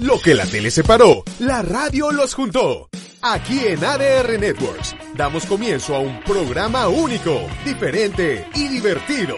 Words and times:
Lo 0.00 0.18
que 0.20 0.34
la 0.34 0.46
tele 0.46 0.70
separó, 0.70 1.22
la 1.40 1.62
radio 1.62 2.10
los 2.10 2.34
juntó. 2.34 2.88
Aquí 3.22 3.60
en 3.66 3.84
ADR 3.84 4.38
Networks 4.38 4.94
damos 5.14 5.44
comienzo 5.44 5.94
a 5.94 5.98
un 6.00 6.20
programa 6.22 6.88
único, 6.88 7.42
diferente 7.64 8.48
y 8.54 8.68
divertido. 8.68 9.36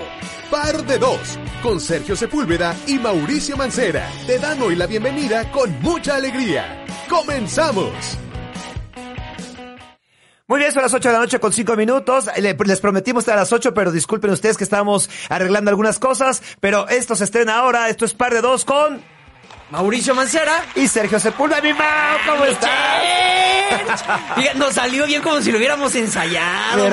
Par 0.50 0.84
de 0.86 0.98
dos, 0.98 1.38
con 1.62 1.80
Sergio 1.80 2.14
Sepúlveda 2.14 2.76
y 2.86 2.98
Mauricio 2.98 3.56
Mancera. 3.56 4.08
Te 4.26 4.38
dan 4.38 4.60
hoy 4.62 4.76
la 4.76 4.86
bienvenida 4.86 5.50
con 5.50 5.80
mucha 5.80 6.14
alegría. 6.16 6.84
¡Comenzamos! 7.08 8.18
Muy 10.48 10.58
bien, 10.58 10.70
son 10.72 10.82
las 10.82 10.92
8 10.92 11.08
de 11.08 11.12
la 11.14 11.20
noche 11.20 11.40
con 11.40 11.50
5 11.52 11.76
minutos. 11.76 12.26
Le- 12.38 12.54
Les 12.66 12.80
prometimos 12.80 13.26
a 13.28 13.36
las 13.36 13.52
8, 13.54 13.72
pero 13.72 13.90
disculpen 13.90 14.30
ustedes 14.30 14.58
que 14.58 14.64
estábamos 14.64 15.08
arreglando 15.30 15.70
algunas 15.70 15.98
cosas. 15.98 16.42
Pero 16.60 16.86
esto 16.88 17.16
se 17.16 17.24
estrena 17.24 17.56
ahora. 17.58 17.88
Esto 17.88 18.04
es 18.04 18.12
par 18.12 18.34
de 18.34 18.42
dos 18.42 18.66
con 18.66 19.00
Mauricio 19.72 20.14
Mancera. 20.14 20.66
y 20.74 20.86
Sergio 20.86 21.18
Sepúlveda. 21.18 21.62
¡Mi 21.62 21.72
Mau! 21.72 22.18
¿Cómo 22.28 22.44
estás? 22.44 22.70
Fíjate, 24.36 24.58
Nos 24.58 24.74
salió 24.74 25.06
bien 25.06 25.22
como 25.22 25.40
si 25.40 25.50
lo 25.50 25.56
hubiéramos 25.56 25.94
ensayado. 25.94 26.90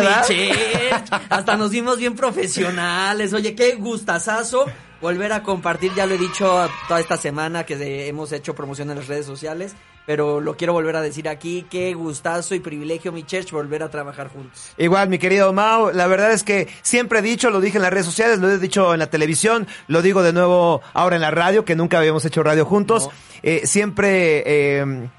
Hasta 1.30 1.58
nos 1.58 1.72
vimos 1.72 1.98
bien 1.98 2.16
profesionales. 2.16 3.34
Oye, 3.34 3.54
qué 3.54 3.76
gustazazo 3.76 4.66
volver 5.02 5.34
a 5.34 5.44
compartir. 5.44 5.94
Ya 5.94 6.06
lo 6.06 6.16
he 6.16 6.18
dicho 6.18 6.70
toda 6.88 7.02
esta 7.02 7.18
semana 7.18 7.66
que 7.66 8.08
hemos 8.08 8.32
hecho 8.32 8.56
promoción 8.56 8.90
en 8.92 8.96
las 8.98 9.08
redes 9.08 9.26
sociales. 9.26 9.74
Pero 10.10 10.42
lo 10.42 10.58
quiero 10.58 10.74
volver 10.74 10.96
a 10.96 11.02
decir 11.02 11.30
aquí. 11.30 11.68
Qué 11.70 11.94
gustazo 11.94 12.56
y 12.56 12.60
privilegio, 12.60 13.12
mi 13.12 13.22
church, 13.22 13.52
volver 13.52 13.84
a 13.84 13.92
trabajar 13.92 14.28
juntos. 14.28 14.72
Igual, 14.76 15.08
mi 15.08 15.20
querido 15.20 15.54
Mau, 15.54 15.92
la 15.94 16.08
verdad 16.08 16.32
es 16.32 16.42
que 16.42 16.68
siempre 16.82 17.20
he 17.20 17.22
dicho, 17.22 17.52
lo 17.52 17.62
dije 17.62 17.78
en 17.78 17.84
las 17.84 17.94
redes 17.94 18.08
sociales, 18.08 18.40
lo 18.40 18.50
he 18.50 18.58
dicho 18.58 18.92
en 18.92 18.98
la 18.98 19.12
televisión, 19.12 19.68
lo 19.86 20.02
digo 20.02 20.24
de 20.24 20.34
nuevo 20.34 20.82
ahora 20.94 21.16
en 21.16 21.22
la 21.22 21.30
radio, 21.30 21.64
que 21.64 21.76
nunca 21.76 22.00
habíamos 22.00 22.26
hecho 22.26 22.42
radio 22.42 22.66
juntos. 22.66 23.06
No. 23.06 23.12
Eh, 23.44 23.68
siempre 23.68 24.42
eh, 24.48 25.10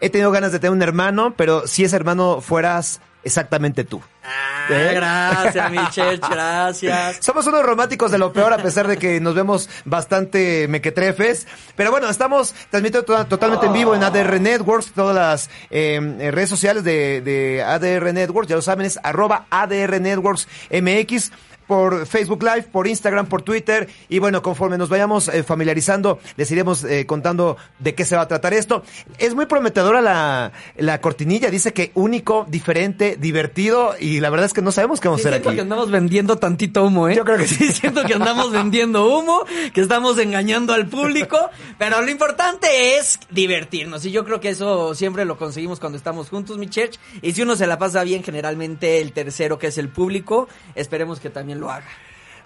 he 0.00 0.10
tenido 0.10 0.30
ganas 0.30 0.52
de 0.52 0.60
tener 0.60 0.76
un 0.76 0.82
hermano, 0.82 1.34
pero 1.36 1.66
si 1.66 1.82
ese 1.82 1.96
hermano 1.96 2.40
fueras 2.40 3.00
exactamente 3.24 3.84
tú. 3.84 4.02
Ah, 4.24 4.66
¿Eh? 4.70 4.92
gracias, 4.94 5.70
mi 5.72 5.78
church, 5.90 6.20
gracias. 6.30 7.18
Somos 7.20 7.46
unos 7.46 7.62
románticos 7.64 8.10
de 8.10 8.18
lo 8.18 8.32
peor, 8.32 8.52
a 8.52 8.58
pesar 8.58 8.86
de 8.86 8.96
que 8.98 9.20
nos 9.20 9.34
vemos 9.34 9.68
bastante 9.84 10.68
mequetrefes. 10.68 11.46
Pero 11.76 11.90
bueno, 11.90 12.08
estamos 12.08 12.54
transmitiendo 12.70 13.04
to- 13.04 13.26
totalmente 13.26 13.66
en 13.66 13.72
vivo 13.72 13.94
en 13.94 14.02
ADR 14.04 14.40
Networks, 14.40 14.92
todas 14.92 15.14
las 15.16 15.50
eh, 15.70 16.00
eh, 16.20 16.30
redes 16.30 16.48
sociales 16.50 16.84
de, 16.84 17.20
de 17.20 17.62
ADR 17.62 18.12
Networks, 18.12 18.48
ya 18.48 18.56
lo 18.56 18.62
saben, 18.62 18.86
es 18.86 18.98
arroba 19.02 19.46
ADR 19.50 20.00
Networks 20.00 20.46
MX 20.70 21.32
por 21.70 22.04
Facebook 22.04 22.42
Live, 22.42 22.64
por 22.64 22.88
Instagram, 22.88 23.26
por 23.26 23.42
Twitter. 23.42 23.88
Y 24.08 24.18
bueno, 24.18 24.42
conforme 24.42 24.76
nos 24.76 24.88
vayamos 24.88 25.28
eh, 25.28 25.44
familiarizando, 25.44 26.18
les 26.36 26.50
iremos 26.50 26.82
eh, 26.82 27.06
contando 27.06 27.56
de 27.78 27.94
qué 27.94 28.04
se 28.04 28.16
va 28.16 28.22
a 28.22 28.26
tratar 28.26 28.54
esto. 28.54 28.82
Es 29.18 29.36
muy 29.36 29.46
prometedora 29.46 30.00
la, 30.00 30.50
la 30.76 31.00
cortinilla, 31.00 31.48
dice 31.48 31.72
que 31.72 31.92
único, 31.94 32.44
diferente, 32.48 33.16
divertido, 33.20 33.94
y 34.00 34.18
la 34.18 34.30
verdad 34.30 34.46
es 34.46 34.52
que 34.52 34.62
no 34.62 34.72
sabemos 34.72 34.98
qué 34.98 35.06
vamos 35.06 35.20
Sí, 35.22 35.28
a 35.28 35.30
hacer 35.30 35.46
aquí. 35.46 35.54
que 35.54 35.60
andamos 35.60 35.92
vendiendo 35.92 36.38
tantito 36.38 36.82
humo, 36.84 37.08
¿eh? 37.08 37.14
Yo 37.14 37.24
creo 37.24 37.38
que 37.38 37.46
sí. 37.46 37.68
siento 37.72 38.02
que 38.02 38.14
andamos 38.14 38.50
vendiendo 38.50 39.06
humo, 39.06 39.44
que 39.72 39.80
estamos 39.80 40.18
engañando 40.18 40.72
al 40.74 40.88
público, 40.88 41.38
pero 41.78 42.02
lo 42.02 42.10
importante 42.10 42.98
es 42.98 43.20
divertirnos. 43.30 44.04
Y 44.06 44.10
yo 44.10 44.24
creo 44.24 44.40
que 44.40 44.48
eso 44.48 44.96
siempre 44.96 45.24
lo 45.24 45.38
conseguimos 45.38 45.78
cuando 45.78 45.98
estamos 45.98 46.30
juntos, 46.30 46.58
mi 46.58 46.68
church. 46.68 46.98
Y 47.22 47.30
si 47.30 47.42
uno 47.42 47.54
se 47.54 47.68
la 47.68 47.78
pasa 47.78 48.02
bien, 48.02 48.24
generalmente 48.24 49.00
el 49.00 49.12
tercero, 49.12 49.56
que 49.60 49.68
es 49.68 49.78
el 49.78 49.88
público, 49.88 50.48
esperemos 50.74 51.20
que 51.20 51.30
también 51.30 51.59
lo 51.60 51.70
haga. 51.70 51.86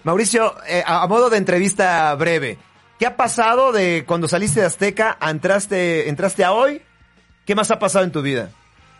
Mauricio, 0.03 0.55
eh, 0.67 0.83
a, 0.85 1.01
a 1.01 1.07
modo 1.07 1.29
de 1.31 1.37
entrevista 1.37 2.13
breve, 2.15 2.59
¿qué 2.99 3.07
ha 3.07 3.17
pasado 3.17 3.71
de 3.71 4.03
cuando 4.05 4.27
saliste 4.27 4.59
de 4.59 4.67
Azteca, 4.67 5.17
a 5.19 5.31
entraste, 5.31 6.09
entraste 6.09 6.43
a 6.43 6.51
hoy? 6.51 6.81
¿Qué 7.45 7.55
más 7.55 7.71
ha 7.71 7.79
pasado 7.79 8.05
en 8.05 8.11
tu 8.11 8.21
vida? 8.21 8.51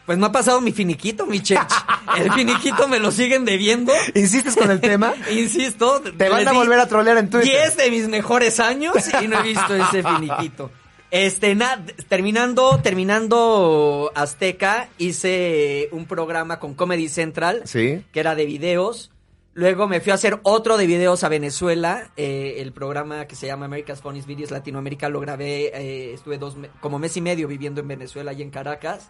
Pues 0.08 0.18
me 0.20 0.28
ha 0.28 0.32
pasado 0.32 0.62
mi 0.62 0.72
finiquito, 0.72 1.26
mi 1.26 1.42
church. 1.42 1.72
El 2.18 2.32
finiquito 2.34 2.88
me 2.88 3.00
lo 3.00 3.12
siguen 3.12 3.44
debiendo. 3.46 3.92
¿Insistes 4.14 4.56
con 4.56 4.70
el 4.70 4.80
tema? 4.80 5.14
Insisto. 5.32 6.00
Te 6.02 6.30
van 6.30 6.48
a 6.48 6.52
volver 6.54 6.80
a 6.80 6.86
trolear 6.88 7.18
en 7.18 7.30
Twitter. 7.30 7.50
10 7.50 7.78
de 7.78 7.90
mis 7.92 8.08
mejores 8.08 8.60
años 8.60 8.94
y 9.22 9.28
no 9.28 9.40
he 9.40 9.44
visto 9.44 9.74
ese 9.76 10.04
finiquito. 10.08 10.70
Este, 11.10 11.56
na- 11.56 11.84
terminando, 12.08 12.80
terminando 12.84 14.12
Azteca, 14.16 14.90
hice 15.00 15.90
un 15.92 16.06
programa 16.06 16.60
con 16.60 16.74
Comedy 16.76 17.10
Central, 17.10 17.62
Sí. 17.66 18.04
que 18.12 18.20
era 18.20 18.36
de 18.36 18.46
videos. 18.46 19.12
Luego 19.58 19.88
me 19.88 20.02
fui 20.02 20.12
a 20.12 20.16
hacer 20.16 20.38
otro 20.44 20.76
de 20.76 20.86
videos 20.86 21.24
a 21.24 21.30
Venezuela, 21.30 22.12
eh, 22.18 22.56
el 22.58 22.74
programa 22.74 23.26
que 23.26 23.38
se 23.38 23.48
llama 23.48 23.68
America's 23.68 24.02
Funniest 24.02 24.28
Videos 24.28 24.52
Latinoamérica, 24.52 25.08
lo 25.08 25.22
grabé, 25.22 25.68
eh, 25.68 26.14
estuve 26.14 26.38
dos, 26.38 26.58
como 26.82 27.00
mes 27.00 27.16
y 27.16 27.22
medio 27.22 27.48
viviendo 27.48 27.80
en 27.80 27.88
Venezuela 27.88 28.34
y 28.34 28.42
en 28.42 28.50
Caracas. 28.50 29.10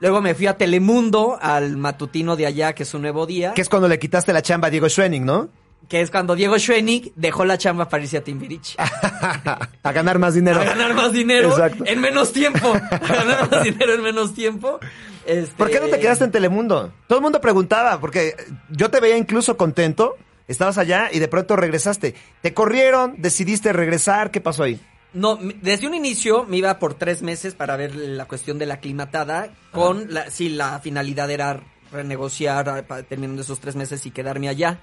Luego 0.00 0.20
me 0.20 0.34
fui 0.34 0.48
a 0.48 0.58
Telemundo, 0.58 1.38
al 1.40 1.76
matutino 1.76 2.34
de 2.34 2.46
allá, 2.46 2.72
que 2.72 2.82
es 2.82 2.92
un 2.92 3.02
nuevo 3.02 3.24
día. 3.24 3.54
Que 3.54 3.62
es 3.62 3.68
cuando 3.68 3.86
le 3.86 4.00
quitaste 4.00 4.32
la 4.32 4.42
chamba 4.42 4.66
a 4.66 4.70
Diego 4.72 4.88
Schwenning, 4.88 5.24
¿no? 5.24 5.48
Que 5.88 6.00
es 6.00 6.10
cuando 6.10 6.34
Diego 6.34 6.58
Schwenning 6.58 7.12
dejó 7.16 7.44
la 7.44 7.58
chamba 7.58 7.88
para 7.88 8.02
irse 8.02 8.16
a 8.16 8.24
Timbiriche. 8.24 8.76
a 8.78 9.92
ganar 9.92 10.18
más 10.18 10.34
dinero. 10.34 10.60
A 10.60 10.64
ganar 10.64 10.94
más 10.94 11.12
dinero 11.12 11.50
Exacto. 11.50 11.84
en 11.86 12.00
menos 12.00 12.32
tiempo. 12.32 12.72
A 12.90 12.98
ganar 12.98 13.50
más 13.50 13.64
dinero 13.64 13.94
en 13.94 14.02
menos 14.02 14.34
tiempo. 14.34 14.80
Este, 15.26 15.54
¿Por 15.56 15.70
qué 15.70 15.80
no 15.80 15.88
te 15.88 15.98
quedaste 15.98 16.24
en 16.24 16.30
Telemundo? 16.30 16.92
Todo 17.06 17.18
el 17.18 17.22
mundo 17.22 17.40
preguntaba, 17.40 18.00
porque 18.00 18.36
yo 18.70 18.90
te 18.90 19.00
veía 19.00 19.16
incluso 19.16 19.56
contento, 19.56 20.16
estabas 20.48 20.78
allá 20.78 21.08
y 21.12 21.18
de 21.18 21.28
pronto 21.28 21.56
regresaste. 21.56 22.14
¿Te 22.42 22.54
corrieron? 22.54 23.14
¿Decidiste 23.18 23.72
regresar? 23.72 24.30
¿Qué 24.30 24.40
pasó 24.40 24.64
ahí? 24.64 24.80
No, 25.14 25.38
desde 25.62 25.86
un 25.86 25.94
inicio 25.94 26.44
me 26.44 26.56
iba 26.56 26.78
por 26.78 26.94
tres 26.94 27.22
meses 27.22 27.54
para 27.54 27.76
ver 27.76 27.94
la 27.94 28.26
cuestión 28.26 28.58
de 28.58 28.66
la 28.66 28.74
aclimatada. 28.74 29.50
Con 29.70 30.12
la, 30.12 30.30
sí, 30.30 30.48
la 30.48 30.80
finalidad 30.80 31.30
era 31.30 31.62
renegociar 31.92 32.68
ah, 32.68 33.02
terminando 33.08 33.42
esos 33.42 33.60
tres 33.60 33.76
meses 33.76 34.04
y 34.06 34.10
quedarme 34.10 34.48
allá. 34.48 34.80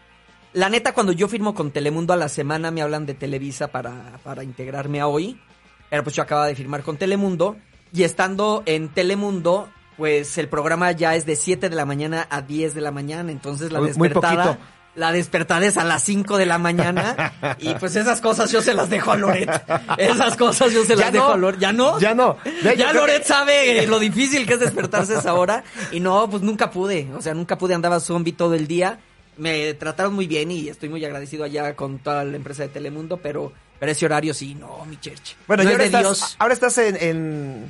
La 0.54 0.70
neta, 0.70 0.94
cuando 0.94 1.14
yo 1.14 1.28
firmo 1.28 1.54
con 1.54 1.72
Telemundo 1.72 2.14
a 2.14 2.18
la 2.18 2.28
semana 2.28 2.72
me 2.72 2.82
hablan 2.82 3.06
de 3.06 3.14
Televisa 3.14 3.68
para, 3.70 4.20
para 4.24 4.44
integrarme 4.44 5.00
a 5.00 5.08
hoy. 5.08 5.40
Pero 5.90 6.04
pues 6.04 6.16
yo 6.16 6.24
acababa 6.24 6.48
de 6.48 6.56
firmar 6.56 6.84
con 6.84 6.98
Telemundo. 6.98 7.56
Y 7.94 8.04
estando 8.04 8.64
en 8.66 8.90
Telemundo, 8.90 9.70
pues 9.98 10.38
el 10.38 10.50
programa 10.50 10.92
ya 10.92 11.16
es 11.16 11.26
de 11.26 11.36
7 11.36 11.70
de 11.70 11.76
la 11.76 11.86
mañana 11.86 12.28
a 12.30 12.42
10 12.42 12.74
de 12.74 12.82
la 12.82 12.92
mañana. 12.92 13.32
Entonces 13.32 13.72
la 13.72 13.80
Muy- 13.80 13.90
despertada. 13.90 14.58
La 14.94 15.14
despertada 15.14 15.66
es 15.66 15.78
a 15.78 15.86
las 15.86 16.04
5 16.04 16.38
de 16.38 16.46
la 16.46 16.58
mañana. 16.58 17.34
y 17.60 17.74
pues 17.76 17.96
esas 17.96 18.20
cosas 18.20 18.52
yo 18.52 18.62
se 18.62 18.74
las 18.74 18.90
dejo 18.90 19.14
a 19.14 19.16
Loret. 19.16 19.50
Esas 19.98 20.36
cosas 20.36 20.74
yo 20.74 20.84
se 20.84 20.98
Ya 20.98 21.04
las 21.06 21.14
dejo 21.14 21.28
no. 21.28 21.34
a 21.34 21.38
Loret. 21.38 21.60
¿Ya 21.62 21.72
no? 21.72 21.98
Ya 21.98 22.14
no. 22.14 22.36
Ya 22.62 22.74
creo 22.74 22.94
Loret 22.94 23.20
que- 23.22 23.28
sabe 23.28 23.88
lo 23.88 24.00
difícil 24.00 24.46
que 24.46 24.56
es 24.56 24.60
despertarse 24.60 25.16
a 25.16 25.20
esa 25.20 25.34
hora. 25.34 25.64
Y 25.94 26.02
no, 26.02 26.30
pues 26.30 26.44
nunca 26.44 26.72
pude. 26.72 27.10
O 27.16 27.22
sea, 27.22 27.34
nunca 27.34 27.58
pude. 27.58 27.74
Andaba 27.74 28.02
zombie 28.02 28.34
todo 28.34 28.54
el 28.54 28.68
día. 28.68 29.00
Me 29.38 29.74
trataron 29.74 30.14
muy 30.14 30.28
bien 30.28 30.52
y 30.52 30.68
estoy 30.68 30.90
muy 30.90 31.04
agradecido 31.06 31.44
allá 31.44 31.76
con 31.76 32.00
toda 32.00 32.24
la 32.24 32.36
empresa 32.36 32.64
de 32.64 32.70
Telemundo, 32.70 33.18
pero, 33.18 33.52
pero 33.80 33.92
ese 33.92 34.06
horario 34.06 34.34
sí, 34.34 34.56
no, 34.56 34.86
mi 34.86 34.98
church. 35.00 35.36
Bueno, 35.48 35.64
no 35.64 35.70
y 35.70 35.74
es 35.74 35.78
ahora 35.78 35.84
de 35.84 35.86
estás, 35.86 36.02
Dios. 36.02 36.36
ahora 36.38 36.54
estás 36.54 36.78
en, 36.78 36.96
en, 36.98 37.66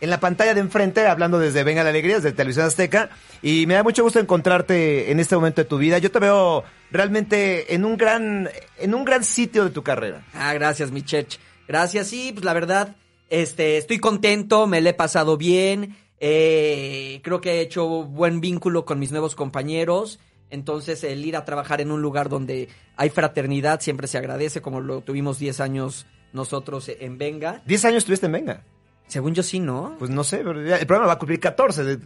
en 0.00 0.10
la 0.10 0.20
pantalla 0.20 0.54
de 0.54 0.60
enfrente 0.60 1.06
hablando 1.06 1.38
desde 1.38 1.64
Venga 1.64 1.82
la 1.82 1.90
Alegría, 1.90 2.16
desde 2.16 2.32
Televisión 2.32 2.66
Azteca, 2.66 3.10
y 3.42 3.66
me 3.66 3.74
da 3.74 3.82
mucho 3.82 4.02
gusto 4.02 4.18
encontrarte 4.20 5.10
en 5.10 5.20
este 5.20 5.34
momento 5.34 5.60
de 5.62 5.68
tu 5.68 5.78
vida. 5.78 5.98
Yo 5.98 6.10
te 6.10 6.20
veo 6.20 6.64
realmente 6.90 7.74
en 7.74 7.84
un 7.84 7.96
gran, 7.96 8.48
en 8.78 8.94
un 8.94 9.04
gran 9.04 9.24
sitio 9.24 9.64
de 9.64 9.70
tu 9.70 9.82
carrera. 9.82 10.24
Ah, 10.32 10.54
gracias, 10.54 10.90
mi 10.90 11.02
church. 11.02 11.38
Gracias, 11.68 12.06
sí, 12.08 12.30
pues 12.32 12.44
la 12.44 12.52
verdad, 12.52 12.96
este, 13.28 13.76
estoy 13.76 13.98
contento, 13.98 14.66
me 14.66 14.80
le 14.80 14.90
he 14.90 14.94
pasado 14.94 15.36
bien, 15.36 15.96
eh, 16.18 17.20
creo 17.22 17.40
que 17.40 17.52
he 17.54 17.60
hecho 17.60 17.86
buen 18.04 18.40
vínculo 18.40 18.84
con 18.84 18.98
mis 18.98 19.10
nuevos 19.10 19.34
compañeros, 19.34 20.18
entonces 20.50 21.02
el 21.04 21.24
ir 21.24 21.36
a 21.36 21.44
trabajar 21.44 21.80
en 21.80 21.90
un 21.90 22.02
lugar 22.02 22.28
donde 22.28 22.68
hay 22.96 23.10
fraternidad 23.10 23.80
siempre 23.80 24.06
se 24.06 24.18
agradece, 24.18 24.60
como 24.60 24.80
lo 24.80 25.00
tuvimos 25.00 25.38
10 25.38 25.60
años 25.60 26.06
nosotros 26.32 26.88
en 26.88 27.18
Venga. 27.18 27.62
¿Diez 27.66 27.84
años 27.84 27.98
estuviste 27.98 28.26
en 28.26 28.32
Venga? 28.32 28.64
Según 29.06 29.34
yo 29.34 29.42
sí, 29.42 29.58
¿no? 29.58 29.96
Pues 29.98 30.10
no 30.10 30.22
sé, 30.22 30.38
pero 30.38 30.52
el 30.60 30.86
programa 30.86 31.06
va 31.08 31.12
a 31.14 31.18
cumplir 31.18 31.40
14. 31.40 31.82
de- 31.82 31.98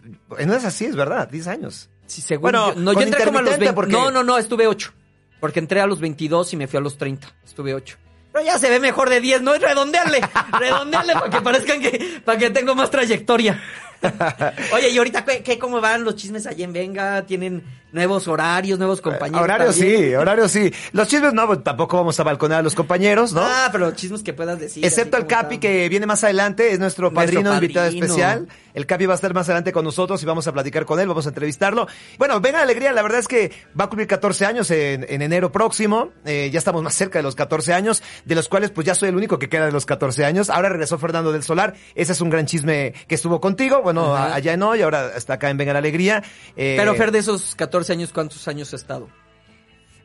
No 0.46 0.54
es 0.54 0.64
así, 0.64 0.86
es 0.86 0.96
verdad, 0.96 1.28
10 1.28 1.46
años. 1.48 1.90
Sí, 2.06 2.22
según 2.22 2.42
Bueno, 2.42 2.74
yo, 2.74 2.80
no, 2.80 2.92
yo 2.94 3.00
entré 3.00 3.24
como 3.24 3.38
a 3.38 3.42
los 3.42 3.52
intermitente, 3.54 3.64
20, 3.64 3.74
porque- 3.74 3.92
No, 3.92 4.10
no, 4.10 4.22
no, 4.24 4.38
estuve 4.38 4.66
8. 4.66 4.92
Porque 5.40 5.58
entré 5.58 5.80
a 5.82 5.86
los 5.86 6.00
22 6.00 6.52
y 6.54 6.56
me 6.56 6.66
fui 6.66 6.78
a 6.78 6.80
los 6.80 6.96
30. 6.96 7.28
Estuve 7.44 7.74
8. 7.74 7.98
Pero 8.32 8.44
ya 8.46 8.58
se 8.58 8.70
ve 8.70 8.80
mejor 8.80 9.10
de 9.10 9.20
10, 9.20 9.42
¿no? 9.42 9.54
Es 9.54 9.60
redondearle. 9.60 10.20
redondearle 10.58 11.12
para 11.12 11.30
que 11.30 11.40
parezcan 11.42 11.80
que, 11.82 12.20
para 12.24 12.38
que 12.38 12.50
tengo 12.50 12.74
más 12.74 12.90
trayectoria. 12.90 13.62
Oye, 14.74 14.90
y 14.90 14.98
ahorita, 14.98 15.24
¿qué, 15.24 15.42
qué- 15.42 15.58
cómo 15.58 15.80
van 15.80 16.04
los 16.04 16.16
chismes 16.16 16.46
allí 16.46 16.62
en 16.62 16.72
Venga? 16.72 17.22
¿Tienen 17.22 17.62
nuevos 17.92 18.26
horarios, 18.28 18.78
nuevos 18.78 19.00
compañeros? 19.00 19.42
Horario 19.42 19.66
también? 19.70 20.02
sí, 20.08 20.14
horario 20.14 20.48
sí. 20.48 20.72
Los 20.92 21.08
chismes 21.08 21.32
no, 21.32 21.46
pues, 21.46 21.62
tampoco 21.64 21.96
vamos 21.96 22.18
a 22.18 22.22
balconear 22.24 22.60
a 22.60 22.62
los 22.62 22.74
compañeros, 22.74 23.32
¿no? 23.32 23.42
Ah, 23.42 23.68
pero 23.72 23.90
chismes 23.92 24.22
que 24.22 24.32
puedas 24.32 24.58
decir. 24.58 24.84
Excepto 24.84 25.16
el 25.16 25.26
Capi 25.26 25.54
están. 25.56 25.60
que 25.60 25.88
viene 25.88 26.06
más 26.06 26.24
adelante, 26.24 26.72
es 26.72 26.78
nuestro 26.78 27.10
Nuestro 27.10 27.14
padrino 27.14 27.54
invitado 27.54 27.86
especial. 27.88 28.48
El 28.74 28.86
Capi 28.86 29.06
va 29.06 29.12
a 29.12 29.16
estar 29.16 29.32
más 29.32 29.48
adelante 29.48 29.72
con 29.72 29.84
nosotros 29.84 30.22
y 30.22 30.26
vamos 30.26 30.46
a 30.46 30.52
platicar 30.52 30.84
con 30.84 31.00
él, 31.00 31.08
vamos 31.08 31.26
a 31.26 31.30
entrevistarlo. 31.30 31.86
Bueno, 32.18 32.40
venga 32.40 32.60
alegría, 32.60 32.92
la 32.92 33.02
verdad 33.02 33.20
es 33.20 33.28
que 33.28 33.52
va 33.78 33.84
a 33.84 33.88
cumplir 33.88 34.08
14 34.08 34.44
años 34.46 34.70
en, 34.70 35.06
en 35.08 35.22
enero 35.22 35.52
próximo. 35.52 36.10
Eh, 36.26 36.50
ya 36.52 36.58
estamos 36.58 36.82
más 36.82 36.94
cerca 36.94 37.18
de 37.20 37.22
los 37.22 37.34
14 37.36 37.72
años, 37.72 38.02
de 38.24 38.34
los 38.34 38.48
cuales 38.48 38.70
pues 38.70 38.86
ya 38.86 38.94
soy 38.94 39.08
el 39.10 39.16
único 39.16 39.38
que 39.38 39.48
queda 39.48 39.66
de 39.66 39.72
los 39.72 39.86
14 39.86 40.24
años. 40.24 40.50
Ahora 40.50 40.68
regresó 40.68 40.98
Fernando 40.98 41.32
del 41.32 41.42
Solar. 41.44 41.74
Ese 41.94 42.12
es 42.12 42.20
un 42.20 42.30
gran 42.30 42.46
chisme 42.46 42.92
que 43.06 43.14
estuvo 43.14 43.40
contigo. 43.40 43.80
Bueno, 43.82 44.14
allá 44.16 44.52
en 44.52 44.62
hoy, 44.62 44.82
ahora 44.82 45.12
está 45.16 45.34
acá 45.34 45.50
en 45.50 45.56
Venga 45.56 45.72
la 45.72 45.78
Alegría. 45.78 46.22
Eh, 46.56 46.74
Pero 46.76 46.94
Fer, 46.94 47.12
de 47.12 47.20
esos 47.20 47.54
14 47.54 47.92
años, 47.92 48.12
¿cuántos 48.12 48.48
años 48.48 48.72
ha 48.72 48.76
estado? 48.76 49.08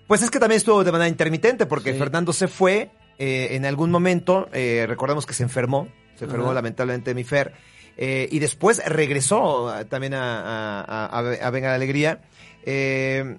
Pues 0.07 0.21
es 0.21 0.29
que 0.31 0.39
también 0.39 0.57
estuvo 0.57 0.83
de 0.83 0.91
manera 0.91 1.07
intermitente 1.07 1.65
porque 1.65 1.93
Sí. 1.93 1.99
Fernando 1.99 2.33
se 2.33 2.47
fue 2.47 2.91
eh, 3.19 3.49
en 3.51 3.65
algún 3.65 3.91
momento, 3.91 4.47
eh, 4.53 4.85
recordemos 4.87 5.25
que 5.25 5.33
se 5.33 5.43
enfermó, 5.43 5.87
se 6.15 6.25
enfermó 6.25 6.53
lamentablemente 6.53 7.13
mi 7.13 7.23
Fer, 7.23 7.53
eh, 8.01 8.29
y 8.31 8.39
después 8.39 8.81
regresó 8.85 9.67
ah, 9.69 9.83
también 9.83 10.13
a, 10.13 10.39
a, 10.39 10.81
a- 10.81 11.05
a- 11.19 11.47
a 11.47 11.49
Venga 11.51 11.67
la 11.69 11.75
Alegría. 11.75 12.21
Eh, 12.65 13.35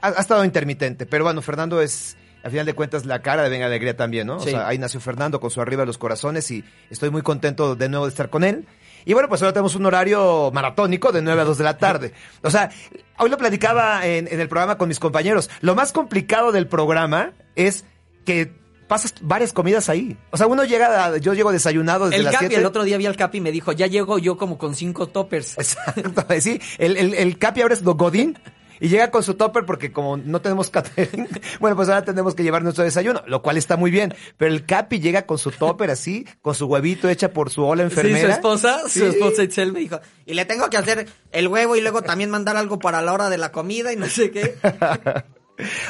ha, 0.00 0.08
ha 0.08 0.20
estado 0.20 0.44
intermitente, 0.44 1.06
pero 1.06 1.24
bueno, 1.24 1.40
Fernando 1.42 1.80
es... 1.80 2.16
Al 2.44 2.52
final 2.52 2.66
de 2.66 2.72
cuentas, 2.74 3.04
la 3.04 3.20
cara 3.20 3.42
de 3.42 3.48
Venga 3.50 3.64
la 3.66 3.72
Alegría 3.74 3.96
también, 3.96 4.26
¿no? 4.28 4.38
Sí. 4.40 4.48
O 4.48 4.50
sea, 4.52 4.68
ahí 4.68 4.78
nació 4.78 5.00
Fernando 5.00 5.40
con 5.40 5.50
su 5.50 5.60
arriba 5.60 5.82
de 5.82 5.86
los 5.86 5.98
corazones 5.98 6.48
y 6.52 6.64
estoy 6.88 7.10
muy 7.10 7.22
contento 7.22 7.74
de 7.74 7.88
nuevo 7.88 8.06
de 8.06 8.10
estar 8.10 8.30
con 8.30 8.44
él. 8.44 8.64
Y 9.04 9.12
bueno, 9.12 9.28
pues 9.28 9.42
ahora 9.42 9.52
tenemos 9.52 9.74
un 9.74 9.84
horario 9.86 10.50
maratónico 10.52 11.10
de 11.10 11.20
9 11.20 11.40
a 11.40 11.44
2 11.44 11.58
de 11.58 11.64
la 11.64 11.78
tarde. 11.78 12.12
O 12.42 12.50
sea, 12.50 12.70
hoy 13.18 13.28
lo 13.28 13.38
platicaba 13.38 14.06
en, 14.06 14.28
en 14.28 14.40
el 14.40 14.48
programa 14.48 14.78
con 14.78 14.88
mis 14.88 15.00
compañeros. 15.00 15.50
Lo 15.62 15.74
más 15.74 15.92
complicado 15.92 16.52
del 16.52 16.68
programa 16.68 17.32
es 17.56 17.84
que 18.24 18.52
pasas 18.88 19.14
varias 19.20 19.52
comidas 19.52 19.88
ahí. 19.88 20.16
O 20.30 20.36
sea, 20.36 20.46
uno 20.46 20.64
llega, 20.64 21.04
a- 21.04 21.16
yo 21.18 21.34
llego 21.34 21.52
desayunado 21.52 22.06
desde 22.06 22.16
El 22.18 22.24
las 22.24 22.32
Capi, 22.34 22.46
7. 22.46 22.60
el 22.60 22.66
otro 22.66 22.82
día 22.84 22.96
vi 22.98 23.06
al 23.06 23.16
Capi 23.16 23.38
y 23.38 23.40
me 23.40 23.52
dijo, 23.52 23.70
ya 23.72 23.86
llego 23.86 24.18
yo 24.18 24.36
como 24.36 24.58
con 24.58 24.74
cinco 24.74 25.06
toppers. 25.08 25.56
Exacto, 25.58 26.24
sí. 26.40 26.60
El, 26.78 26.96
el, 26.96 27.14
el 27.14 27.38
Capi 27.38 27.60
ahora 27.62 27.74
es 27.74 27.82
lo 27.82 27.94
Godín 27.94 28.38
y 28.80 28.88
llega 28.88 29.10
con 29.10 29.24
su 29.24 29.34
topper 29.34 29.64
porque 29.66 29.90
como 29.90 30.16
no 30.16 30.40
tenemos 30.40 30.70
catering, 30.70 31.28
bueno, 31.60 31.74
pues 31.74 31.88
ahora 31.88 32.04
tenemos 32.04 32.36
que 32.36 32.44
llevar 32.44 32.62
nuestro 32.62 32.84
desayuno, 32.84 33.24
lo 33.26 33.42
cual 33.42 33.56
está 33.56 33.76
muy 33.76 33.90
bien. 33.90 34.14
Pero 34.36 34.52
el 34.54 34.64
Capi 34.66 35.00
llega 35.00 35.22
con 35.26 35.36
su 35.36 35.50
topper 35.50 35.90
así, 35.90 36.24
con 36.42 36.54
su 36.54 36.66
huevito 36.66 37.08
hecha 37.08 37.32
por 37.32 37.50
su 37.50 37.64
ola 37.64 37.82
Sí, 37.82 37.88
enfermera. 37.90 38.20
su 38.28 38.30
esposa, 38.34 38.80
Sí. 38.88 39.00
su 39.00 39.06
esposa 39.06 39.42
Itzel 39.42 39.72
me 39.72 39.80
dijo, 39.80 39.98
y 40.26 40.34
le 40.34 40.44
tengo 40.44 40.70
que 40.70 40.76
hacer 40.76 41.08
el 41.32 41.48
huevo 41.48 41.74
y 41.74 41.80
luego 41.80 42.02
también 42.02 42.30
mandar 42.30 42.56
algo 42.56 42.78
para 42.78 43.02
la 43.02 43.12
hora 43.12 43.28
de 43.30 43.38
la 43.38 43.50
comida 43.50 43.92
y 43.92 43.96
no 43.96 44.06
sé 44.06 44.30
qué. 44.30 44.54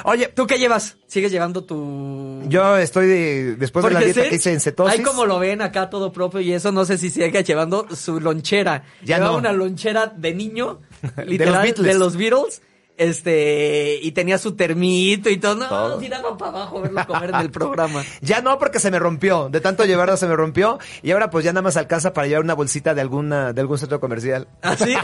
Oye, 0.05 0.29
¿Tú 0.29 0.47
qué 0.47 0.59
llevas? 0.59 0.97
¿Sigues 1.06 1.31
llevando 1.31 1.65
tu...? 1.65 2.43
yo 2.49 2.76
estoy 2.79 3.06
de, 3.06 3.56
después 3.56 3.85
de 3.85 3.91
la 3.91 4.00
dieta 4.00 4.29
que 4.29 4.37
hice 4.37 4.53
en 4.53 4.61
cetosis. 4.61 4.99
Ahí 4.99 5.05
como 5.05 5.26
lo 5.26 5.38
ven 5.38 5.61
acá 5.62 5.91
todo 5.91 6.12
propio 6.12 6.41
y 6.41 6.53
eso, 6.53 6.73
no 6.73 6.85
sé 6.85 6.99
si 6.99 7.11
sigue 7.11 7.43
llevando 7.44 7.87
su 7.94 8.20
lonchera. 8.20 8.85
Ya 9.03 9.17
Llevaba 9.17 9.32
no. 9.35 9.38
una 9.38 9.53
lonchera 9.53 10.06
de 10.06 10.35
niño, 10.35 10.81
De 11.17 11.25
literal, 11.26 11.73
de 11.75 11.94
los 11.94 12.17
Beatles. 12.17 12.62
Este, 12.99 14.00
y 14.03 14.11
tenía 14.11 14.39
su 14.39 14.56
termito 14.56 15.31
y 15.31 15.37
todo. 15.39 15.55
No, 15.55 15.69
Todo. 15.69 15.99
tiraba 15.99 16.37
para 16.37 16.50
abajo 16.50 16.81
verlo 16.83 17.06
comer 17.06 17.31
en 17.31 17.37
el 17.37 17.50
programa. 17.53 18.03
Ya 18.21 18.43
no, 18.43 18.59
porque 18.59 18.81
se 18.81 18.91
me 18.91 18.99
rompió. 18.99 19.49
De 19.49 19.61
tanto 19.61 19.85
llevarlo 19.85 20.17
se 20.17 20.27
me 20.27 20.35
rompió. 20.35 20.79
Y 21.03 21.12
ahora 21.12 21.31
pues 21.31 21.45
ya 21.45 21.53
nada 21.53 21.62
más 21.62 21.77
alcanza 21.77 22.12
para 22.12 22.27
llevar 22.27 22.43
una 22.43 22.55
bolsita 22.55 22.95
de 22.95 23.00
alguna, 23.00 23.53
de 23.53 23.61
algún 23.61 23.79
centro 23.79 24.00
comercial. 24.00 24.49
¿Así? 24.62 24.97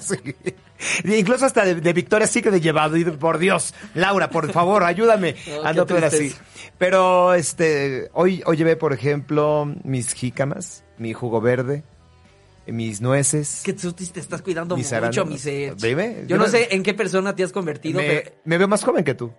sí. 0.00 0.16
Incluso 1.04 1.46
hasta 1.46 1.64
de, 1.64 1.76
de 1.76 1.92
Victoria 1.94 2.26
sí 2.26 2.42
que 2.42 2.50
de 2.50 2.60
llevado. 2.60 2.96
Y 2.98 3.04
por 3.04 3.38
Dios, 3.38 3.74
Laura, 3.94 4.28
por 4.28 4.52
favor, 4.52 4.84
ayúdame 4.84 5.34
No, 5.46 5.64
a 5.64 5.72
no 5.72 5.86
quedar 5.86 6.04
así. 6.04 6.34
Pero 6.76 7.32
este, 7.32 8.10
hoy, 8.12 8.42
hoy 8.44 8.56
llevé, 8.58 8.76
por 8.76 8.92
ejemplo, 8.92 9.66
mis 9.82 10.12
jícamas, 10.12 10.84
mi 10.98 11.14
jugo 11.14 11.40
verde, 11.40 11.84
mis 12.72 13.00
nueces. 13.00 13.62
que 13.64 13.72
tú 13.72 13.92
te 13.92 14.20
estás 14.20 14.42
cuidando 14.42 14.76
Mis 14.76 14.86
mucho, 14.86 14.96
arándanos. 14.96 15.28
mi 15.30 15.38
ser. 15.38 15.76
Dime, 15.76 16.16
Yo 16.22 16.26
yo 16.28 16.36
no 16.38 16.46
sé 16.48 16.68
en 16.74 16.82
qué 16.82 16.94
persona 16.94 17.34
te 17.34 17.42
has 17.44 17.52
convertido, 17.52 18.00
me, 18.00 18.06
pero 18.08 18.32
me 18.44 18.58
veo 18.58 18.68
más 18.68 18.82
joven 18.84 19.04
que 19.04 19.14
tú. 19.14 19.32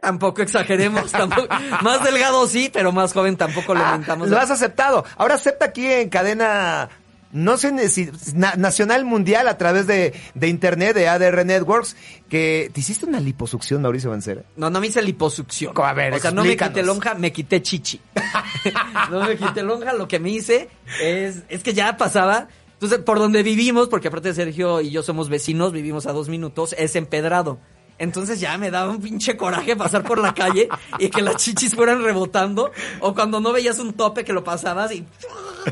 tampoco 0.00 0.42
exageremos. 0.42 1.10
tampoco- 1.10 1.48
más 1.82 2.04
delgado 2.04 2.46
sí, 2.46 2.70
pero 2.72 2.92
más 2.92 3.12
joven 3.12 3.36
tampoco 3.36 3.74
le 3.74 3.80
Ah, 3.82 3.92
mentamos. 3.96 4.28
lo 4.28 4.38
has 4.38 4.50
aceptado. 4.50 5.04
Ahora 5.16 5.34
acepta 5.34 5.66
aquí 5.66 5.86
en 5.86 6.08
cadena, 6.08 6.88
no 7.32 7.56
sé 7.58 7.88
si 7.88 8.10
na- 8.34 8.54
nacional 8.56 9.04
mundial 9.04 9.48
a 9.48 9.58
través 9.58 9.86
de, 9.86 10.14
de 10.34 10.48
internet, 10.48 10.94
de 10.94 11.08
ADR 11.08 11.44
Networks, 11.44 11.96
que 12.28 12.70
te 12.72 12.80
hiciste 12.80 13.06
una 13.06 13.20
liposucción, 13.20 13.82
Mauricio 13.82 14.10
Mancera. 14.10 14.42
No, 14.56 14.70
no 14.70 14.80
me 14.80 14.86
hice 14.86 15.02
liposucción. 15.02 15.72
A 15.76 15.92
ver, 15.92 16.14
o 16.14 16.18
sea, 16.18 16.30
no 16.30 16.44
me 16.44 16.56
quité 16.56 16.82
lonja, 16.82 17.14
me 17.14 17.32
quité 17.32 17.60
chichi. 17.62 18.00
no 19.10 19.24
me 19.26 19.36
quité 19.36 19.62
lonja, 19.62 19.92
lo 19.92 20.08
que 20.08 20.18
me 20.18 20.30
hice 20.30 20.68
es, 21.02 21.42
es 21.48 21.62
que 21.62 21.74
ya 21.74 21.96
pasaba. 21.96 22.48
Entonces, 22.74 23.00
por 23.00 23.18
donde 23.18 23.42
vivimos, 23.42 23.88
porque 23.88 24.08
aparte 24.08 24.32
Sergio 24.34 24.80
y 24.80 24.90
yo 24.90 25.02
somos 25.02 25.28
vecinos, 25.28 25.72
vivimos 25.72 26.06
a 26.06 26.12
dos 26.12 26.28
minutos, 26.28 26.74
es 26.78 26.94
empedrado. 26.96 27.58
Entonces 27.98 28.38
ya 28.38 28.56
me 28.58 28.70
daba 28.70 28.90
un 28.90 29.00
pinche 29.00 29.36
coraje 29.36 29.74
pasar 29.74 30.04
por 30.04 30.18
la 30.18 30.32
calle 30.32 30.68
y 30.98 31.10
que 31.10 31.20
las 31.20 31.36
chichis 31.36 31.74
fueran 31.74 32.02
rebotando. 32.02 32.70
O 33.00 33.14
cuando 33.14 33.40
no 33.40 33.52
veías 33.52 33.78
un 33.80 33.92
tope 33.92 34.24
que 34.24 34.32
lo 34.32 34.44
pasabas 34.44 34.92
y 34.92 35.04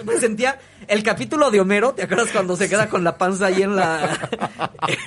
me 0.05 0.19
sentía 0.19 0.59
el 0.89 1.03
capítulo 1.03 1.51
de 1.51 1.61
Homero, 1.61 1.93
¿te 1.93 2.03
acuerdas 2.03 2.29
cuando 2.33 2.57
se 2.57 2.69
queda 2.69 2.89
con 2.89 3.05
la 3.05 3.17
panza 3.17 3.47
ahí 3.47 3.63
en 3.63 3.77
la, 3.77 4.29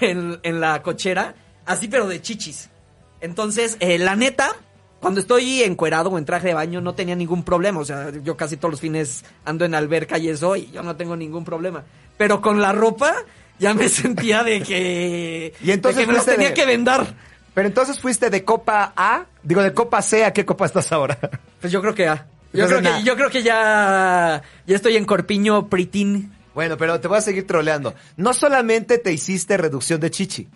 en, 0.01 0.59
la 0.59 0.81
cochera? 0.81 1.35
Así 1.65 1.89
pero 1.89 2.07
de 2.07 2.21
chichis. 2.21 2.69
Entonces, 3.19 3.75
eh, 3.81 3.97
la 3.97 4.15
neta, 4.15 4.55
cuando 5.01 5.19
estoy 5.19 5.63
encuerado 5.63 6.09
o 6.09 6.17
en 6.17 6.23
traje 6.23 6.47
de 6.47 6.53
baño 6.53 6.79
no 6.79 6.95
tenía 6.95 7.15
ningún 7.15 7.43
problema. 7.43 7.81
O 7.81 7.85
sea, 7.85 8.11
yo 8.23 8.37
casi 8.37 8.55
todos 8.55 8.71
los 8.71 8.81
fines 8.81 9.25
ando 9.43 9.65
en 9.65 9.75
alberca 9.75 10.17
y 10.17 10.29
eso 10.29 10.55
y 10.55 10.71
yo 10.71 10.83
no 10.83 10.95
tengo 10.95 11.17
ningún 11.17 11.43
problema. 11.43 11.83
Pero 12.17 12.41
con 12.41 12.61
la 12.61 12.71
ropa 12.71 13.13
ya 13.59 13.73
me 13.73 13.89
sentía 13.89 14.43
de 14.43 14.61
que, 14.61 15.53
Y 15.63 15.71
entonces 15.71 15.97
de 15.97 16.03
que 16.03 16.07
me 16.11 16.17
los 16.17 16.25
tenía 16.25 16.49
de- 16.49 16.53
que 16.53 16.65
vendar. 16.65 17.13
Pero 17.53 17.67
entonces 17.67 17.99
fuiste 17.99 18.29
de 18.29 18.43
Copa 18.45 18.93
A, 18.95 19.25
digo 19.43 19.61
de 19.61 19.73
Copa 19.73 20.01
C, 20.01 20.23
¿a 20.23 20.31
qué 20.33 20.45
copa 20.45 20.65
estás 20.65 20.91
ahora? 20.91 21.17
Pues 21.59 21.73
yo 21.73 21.81
creo 21.81 21.93
que 21.93 22.03
ya. 22.03 22.27
Yo 22.53 22.63
Entonces, 22.63 22.79
creo 22.79 22.97
que, 22.97 23.03
yo 23.03 23.15
creo 23.15 23.29
que 23.29 23.43
ya, 23.43 24.41
ya 24.65 24.75
estoy 24.75 24.95
en 24.97 25.05
corpiño 25.05 25.67
pritín. 25.67 26.31
Bueno, 26.55 26.77
pero 26.77 26.99
te 26.99 27.07
voy 27.07 27.17
a 27.17 27.21
seguir 27.21 27.45
troleando. 27.45 27.93
No 28.17 28.33
solamente 28.33 28.97
te 28.97 29.11
hiciste 29.11 29.55
reducción 29.57 29.99
de 29.99 30.09
chichi. 30.09 30.47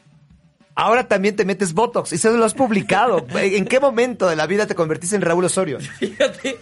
Ahora 0.75 1.07
también 1.07 1.35
te 1.35 1.45
metes 1.45 1.73
Botox 1.73 2.11
y 2.11 2.15
eso 2.15 2.35
lo 2.35 2.45
has 2.45 2.55
publicado. 2.55 3.25
¿En 3.35 3.65
qué 3.65 3.79
momento 3.79 4.27
de 4.27 4.35
la 4.35 4.47
vida 4.47 4.65
te 4.65 4.73
convertiste 4.73 5.15
en 5.15 5.21
Raúl 5.21 5.45
Osorio? 5.45 5.79
Fíjate 5.79 6.57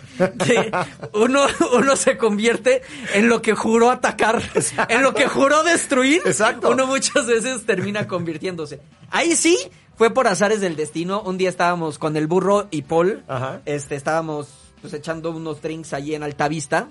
que 0.45 0.71
uno, 1.13 1.45
uno 1.73 1.95
se 1.95 2.17
convierte 2.17 2.81
en 3.13 3.29
lo 3.29 3.41
que 3.41 3.53
juró 3.55 3.89
atacar, 3.89 4.41
en 4.89 5.01
lo 5.01 5.13
que 5.13 5.27
juró 5.27 5.63
destruir. 5.63 6.21
Exacto. 6.25 6.71
Uno 6.71 6.87
muchas 6.87 7.25
veces 7.25 7.65
termina 7.65 8.07
convirtiéndose. 8.07 8.81
Ahí 9.09 9.35
sí 9.35 9.57
fue 9.95 10.13
por 10.13 10.27
azares 10.27 10.59
del 10.59 10.75
destino. 10.75 11.21
Un 11.21 11.37
día 11.37 11.49
estábamos 11.49 11.97
con 11.97 12.17
el 12.17 12.27
burro 12.27 12.67
y 12.69 12.81
Paul. 12.81 13.23
Ajá. 13.27 13.61
Este, 13.65 13.95
estábamos 13.95 14.49
pues 14.81 14.93
echando 14.93 15.31
unos 15.31 15.61
drinks 15.61 15.93
allí 15.93 16.15
en 16.15 16.23
Altavista. 16.23 16.89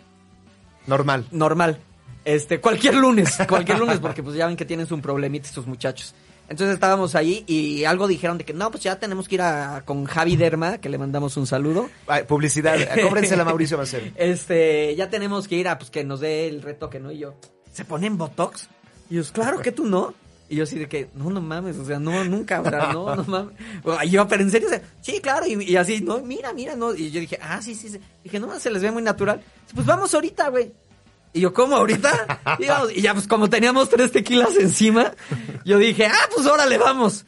Normal. 0.87 1.27
Normal. 1.31 1.81
Este, 2.25 2.61
cualquier 2.61 2.95
lunes, 2.95 3.39
cualquier 3.49 3.79
lunes, 3.79 3.99
porque 3.99 4.23
pues 4.23 4.37
ya 4.37 4.47
ven 4.47 4.57
que 4.57 4.65
tienen 4.65 4.87
un 4.91 5.03
problemita 5.03 5.49
estos 5.49 5.67
muchachos. 5.67 6.15
Entonces 6.51 6.75
estábamos 6.75 7.15
ahí 7.15 7.45
y 7.47 7.85
algo 7.85 8.09
dijeron 8.09 8.37
de 8.37 8.45
que 8.45 8.53
no, 8.53 8.73
pues 8.73 8.83
ya 8.83 8.99
tenemos 8.99 9.29
que 9.29 9.37
ir 9.37 9.43
a, 9.43 9.85
con 9.85 10.05
Javi 10.05 10.35
Derma, 10.35 10.79
que 10.79 10.89
le 10.89 10.99
mandamos 10.99 11.37
un 11.37 11.47
saludo. 11.47 11.89
Ay, 12.09 12.25
publicidad. 12.25 12.77
Cóbrensela 13.01 13.43
a 13.43 13.45
Mauricio 13.45 13.79
Mancera. 13.79 14.07
Este, 14.17 14.97
ya 14.97 15.09
tenemos 15.09 15.47
que 15.47 15.55
ir 15.55 15.69
a 15.69 15.79
pues 15.79 15.91
que 15.91 16.03
nos 16.03 16.19
dé 16.19 16.49
el 16.49 16.61
retoque, 16.61 16.99
¿no? 16.99 17.13
Y 17.13 17.19
yo, 17.19 17.37
¿se 17.73 17.85
ponen 17.85 18.19
Botox? 18.19 18.69
Y 19.09 19.15
yo, 19.15 19.23
claro 19.33 19.61
que 19.61 19.71
tú 19.71 19.87
no. 19.87 20.13
Y 20.49 20.57
yo 20.57 20.65
así 20.65 20.77
de 20.77 20.89
que, 20.89 21.09
no, 21.15 21.31
no 21.31 21.41
mames, 21.41 21.77
o 21.77 21.85
sea, 21.85 22.01
no, 22.01 22.25
nunca, 22.25 22.61
no, 22.93 23.15
no 23.15 23.23
mames. 23.23 23.55
Y 24.03 24.11
yo, 24.11 24.27
pero 24.27 24.43
en 24.43 24.51
serio, 24.51 24.67
o 24.67 24.71
sea, 24.71 24.83
sí, 25.01 25.21
claro, 25.21 25.47
y, 25.47 25.63
y 25.63 25.77
así, 25.77 26.01
no, 26.01 26.19
mira, 26.19 26.53
mira, 26.53 26.75
no. 26.75 26.93
Y 26.93 27.13
yo 27.13 27.21
dije, 27.21 27.39
ah, 27.41 27.63
sí, 27.63 27.77
sí, 27.77 27.91
sí. 27.91 28.01
Dije, 28.25 28.41
no, 28.41 28.59
se 28.59 28.73
les 28.73 28.83
ve 28.83 28.91
muy 28.91 29.03
natural. 29.03 29.41
Pues 29.73 29.87
vamos 29.87 30.13
ahorita, 30.13 30.49
güey. 30.49 30.73
Y 31.33 31.41
yo, 31.41 31.53
¿cómo 31.53 31.77
ahorita? 31.77 32.39
Y, 32.59 32.67
vamos, 32.67 32.93
y 32.95 33.01
ya, 33.03 33.15
pues 33.15 33.27
como 33.27 33.49
teníamos 33.49 33.89
tres 33.89 34.11
tequilas 34.11 34.57
encima, 34.57 35.13
yo 35.65 35.79
dije, 35.79 36.07
ah, 36.07 36.29
pues 36.35 36.47
órale, 36.47 36.79
vamos. 36.79 37.25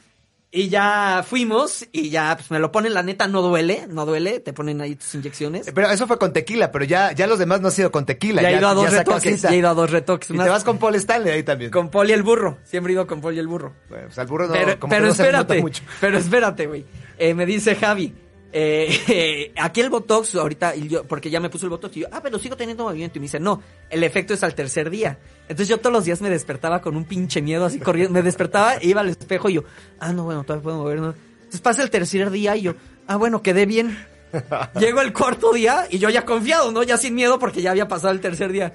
Y 0.55 0.69
ya 0.69 1.25
fuimos 1.27 1.87
y 1.91 2.11
ya, 2.11 2.35
pues 2.37 2.51
me 2.51 2.59
lo 2.59 2.71
ponen, 2.71 2.93
la 2.93 3.01
neta, 3.01 3.27
no 3.27 3.41
duele, 3.41 3.87
no 3.89 4.05
duele, 4.05 4.39
te 4.39 4.53
ponen 4.53 4.81
ahí 4.81 4.95
tus 4.95 5.15
inyecciones. 5.15 5.71
Pero 5.73 5.89
eso 5.89 6.05
fue 6.05 6.19
con 6.19 6.31
tequila, 6.31 6.71
pero 6.71 6.85
ya, 6.85 7.11
ya 7.13 7.25
los 7.25 7.39
demás 7.39 7.61
no 7.61 7.69
han 7.69 7.73
sido 7.73 7.91
con 7.91 8.05
tequila. 8.05 8.43
Ya 8.43 8.51
he 8.51 8.57
ido 8.57 8.67
a 8.67 8.75
dos 8.75 8.91
retoques, 8.91 9.41
ya 9.41 9.49
he 9.49 9.55
ido 9.55 9.69
a 9.69 9.73
dos 9.73 9.89
retoques. 9.89 10.29
Y 10.29 10.33
más. 10.33 10.45
te 10.45 10.51
vas 10.51 10.63
con 10.63 10.77
Paul 10.77 10.93
Stanley 10.93 11.33
ahí 11.33 11.41
también. 11.41 11.71
Con 11.71 11.89
Poli 11.89 12.13
el 12.13 12.21
burro, 12.21 12.59
siempre 12.65 12.91
he 12.91 12.93
ido 12.93 13.07
con 13.07 13.19
Poli 13.19 13.39
el 13.39 13.47
burro. 13.47 13.73
Bueno, 13.89 14.05
pues 14.05 14.19
al 14.19 14.27
burro 14.27 14.45
no, 14.45 14.53
pero 14.53 14.79
como 14.79 14.91
pero 14.91 15.05
que 15.05 15.07
no 15.07 15.15
se 15.15 15.23
espérate, 15.23 15.59
mucho. 15.61 15.83
pero 15.99 16.17
espérate, 16.19 16.67
güey. 16.67 16.85
Eh, 17.17 17.33
me 17.33 17.47
dice 17.47 17.75
Javi, 17.75 18.13
eh, 18.53 19.51
aquí 19.57 19.81
el 19.81 19.89
Botox, 19.89 20.35
ahorita, 20.35 20.75
yo, 20.75 21.03
porque 21.05 21.29
ya 21.29 21.39
me 21.39 21.49
puso 21.49 21.65
el 21.65 21.71
Botox, 21.71 21.97
y 21.97 22.01
yo, 22.01 22.07
ah, 22.11 22.21
pero 22.21 22.37
sigo 22.37 22.55
teniendo 22.55 22.83
movimiento. 22.83 23.17
Y 23.17 23.19
me 23.19 23.25
dice, 23.25 23.39
no, 23.39 23.61
el 23.89 24.03
efecto 24.03 24.33
es 24.33 24.43
al 24.43 24.53
tercer 24.53 24.89
día. 24.89 25.17
Entonces 25.43 25.67
yo 25.67 25.79
todos 25.79 25.91
los 25.91 26.05
días 26.05 26.21
me 26.21 26.29
despertaba 26.29 26.79
con 26.81 26.95
un 26.95 27.05
pinche 27.05 27.41
miedo 27.41 27.65
así 27.65 27.79
corriendo. 27.79 28.13
Me 28.13 28.21
despertaba, 28.21 28.75
iba 28.81 29.01
al 29.01 29.09
espejo 29.09 29.49
y 29.49 29.53
yo, 29.53 29.63
ah, 29.99 30.13
no, 30.13 30.23
bueno, 30.25 30.43
todavía 30.43 30.63
puedo 30.63 30.77
mover, 30.77 30.99
¿no? 30.99 31.15
Entonces 31.35 31.61
pasa 31.61 31.81
el 31.81 31.89
tercer 31.89 32.29
día 32.29 32.55
y 32.55 32.61
yo, 32.61 32.75
ah, 33.07 33.15
bueno, 33.15 33.41
quedé 33.41 33.65
bien. 33.65 33.97
Llego 34.79 35.01
el 35.01 35.13
cuarto 35.13 35.51
día 35.51 35.87
y 35.89 35.97
yo 35.97 36.09
ya 36.09 36.23
confiado, 36.23 36.71
¿no? 36.71 36.83
Ya 36.83 36.97
sin 36.97 37.15
miedo 37.15 37.39
porque 37.39 37.61
ya 37.61 37.71
había 37.71 37.87
pasado 37.87 38.13
el 38.13 38.21
tercer 38.21 38.51
día. 38.51 38.73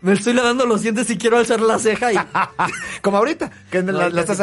me 0.00 0.12
estoy 0.12 0.32
lavando 0.32 0.66
los 0.66 0.82
dientes 0.82 1.08
y 1.10 1.18
quiero 1.18 1.38
alzar 1.38 1.60
la 1.60 1.78
ceja 1.78 2.12
y... 2.12 2.16
Como 3.00 3.16
ahorita, 3.16 3.50
que 3.70 3.82
No, 3.82 3.92
la, 3.92 4.10
la 4.10 4.20
estás... 4.20 4.40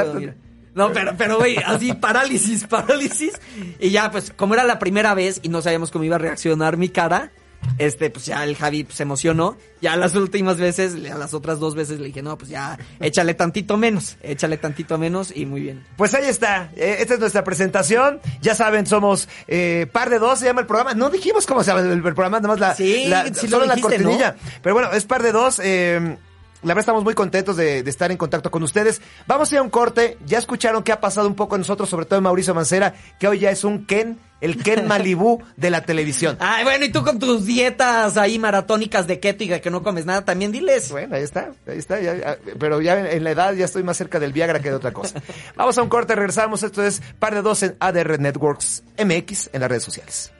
No, 0.73 0.91
pero, 0.93 1.13
pero, 1.17 1.37
güey, 1.37 1.57
así 1.57 1.93
parálisis, 1.93 2.65
parálisis. 2.67 3.33
Y 3.79 3.89
ya, 3.91 4.09
pues, 4.11 4.31
como 4.35 4.53
era 4.53 4.63
la 4.63 4.79
primera 4.79 5.13
vez 5.13 5.39
y 5.43 5.49
no 5.49 5.61
sabíamos 5.61 5.91
cómo 5.91 6.03
iba 6.05 6.15
a 6.15 6.19
reaccionar 6.19 6.77
mi 6.77 6.87
cara, 6.89 7.31
este, 7.77 8.09
pues 8.09 8.25
ya 8.25 8.43
el 8.43 8.55
Javi 8.55 8.83
pues, 8.85 8.95
se 8.95 9.03
emocionó. 9.03 9.57
Ya 9.81 9.95
las 9.95 10.15
últimas 10.15 10.57
veces, 10.57 10.95
a 11.11 11.17
las 11.17 11.33
otras 11.33 11.59
dos 11.59 11.75
veces 11.75 11.99
le 11.99 12.07
dije, 12.07 12.21
no, 12.23 12.37
pues 12.37 12.49
ya, 12.49 12.79
échale 12.99 13.33
tantito 13.33 13.77
menos, 13.77 14.17
échale 14.23 14.57
tantito 14.57 14.97
menos 14.97 15.31
y 15.35 15.45
muy 15.45 15.61
bien. 15.61 15.85
Pues 15.97 16.13
ahí 16.13 16.25
está, 16.27 16.71
Eh, 16.75 16.97
esta 16.99 17.15
es 17.15 17.19
nuestra 17.19 17.43
presentación. 17.43 18.19
Ya 18.41 18.55
saben, 18.55 18.85
somos 18.87 19.27
eh, 19.47 19.87
Par 19.91 20.09
de 20.09 20.19
Dos, 20.19 20.39
se 20.39 20.45
llama 20.45 20.61
el 20.61 20.67
programa. 20.67 20.93
No 20.93 21.09
dijimos 21.09 21.45
cómo 21.45 21.63
se 21.63 21.71
llama 21.71 21.81
el, 21.81 22.01
programa, 22.01 22.37
nada 22.39 22.47
más 22.47 22.59
la, 22.59 22.75
Sí, 22.75 23.05
la- 23.07 23.25
sí 23.33 23.47
lo 23.47 23.57
solo 23.59 23.65
la 23.65 23.77
cortinilla. 23.79 24.35
Pero 24.63 24.73
bueno, 24.73 24.91
es 24.93 25.05
Par 25.05 25.21
de 25.21 25.31
Dos. 25.31 25.59
eh, 25.63 26.17
la 26.63 26.67
verdad 26.69 26.79
estamos 26.81 27.03
muy 27.03 27.13
contentos 27.13 27.57
de, 27.57 27.83
de 27.83 27.89
estar 27.89 28.11
en 28.11 28.17
contacto 28.17 28.51
con 28.51 28.61
ustedes. 28.63 29.01
Vamos 29.27 29.51
a 29.51 29.55
ir 29.55 29.59
a 29.59 29.61
un 29.63 29.69
corte. 29.69 30.17
Ya 30.25 30.37
escucharon 30.37 30.83
qué 30.83 30.91
ha 30.91 30.99
pasado 31.01 31.27
un 31.27 31.35
poco 31.35 31.55
en 31.55 31.61
nosotros, 31.61 31.89
sobre 31.89 32.05
todo 32.05 32.17
en 32.17 32.23
Mauricio 32.23 32.53
Mancera, 32.53 32.93
que 33.19 33.27
hoy 33.27 33.39
ya 33.39 33.49
es 33.51 33.63
un 33.63 33.85
Ken, 33.85 34.19
el 34.41 34.61
Ken 34.61 34.87
Malibú 34.87 35.41
de 35.57 35.69
la 35.71 35.81
televisión. 35.83 36.37
Ay, 36.39 36.63
bueno, 36.63 36.85
y 36.85 36.89
tú 36.91 37.03
con 37.03 37.17
tus 37.19 37.45
dietas 37.45 38.17
ahí 38.17 38.37
maratónicas 38.39 39.07
de 39.07 39.19
keto 39.19 39.43
y 39.43 39.47
de 39.47 39.61
que 39.61 39.69
no 39.71 39.81
comes 39.83 40.05
nada, 40.05 40.23
también 40.23 40.51
diles. 40.51 40.91
Bueno, 40.91 41.15
ahí 41.15 41.23
está, 41.23 41.51
ahí 41.67 41.77
está, 41.77 41.99
ya- 41.99 42.15
ya- 42.15 42.37
pero 42.59 42.79
ya 42.81 42.99
en, 42.99 43.05
en 43.07 43.23
la 43.23 43.31
edad 43.31 43.53
ya 43.53 43.65
estoy 43.65 43.83
más 43.83 43.97
cerca 43.97 44.19
del 44.19 44.33
Viagra 44.33 44.59
que 44.59 44.69
de 44.69 44.75
otra 44.75 44.91
cosa. 44.93 45.21
Vamos 45.55 45.77
a 45.77 45.81
un 45.81 45.89
corte, 45.89 46.15
regresamos, 46.15 46.63
esto 46.63 46.83
es 46.83 47.01
Par 47.19 47.33
de 47.33 47.41
Dos 47.41 47.63
en 47.63 47.75
ADR 47.79 48.19
Networks 48.19 48.83
MX 49.03 49.49
en 49.53 49.61
las 49.61 49.69
redes 49.69 49.83
sociales. 49.83 50.31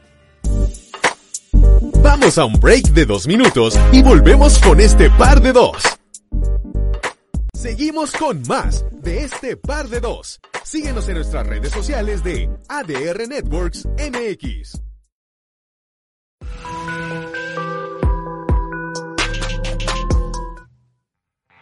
Vamos 2.03 2.37
a 2.37 2.45
un 2.45 2.53
break 2.59 2.87
de 2.89 3.05
dos 3.05 3.27
minutos 3.27 3.79
y 3.91 4.01
volvemos 4.01 4.57
con 4.59 4.79
este 4.79 5.09
par 5.11 5.41
de 5.41 5.53
dos. 5.53 5.75
Seguimos 7.53 8.13
con 8.13 8.41
más 8.47 8.85
de 8.91 9.23
este 9.23 9.55
par 9.55 9.87
de 9.87 9.99
dos. 9.99 10.39
Síguenos 10.63 11.07
en 11.09 11.15
nuestras 11.15 11.45
redes 11.45 11.71
sociales 11.71 12.23
de 12.23 12.49
ADR 12.67 13.27
Networks 13.27 13.87
MX. 13.97 14.90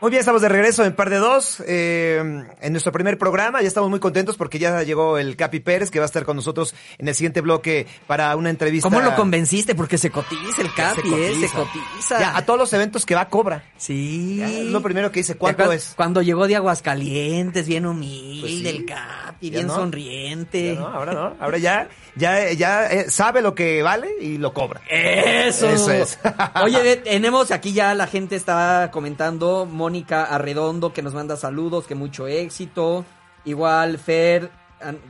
Muy 0.01 0.11
bien, 0.11 0.21
estamos 0.21 0.41
de 0.41 0.47
regreso 0.47 0.85
en 0.85 0.95
Par 0.95 1.09
de 1.09 1.17
Dos, 1.17 1.61
eh, 1.67 2.45
en 2.61 2.71
nuestro 2.71 2.93
primer 2.93 3.17
programa. 3.17 3.61
Ya 3.61 3.67
estamos 3.67 3.89
muy 3.89 3.99
contentos 3.99 4.37
porque 4.37 4.57
ya 4.57 4.81
llegó 4.83 5.17
el 5.17 5.35
Capi 5.35 5.59
Pérez, 5.59 5.91
que 5.91 5.99
va 5.99 6.05
a 6.05 6.07
estar 6.07 6.23
con 6.23 6.37
nosotros 6.37 6.73
en 6.97 7.09
el 7.09 7.15
siguiente 7.15 7.41
bloque 7.41 7.85
para 8.07 8.33
una 8.37 8.49
entrevista. 8.49 8.87
¿Cómo 8.89 9.01
lo 9.01 9.13
convenciste? 9.17 9.75
Porque 9.75 9.97
se 9.97 10.09
cotiza 10.09 10.61
el 10.61 10.73
Capi, 10.73 11.13
¿eh? 11.13 11.33
Se 11.41 11.49
cotiza. 11.49 12.17
Ya, 12.17 12.37
a 12.37 12.45
todos 12.45 12.57
los 12.57 12.71
eventos 12.71 13.05
que 13.05 13.13
va 13.13 13.27
cobra. 13.27 13.65
Sí. 13.75 14.37
Ya, 14.37 14.47
lo 14.47 14.81
primero 14.81 15.11
que 15.11 15.19
dice, 15.19 15.33
¿Te 15.33 15.39
¿cuánto 15.39 15.69
es? 15.73 15.91
Cuando 15.97 16.21
llegó 16.21 16.47
de 16.47 16.55
Aguascalientes, 16.55 17.67
bien 17.67 17.85
humilde, 17.85 18.39
Pues 18.39 18.53
sí. 18.53 18.67
el 18.69 18.85
Capi, 18.85 19.49
bien 19.49 19.67
no. 19.67 19.75
sonriente. 19.75 20.75
Ya 20.75 20.79
no, 20.79 20.87
ahora 20.87 21.13
no, 21.13 21.35
ahora 21.41 21.57
ya, 21.57 21.89
ya, 22.15 22.53
ya 22.53 22.85
eh, 22.89 23.09
sabe 23.11 23.41
lo 23.41 23.53
que 23.53 23.81
vale 23.83 24.07
y 24.21 24.37
lo 24.37 24.53
cobra. 24.53 24.79
Eso. 24.89 25.67
Eso 25.69 25.91
es. 25.91 26.19
Oye, 26.63 26.95
tenemos 26.95 27.51
aquí 27.51 27.73
ya 27.73 27.93
la 27.95 28.07
gente 28.07 28.37
está 28.37 28.91
comentando, 28.93 29.65
Mónica 29.89 30.23
Arredondo 30.25 30.93
que 30.93 31.01
nos 31.01 31.15
manda 31.15 31.35
saludos, 31.35 31.87
que 31.87 31.95
mucho 31.95 32.27
éxito. 32.27 33.03
Igual 33.45 33.97
Fer, 33.97 34.51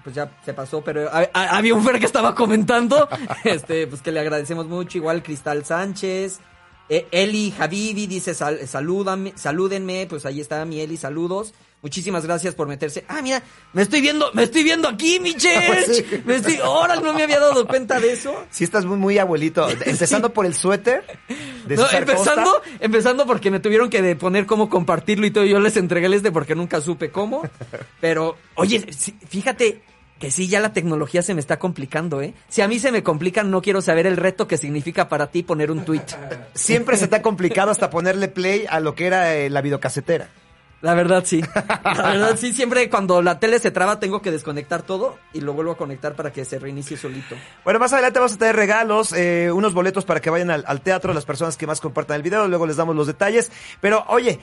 pues 0.06 0.16
ya 0.16 0.32
se 0.46 0.54
pasó, 0.54 0.82
pero 0.82 1.10
ha- 1.12 1.28
ha- 1.34 1.58
había 1.58 1.74
un 1.74 1.84
Fer 1.84 2.00
que 2.00 2.06
estaba 2.06 2.34
comentando, 2.34 3.10
este, 3.44 3.88
pues 3.88 4.02
que 4.02 4.14
le 4.14 4.22
agradecemos 4.22 4.68
mucho. 4.68 4.98
Igual 4.98 5.22
Cristal 5.22 5.66
Sánchez. 5.66 6.40
Eh, 6.88 7.08
Eli 7.12 7.54
Habibi 7.60 8.08
dice 8.08 8.34
sal- 8.34 8.66
salúdame, 8.68 9.34
salúdenme, 9.36 10.08
pues 10.10 10.26
ahí 10.26 10.40
está 10.40 10.64
mi 10.64 10.80
Eli, 10.80 10.96
saludos. 10.96 11.54
Muchísimas 11.82 12.26
gracias 12.26 12.56
por 12.56 12.68
meterse. 12.68 13.06
Ah, 13.08 13.22
mira, 13.22 13.42
me 13.72 13.84
estoy 13.84 14.02
viendo, 14.02 14.30
me 14.34 14.44
estoy 14.44 14.64
viendo 14.64 14.90
aquí, 14.90 15.20
Michelle. 15.22 15.66
Pues 15.66 15.86
sí. 15.98 16.22
Me 16.26 16.36
estoy, 16.36 16.58
ahora 16.58 16.98
no 16.98 17.14
me 17.14 17.24
había 17.24 17.40
dado 17.40 17.66
cuenta 17.68 18.00
de 18.02 18.12
eso. 18.12 18.36
Sí 18.50 18.66
estás 18.66 18.84
muy, 18.86 18.98
muy 18.98 19.18
abuelito. 19.18 19.70
Empezando 19.86 20.34
por 20.34 20.46
el 20.46 20.54
suéter 20.54 21.04
de 21.66 21.78
No, 21.78 21.86
César 21.86 22.02
empezando, 22.02 22.52
Costa. 22.52 22.70
empezando 22.82 23.26
porque 23.26 23.50
me 23.50 23.62
tuvieron 23.62 23.90
que 23.90 24.16
poner 24.18 24.46
cómo 24.46 24.70
compartirlo 24.70 25.26
y 25.26 25.32
todo. 25.32 25.46
Yo 25.46 25.60
les 25.62 25.78
entregué 25.78 26.08
el 26.08 26.16
este 26.16 26.32
porque 26.32 26.54
nunca 26.54 26.82
supe 26.82 27.12
cómo. 27.12 27.44
Pero, 28.02 28.38
oye, 28.56 28.86
fíjate 29.30 29.82
que 30.20 30.32
sí, 30.32 30.50
ya 30.50 30.60
la 30.60 30.74
tecnología 30.74 31.22
se 31.22 31.34
me 31.34 31.40
está 31.40 31.60
complicando, 31.60 32.22
¿eh? 32.22 32.34
Si 32.50 32.62
a 32.62 32.68
mí 32.68 32.78
se 32.80 32.92
me 32.92 33.04
complica, 33.04 33.44
no 33.44 33.62
quiero 33.62 33.82
saber 33.82 34.06
el 34.06 34.18
reto 34.18 34.50
que 34.50 34.58
significa 34.58 35.08
para 35.08 35.28
ti 35.28 35.44
poner 35.44 35.72
un 35.72 35.86
tweet. 35.86 36.02
Siempre 36.54 36.98
se 36.98 37.08
te 37.08 37.16
ha 37.16 37.22
complicado 37.22 37.72
hasta 37.72 37.90
ponerle 37.90 38.28
play 38.28 38.66
a 38.70 38.82
lo 38.82 38.96
que 38.96 39.06
era 39.06 39.34
eh, 39.34 39.50
la 39.50 39.62
videocasetera. 39.62 40.30
La 40.82 40.94
verdad, 40.94 41.24
sí. 41.26 41.42
La 41.84 42.12
verdad, 42.14 42.38
sí. 42.40 42.54
Siempre 42.54 42.90
cuando 42.90 43.22
la 43.22 43.40
tele 43.40 43.60
se 43.60 43.72
traba, 43.72 44.00
tengo 44.00 44.22
que 44.22 44.32
desconectar 44.32 44.82
todo 44.82 45.18
y 45.34 45.42
lo 45.42 45.54
vuelvo 45.54 45.72
a 45.72 45.78
conectar 45.78 46.16
para 46.16 46.32
que 46.32 46.46
se 46.46 46.58
reinicie 46.58 46.96
solito. 46.96 47.36
Bueno, 47.64 47.80
más 47.80 47.92
adelante 47.92 48.20
vamos 48.20 48.34
a 48.34 48.38
tener 48.38 48.56
regalos, 48.56 49.12
eh, 49.14 49.52
unos 49.52 49.74
boletos 49.74 50.06
para 50.06 50.22
que 50.22 50.30
vayan 50.30 50.52
al, 50.52 50.64
al 50.66 50.82
teatro, 50.82 51.14
las 51.14 51.26
personas 51.26 51.58
que 51.58 51.68
más 51.68 51.82
compartan 51.82 52.16
el 52.16 52.24
video, 52.24 52.48
luego 52.48 52.66
les 52.66 52.78
damos 52.78 52.96
los 52.96 53.08
detalles. 53.08 53.52
Pero 53.82 54.06
oye, 54.08 54.40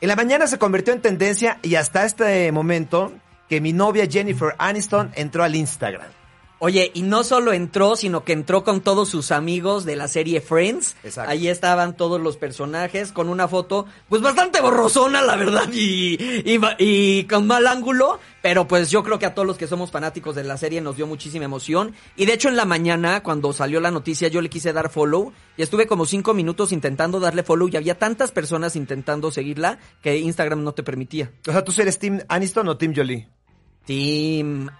en 0.00 0.08
la 0.08 0.16
mañana 0.16 0.46
se 0.46 0.58
convirtió 0.58 0.94
en 0.94 1.02
tendencia 1.02 1.58
y 1.62 1.74
hasta 1.74 2.04
este 2.04 2.50
momento 2.50 3.12
que 3.48 3.60
mi 3.60 3.72
novia 3.72 4.06
Jennifer 4.10 4.54
Aniston 4.58 5.12
entró 5.14 5.44
al 5.44 5.54
Instagram. 5.54 6.23
Oye, 6.64 6.90
y 6.94 7.02
no 7.02 7.24
solo 7.24 7.52
entró, 7.52 7.94
sino 7.94 8.24
que 8.24 8.32
entró 8.32 8.64
con 8.64 8.80
todos 8.80 9.10
sus 9.10 9.32
amigos 9.32 9.84
de 9.84 9.96
la 9.96 10.08
serie 10.08 10.40
Friends. 10.40 10.96
Exacto. 11.04 11.30
Ahí 11.30 11.48
estaban 11.48 11.94
todos 11.94 12.18
los 12.18 12.38
personajes 12.38 13.12
con 13.12 13.28
una 13.28 13.48
foto, 13.48 13.84
pues 14.08 14.22
bastante 14.22 14.62
borrosona, 14.62 15.20
la 15.20 15.36
verdad, 15.36 15.68
y, 15.70 16.16
y, 16.78 17.24
con 17.24 17.46
mal 17.46 17.66
ángulo. 17.66 18.18
Pero 18.40 18.66
pues 18.66 18.90
yo 18.90 19.04
creo 19.04 19.18
que 19.18 19.26
a 19.26 19.34
todos 19.34 19.46
los 19.46 19.58
que 19.58 19.66
somos 19.66 19.90
fanáticos 19.90 20.34
de 20.36 20.44
la 20.44 20.56
serie 20.56 20.80
nos 20.80 20.96
dio 20.96 21.06
muchísima 21.06 21.44
emoción. 21.44 21.92
Y 22.16 22.24
de 22.24 22.32
hecho 22.32 22.48
en 22.48 22.56
la 22.56 22.64
mañana, 22.64 23.22
cuando 23.22 23.52
salió 23.52 23.78
la 23.78 23.90
noticia, 23.90 24.28
yo 24.28 24.40
le 24.40 24.48
quise 24.48 24.72
dar 24.72 24.88
follow. 24.88 25.34
Y 25.58 25.62
estuve 25.62 25.86
como 25.86 26.06
cinco 26.06 26.32
minutos 26.32 26.72
intentando 26.72 27.20
darle 27.20 27.42
follow. 27.42 27.68
Y 27.68 27.76
había 27.76 27.98
tantas 27.98 28.32
personas 28.32 28.74
intentando 28.74 29.30
seguirla 29.30 29.80
que 30.00 30.16
Instagram 30.16 30.64
no 30.64 30.72
te 30.72 30.82
permitía. 30.82 31.30
O 31.46 31.52
sea, 31.52 31.62
¿tú 31.62 31.74
eres 31.78 31.98
Team 31.98 32.20
Aniston 32.26 32.66
o 32.68 32.78
Team 32.78 32.94
Jolie? 32.96 33.28
Team... 33.84 34.70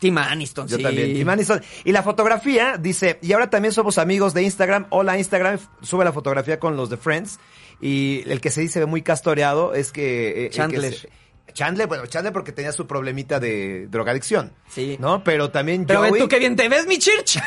Team 0.00 0.18
Aniston, 0.18 0.66
Yo 0.66 0.78
sí. 0.78 0.82
también, 0.82 1.14
Team 1.14 1.28
Aniston. 1.28 1.62
Y 1.84 1.92
la 1.92 2.02
fotografía 2.02 2.76
dice, 2.78 3.18
y 3.22 3.32
ahora 3.32 3.50
también 3.50 3.72
somos 3.72 3.98
amigos 3.98 4.34
de 4.34 4.42
Instagram. 4.42 4.86
Hola 4.90 5.18
Instagram, 5.18 5.58
sube 5.82 6.04
la 6.04 6.12
fotografía 6.12 6.58
con 6.58 6.76
los 6.76 6.90
de 6.90 6.96
Friends. 6.96 7.38
Y 7.80 8.22
el 8.26 8.40
que 8.40 8.50
se 8.50 8.60
dice 8.62 8.84
muy 8.86 9.02
castoreado 9.02 9.74
es 9.74 9.92
que... 9.92 10.46
eh, 10.46 10.50
que 10.50 10.56
Chandler. 10.56 10.94
se- 10.94 11.08
Chandler, 11.52 11.86
bueno, 11.88 12.06
Chandler 12.06 12.32
porque 12.32 12.52
tenía 12.52 12.70
su 12.72 12.86
problemita 12.86 13.40
de 13.40 13.88
drogadicción. 13.88 14.52
Sí. 14.68 14.96
¿No? 15.00 15.24
Pero 15.24 15.50
también 15.50 15.84
Pero 15.84 16.00
Joey... 16.08 16.20
tú 16.20 16.28
qué 16.28 16.38
bien 16.38 16.54
te 16.56 16.68
ves, 16.68 16.86
mi 16.86 16.98
church. 16.98 17.38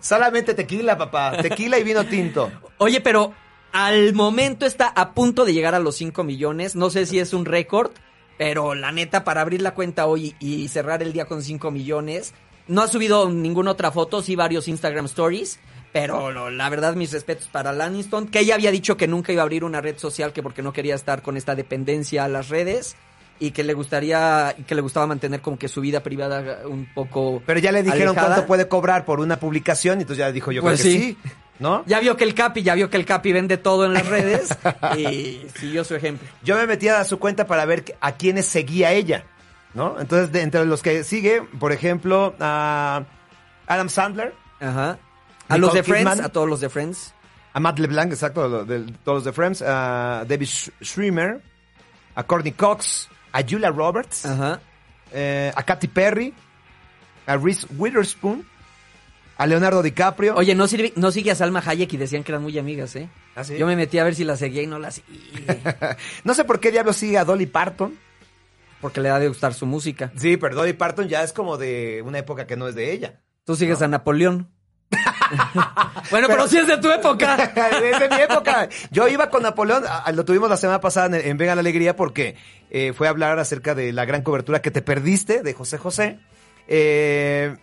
Solamente 0.00 0.54
tequila, 0.54 0.98
papá. 0.98 1.36
Tequila 1.40 1.78
y 1.78 1.84
vino 1.84 2.04
tinto. 2.04 2.50
Oye, 2.78 3.00
pero 3.00 3.32
al 3.74 4.14
momento 4.14 4.66
está 4.66 4.86
a 4.86 5.12
punto 5.14 5.44
de 5.44 5.52
llegar 5.52 5.74
a 5.74 5.80
los 5.80 5.96
5 5.96 6.22
millones. 6.22 6.76
No 6.76 6.90
sé 6.90 7.06
si 7.06 7.18
es 7.18 7.34
un 7.34 7.44
récord, 7.44 7.90
pero 8.38 8.74
la 8.76 8.92
neta, 8.92 9.24
para 9.24 9.40
abrir 9.40 9.60
la 9.60 9.74
cuenta 9.74 10.06
hoy 10.06 10.36
y 10.38 10.68
cerrar 10.68 11.02
el 11.02 11.12
día 11.12 11.24
con 11.26 11.42
5 11.42 11.72
millones, 11.72 12.34
no 12.68 12.82
ha 12.82 12.88
subido 12.88 13.28
ninguna 13.28 13.72
otra 13.72 13.90
foto, 13.90 14.22
sí 14.22 14.36
varios 14.36 14.68
Instagram 14.68 15.06
stories. 15.06 15.58
Pero 15.92 16.30
lo- 16.30 16.50
la 16.50 16.68
verdad, 16.70 16.94
mis 16.94 17.12
respetos 17.12 17.48
para 17.48 17.72
Laniston, 17.72 18.28
que 18.28 18.38
ella 18.40 18.54
había 18.54 18.70
dicho 18.70 18.96
que 18.96 19.08
nunca 19.08 19.32
iba 19.32 19.42
a 19.42 19.44
abrir 19.44 19.64
una 19.64 19.80
red 19.80 19.98
social, 19.98 20.32
que 20.32 20.42
porque 20.42 20.62
no 20.62 20.72
quería 20.72 20.94
estar 20.94 21.22
con 21.22 21.36
esta 21.36 21.54
dependencia 21.56 22.24
a 22.24 22.28
las 22.28 22.48
redes 22.48 22.96
y 23.40 23.50
que 23.50 23.64
le 23.64 23.74
gustaría, 23.74 24.54
que 24.68 24.74
le 24.76 24.80
gustaba 24.82 25.06
mantener 25.08 25.40
como 25.40 25.58
que 25.58 25.66
su 25.68 25.80
vida 25.80 26.00
privada 26.04 26.60
un 26.66 26.86
poco. 26.94 27.42
Pero 27.44 27.58
ya 27.58 27.72
le 27.72 27.82
dijeron 27.82 28.10
alejada. 28.10 28.28
cuánto 28.34 28.46
puede 28.46 28.68
cobrar 28.68 29.04
por 29.04 29.18
una 29.18 29.38
publicación 29.40 29.98
y 29.98 30.02
entonces 30.02 30.18
ya 30.24 30.30
dijo 30.32 30.52
yo 30.52 30.62
Pues 30.62 30.80
creo 30.80 30.92
que 30.94 30.98
sí. 31.00 31.18
¿No? 31.58 31.84
Ya 31.86 32.00
vio 32.00 32.16
que 32.16 32.24
el 32.24 32.34
Capi, 32.34 32.62
ya 32.62 32.74
vio 32.74 32.90
que 32.90 32.96
el 32.96 33.04
Capi 33.06 33.32
vende 33.32 33.56
todo 33.56 33.84
en 33.86 33.92
las 33.94 34.06
redes 34.06 34.48
y 34.98 35.46
siguió 35.58 35.84
su 35.84 35.94
ejemplo. 35.94 36.26
Yo 36.42 36.56
me 36.56 36.66
metí 36.66 36.88
a 36.88 37.04
su 37.04 37.18
cuenta 37.18 37.46
para 37.46 37.64
ver 37.64 37.96
a 38.00 38.12
quiénes 38.12 38.46
seguía 38.46 38.90
ella, 38.92 39.24
¿no? 39.72 40.00
Entonces, 40.00 40.32
de, 40.32 40.42
entre 40.42 40.64
los 40.66 40.82
que 40.82 41.04
sigue, 41.04 41.42
por 41.42 41.70
ejemplo, 41.72 42.34
a 42.40 43.04
Adam 43.68 43.88
Sandler, 43.88 44.34
Ajá. 44.60 44.98
A 45.48 45.54
Nicole 45.54 45.60
los 45.60 45.74
de 45.74 45.82
Friends, 45.84 46.10
Kidman. 46.10 46.24
a 46.26 46.28
todos 46.30 46.48
los 46.48 46.60
de 46.60 46.68
Friends. 46.70 47.14
a 47.52 47.60
Matt 47.60 47.78
LeBlanc, 47.78 48.10
exacto, 48.12 48.64
de, 48.64 48.80
todos 49.04 49.18
los 49.18 49.24
de 49.24 49.32
Friends, 49.32 49.62
a 49.62 50.24
David 50.26 50.46
Sch- 50.46 50.72
Schwimmer, 50.82 51.40
a 52.16 52.22
Courtney 52.24 52.52
Cox, 52.52 53.08
a 53.32 53.42
Julia 53.48 53.70
Roberts, 53.70 54.26
Ajá. 54.26 54.58
eh, 55.12 55.52
a 55.54 55.62
Katy 55.62 55.86
Perry, 55.88 56.34
a 57.26 57.36
Reese 57.36 57.66
Witherspoon, 57.76 58.44
a 59.36 59.46
Leonardo 59.46 59.82
DiCaprio. 59.82 60.34
Oye, 60.36 60.54
no, 60.54 60.66
sirve- 60.66 60.92
no 60.96 61.10
sigue 61.10 61.30
a 61.30 61.34
Salma 61.34 61.62
Hayek 61.64 61.92
y 61.92 61.96
decían 61.96 62.22
que 62.24 62.32
eran 62.32 62.42
muy 62.42 62.56
amigas, 62.58 62.94
¿eh? 62.96 63.08
¿Ah, 63.34 63.44
sí? 63.44 63.56
Yo 63.58 63.66
me 63.66 63.76
metí 63.76 63.98
a 63.98 64.04
ver 64.04 64.14
si 64.14 64.24
la 64.24 64.36
seguía 64.36 64.62
y 64.62 64.66
no 64.66 64.78
la 64.78 64.90
seguí. 64.90 65.30
no 66.24 66.34
sé 66.34 66.44
por 66.44 66.60
qué 66.60 66.70
diablos 66.70 66.96
sigue 66.96 67.18
a 67.18 67.24
Dolly 67.24 67.46
Parton. 67.46 67.98
Porque 68.80 69.00
le 69.00 69.08
ha 69.08 69.18
de 69.18 69.28
gustar 69.28 69.54
su 69.54 69.64
música. 69.66 70.12
Sí, 70.16 70.36
pero 70.36 70.54
Dolly 70.56 70.74
Parton 70.74 71.08
ya 71.08 71.22
es 71.22 71.32
como 71.32 71.56
de 71.56 72.02
una 72.04 72.18
época 72.18 72.46
que 72.46 72.56
no 72.56 72.68
es 72.68 72.74
de 72.74 72.92
ella. 72.92 73.20
Tú 73.44 73.56
sigues 73.56 73.80
a 73.80 73.88
Napoleón. 73.88 74.50
bueno, 76.10 76.28
pero, 76.28 76.46
si 76.46 76.58
es 76.58 76.66
de 76.66 76.76
tu 76.78 76.90
época. 76.90 77.34
es 77.82 77.98
de 78.00 78.08
mi 78.08 78.22
época. 78.22 78.68
Yo 78.90 79.08
iba 79.08 79.30
con 79.30 79.42
Napoleón, 79.42 79.84
a- 79.88 80.10
lo 80.12 80.24
tuvimos 80.24 80.50
la 80.50 80.56
semana 80.56 80.80
pasada 80.80 81.06
en, 81.18 81.26
en 81.26 81.36
Venga 81.38 81.54
la 81.54 81.60
Alegría 81.60 81.96
porque 81.96 82.36
eh, 82.70 82.92
fue 82.94 83.06
a 83.06 83.10
hablar 83.10 83.38
acerca 83.38 83.74
de 83.74 83.92
la 83.92 84.04
gran 84.04 84.22
cobertura 84.22 84.60
que 84.62 84.70
te 84.70 84.82
perdiste 84.82 85.42
de 85.42 85.54
José 85.54 85.78
José. 85.78 86.18
Eh, 86.68 87.56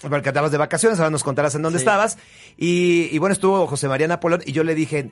porque 0.00 0.28
andabas 0.28 0.50
de 0.52 0.58
vacaciones, 0.58 0.98
ahora 0.98 1.10
nos 1.10 1.24
contarás 1.24 1.54
en 1.54 1.62
dónde 1.62 1.78
Sí. 1.78 1.82
estabas. 1.82 2.18
Y, 2.56 3.08
y 3.10 3.18
bueno, 3.18 3.32
estuvo 3.32 3.66
José 3.66 3.88
María 3.88 4.06
Napoleón 4.08 4.42
y 4.46 4.52
yo 4.52 4.64
le 4.64 4.74
dije, 4.74 5.10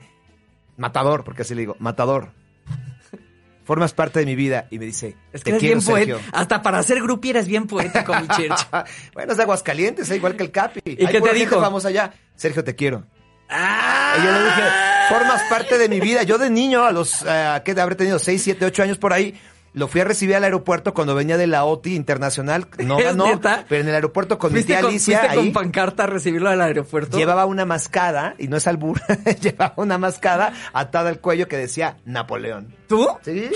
Matador, 0.76 1.24
porque 1.24 1.42
así 1.42 1.54
le 1.54 1.60
digo, 1.62 1.76
Matador. 1.78 2.30
Formas 3.64 3.92
parte 3.94 4.20
de 4.20 4.26
mi 4.26 4.36
vida. 4.36 4.68
Y 4.70 4.78
me 4.78 4.84
dice, 4.86 5.16
Es 5.32 5.42
te 5.42 5.50
que 5.50 5.56
eres 5.56 5.60
quiero, 5.60 5.96
bien. 5.96 6.16
Sergio. 6.16 6.20
Hasta 6.32 6.62
para 6.62 6.82
ser 6.84 7.00
grupi 7.02 7.30
eres 7.30 7.46
bien 7.48 7.66
poético, 7.66 8.14
mi 8.14 8.28
church. 8.28 8.60
bueno, 9.14 9.32
es 9.32 9.36
de 9.36 9.42
Aguascalientes, 9.42 10.08
eh, 10.10 10.16
igual 10.16 10.36
que 10.36 10.44
el 10.44 10.50
Capi. 10.52 10.80
¿Y 10.84 11.06
qué 11.06 11.20
te 11.20 11.32
dijo? 11.34 11.60
famosa 11.60 11.88
allá. 11.88 12.12
Sergio, 12.36 12.62
te 12.62 12.76
quiero. 12.76 13.04
¡Ah! 13.48 14.14
Y 14.18 14.24
yo 14.24 14.32
le 14.32 14.44
dije, 14.44 14.62
formas 15.08 15.42
parte 15.50 15.78
de 15.78 15.88
mi 15.88 15.98
vida. 16.00 16.22
Yo 16.22 16.38
de 16.38 16.48
niño, 16.50 16.84
a 16.84 16.92
los, 16.92 17.22
eh, 17.26 17.60
¿qué? 17.64 17.72
Habré 17.80 17.96
tenido 17.96 18.18
6, 18.18 18.40
7, 18.42 18.66
8 18.66 18.82
años 18.84 18.98
por 18.98 19.12
ahí, 19.12 19.34
lo 19.76 19.88
fui 19.88 20.00
a 20.00 20.04
recibir 20.04 20.34
al 20.34 20.44
aeropuerto 20.44 20.94
cuando 20.94 21.14
venía 21.14 21.36
de 21.36 21.46
la 21.46 21.66
OTI 21.66 21.94
Internacional. 21.96 22.66
No 22.78 22.98
¿Es 22.98 23.04
ganó, 23.04 23.26
neta? 23.26 23.66
pero 23.68 23.82
en 23.82 23.88
el 23.88 23.94
aeropuerto 23.94 24.38
con 24.38 24.50
mi 24.50 24.54
¿Fuiste 24.54 24.72
tía 24.72 24.80
con, 24.80 24.88
Alicia 24.88 25.18
fuiste 25.18 25.38
ahí. 25.38 25.44
con 25.44 25.52
pancarta 25.52 26.04
a 26.04 26.06
recibirlo 26.06 26.48
al 26.48 26.62
aeropuerto? 26.62 27.18
Llevaba 27.18 27.44
una 27.44 27.66
mascada, 27.66 28.34
y 28.38 28.48
no 28.48 28.56
es 28.56 28.66
albur, 28.66 28.98
llevaba 29.42 29.74
una 29.76 29.98
mascada 29.98 30.54
atada 30.72 31.10
al 31.10 31.20
cuello 31.20 31.46
que 31.46 31.58
decía 31.58 31.98
Napoleón. 32.06 32.74
¿Tú? 32.88 33.06
Sí. 33.22 33.50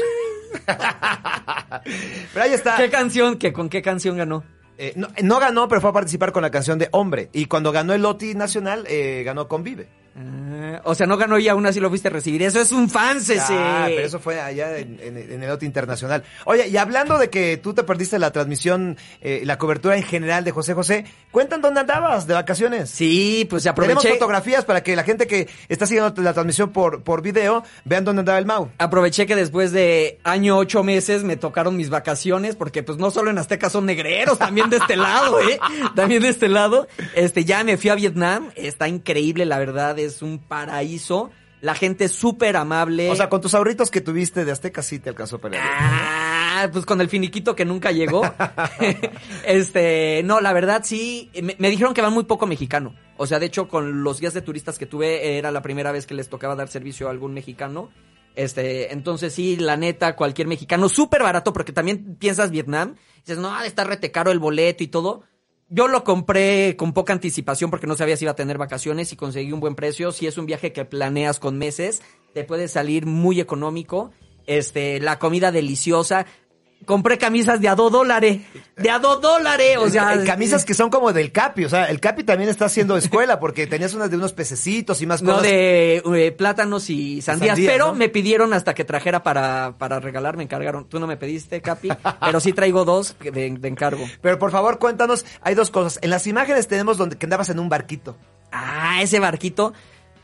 pero 2.34 2.44
ahí 2.44 2.52
está. 2.52 2.76
¿Qué 2.76 2.90
canción? 2.90 3.38
¿Qué, 3.38 3.54
¿Con 3.54 3.70
qué 3.70 3.80
canción 3.80 4.18
ganó? 4.18 4.44
Eh, 4.76 4.92
no, 4.96 5.08
no 5.22 5.40
ganó, 5.40 5.68
pero 5.68 5.80
fue 5.80 5.88
a 5.88 5.94
participar 5.94 6.32
con 6.32 6.42
la 6.42 6.50
canción 6.50 6.78
de 6.78 6.88
Hombre. 6.92 7.30
Y 7.32 7.46
cuando 7.46 7.72
ganó 7.72 7.94
el 7.94 8.04
OTI 8.04 8.34
nacional, 8.34 8.84
eh, 8.88 9.22
ganó 9.24 9.48
Convive. 9.48 9.88
Ah, 10.16 10.80
o 10.84 10.94
sea, 10.94 11.06
no 11.06 11.16
ganó 11.16 11.38
y 11.38 11.48
aún 11.48 11.64
así 11.66 11.80
lo 11.80 11.88
fuiste 11.88 12.08
a 12.08 12.10
recibir. 12.10 12.42
Eso 12.42 12.60
es 12.60 12.72
un 12.72 12.84
ese. 12.90 13.38
Ah, 13.40 13.84
pero 13.88 14.06
eso 14.06 14.18
fue 14.18 14.40
allá 14.40 14.76
en, 14.78 14.98
en- 15.02 15.16
en 15.32 15.42
el 15.42 15.50
OTI 15.50 15.66
internacional. 15.66 16.24
Oye, 16.44 16.68
y 16.68 16.76
hablando 16.76 17.18
de 17.18 17.30
que 17.30 17.56
tú 17.56 17.74
te 17.74 17.82
perdiste 17.84 18.18
la 18.18 18.30
transmisión, 18.32 18.96
eh, 19.20 19.42
la 19.44 19.58
cobertura 19.58 19.96
en 19.96 20.02
general 20.02 20.44
de 20.44 20.50
José 20.50 20.74
José, 20.74 21.04
cuentan 21.30 21.60
dónde 21.62 21.80
andabas 21.80 22.26
de 22.26 22.34
vacaciones. 22.34 22.90
Sí, 22.90 23.46
pues 23.48 23.62
Tenemos 23.62 23.72
aproveché. 23.98 24.08
fotografías 24.14 24.64
para 24.64 24.82
que 24.82 24.96
la 24.96 25.04
gente 25.04 25.26
que 25.26 25.48
está 25.68 25.86
siguiendo 25.86 26.12
la 26.22 26.32
transmisión 26.32 26.70
por, 26.70 27.02
por 27.02 27.22
video 27.22 27.62
vean 27.84 28.04
dónde 28.04 28.20
andaba 28.20 28.38
el 28.38 28.46
Mau. 28.46 28.70
Aproveché 28.78 29.26
que 29.26 29.36
después 29.36 29.70
de 29.72 30.18
año 30.24 30.56
ocho 30.58 30.82
meses 30.82 31.22
me 31.22 31.36
tocaron 31.36 31.76
mis 31.76 31.88
vacaciones, 31.90 32.56
porque 32.56 32.82
pues 32.82 32.98
no 32.98 33.10
solo 33.10 33.30
en 33.30 33.38
Azteca 33.38 33.70
son 33.70 33.86
negreros, 33.86 34.38
también 34.38 34.70
de 34.70 34.78
este 34.78 34.96
lado, 34.96 35.40
¿eh? 35.40 35.58
También 35.94 36.22
de 36.22 36.28
este 36.30 36.48
lado. 36.48 36.88
Este, 37.14 37.44
ya 37.44 37.62
me 37.64 37.76
fui 37.76 37.90
a 37.90 37.94
Vietnam, 37.94 38.50
está 38.56 38.88
increíble, 38.88 39.44
la 39.46 39.58
verdad, 39.58 39.98
es 40.04 40.23
un 40.23 40.38
paraíso. 40.38 41.30
La 41.61 41.75
gente 41.75 42.07
es 42.07 42.12
súper 42.12 42.57
amable. 42.57 43.11
O 43.11 43.14
sea, 43.14 43.28
con 43.28 43.40
tus 43.40 43.54
ahorritos 43.54 43.90
que 43.90 44.00
tuviste 44.00 44.45
de 44.45 44.52
Azteca 44.52 44.83
sí 44.83 44.99
te 44.99 45.11
alcanzó 45.11 45.38
para. 45.38 45.59
Ah, 45.62 46.69
pues 46.73 46.87
con 46.87 47.00
el 47.00 47.09
finiquito 47.09 47.54
que 47.54 47.64
nunca 47.66 47.90
llegó. 47.90 48.23
este, 49.45 50.23
no, 50.25 50.40
la 50.40 50.52
verdad 50.54 50.83
sí, 50.85 51.30
me, 51.42 51.57
me 51.59 51.69
dijeron 51.69 51.92
que 51.92 52.00
van 52.00 52.14
muy 52.14 52.25
poco 52.25 52.47
mexicano. 52.47 52.95
O 53.19 53.26
sea, 53.26 53.38
de 53.38 53.47
hecho, 53.47 53.69
con 53.69 54.02
los 54.02 54.21
guías 54.21 54.33
de 54.33 54.40
turistas 54.40 54.78
que 54.78 54.87
tuve, 54.87 55.37
era 55.37 55.50
la 55.50 55.61
primera 55.61 55.92
vez 55.92 56.07
que 56.07 56.14
les 56.14 56.30
tocaba 56.30 56.57
dar 56.57 56.69
servicio 56.69 57.09
a 57.09 57.11
algún 57.11 57.35
mexicano. 57.35 57.90
Este, 58.37 58.92
entonces 58.92 59.35
sí, 59.35 59.57
la 59.57 59.76
neta, 59.76 60.16
cualquier 60.16 60.47
mexicano, 60.47 60.88
súper 60.88 61.23
barato, 61.23 61.52
porque 61.52 61.73
también 61.73 62.16
piensas 62.16 62.50
Vietnam, 62.50 62.95
dices, 63.19 63.38
no, 63.38 63.61
estar 63.62 63.87
rete 63.87 64.11
caro 64.11 64.30
el 64.30 64.38
boleto 64.38 64.83
y 64.85 64.88
todo. 64.88 65.25
Yo 65.72 65.86
lo 65.86 66.02
compré 66.02 66.74
con 66.76 66.92
poca 66.92 67.12
anticipación 67.12 67.70
porque 67.70 67.86
no 67.86 67.94
sabía 67.94 68.16
si 68.16 68.24
iba 68.24 68.32
a 68.32 68.36
tener 68.36 68.58
vacaciones 68.58 69.12
y 69.12 69.16
conseguí 69.16 69.52
un 69.52 69.60
buen 69.60 69.76
precio. 69.76 70.10
Si 70.10 70.26
es 70.26 70.36
un 70.36 70.44
viaje 70.44 70.72
que 70.72 70.84
planeas 70.84 71.38
con 71.38 71.58
meses, 71.58 72.02
te 72.34 72.42
puede 72.42 72.66
salir 72.66 73.06
muy 73.06 73.40
económico. 73.40 74.10
Este, 74.48 74.98
la 74.98 75.20
comida 75.20 75.52
deliciosa. 75.52 76.26
Compré 76.87 77.18
camisas 77.18 77.60
de 77.60 77.68
a 77.68 77.75
dos 77.75 77.92
dólares. 77.92 78.40
De 78.76 78.90
a 78.90 78.99
dos 78.99 79.20
dólares. 79.20 79.76
O 79.78 79.88
sea, 79.88 80.25
camisas 80.25 80.64
que 80.64 80.75
son 80.75 80.88
como 80.90 81.12
del 81.12 81.30
Capi, 81.30 81.64
o 81.66 81.68
sea, 81.68 81.84
el 81.87 82.00
Capi 82.00 82.25
también 82.25 82.49
está 82.49 82.64
haciendo 82.64 82.96
escuela 82.96 83.38
porque 83.38 83.66
tenías 83.66 83.94
unas 83.94 84.10
de 84.10 84.16
unos 84.16 84.32
pececitos 84.32 85.00
y 85.02 85.06
más 85.06 85.22
No 85.22 85.32
cosas. 85.34 85.42
de 85.44 86.02
eh, 86.14 86.32
plátanos 86.32 86.88
y 86.90 87.20
sandías, 87.22 87.50
Sandías, 87.56 87.72
pero 87.72 87.88
¿no? 87.88 87.95
me 87.95 88.08
pidieron 88.08 88.52
hasta 88.54 88.75
que 88.75 88.84
trajera 88.84 89.23
para, 89.23 89.75
para 89.78 90.00
regalar, 90.00 90.36
me 90.36 90.43
encargaron. 90.43 90.88
Tú 90.88 90.99
no 90.99 91.06
me 91.06 91.16
pediste, 91.16 91.60
Capi, 91.60 91.90
pero 92.21 92.40
sí 92.40 92.52
traigo 92.52 92.84
dos 92.84 93.14
de, 93.21 93.30
de 93.30 93.69
encargo. 93.69 94.08
Pero 94.23 94.38
por 94.38 94.50
favor, 94.50 94.78
cuéntanos, 94.78 95.26
hay 95.43 95.54
dos 95.54 95.71
cosas. 95.71 95.99
En 96.02 96.10
las 96.10 96.26
imágenes 96.26 96.66
tenemos 96.66 96.97
donde 96.97 97.16
que 97.16 97.26
andabas 97.26 97.50
en 97.50 97.58
un 97.60 97.69
barquito. 97.69 98.16
Ah, 98.52 99.00
ese 99.02 99.21
barquito. 99.21 99.75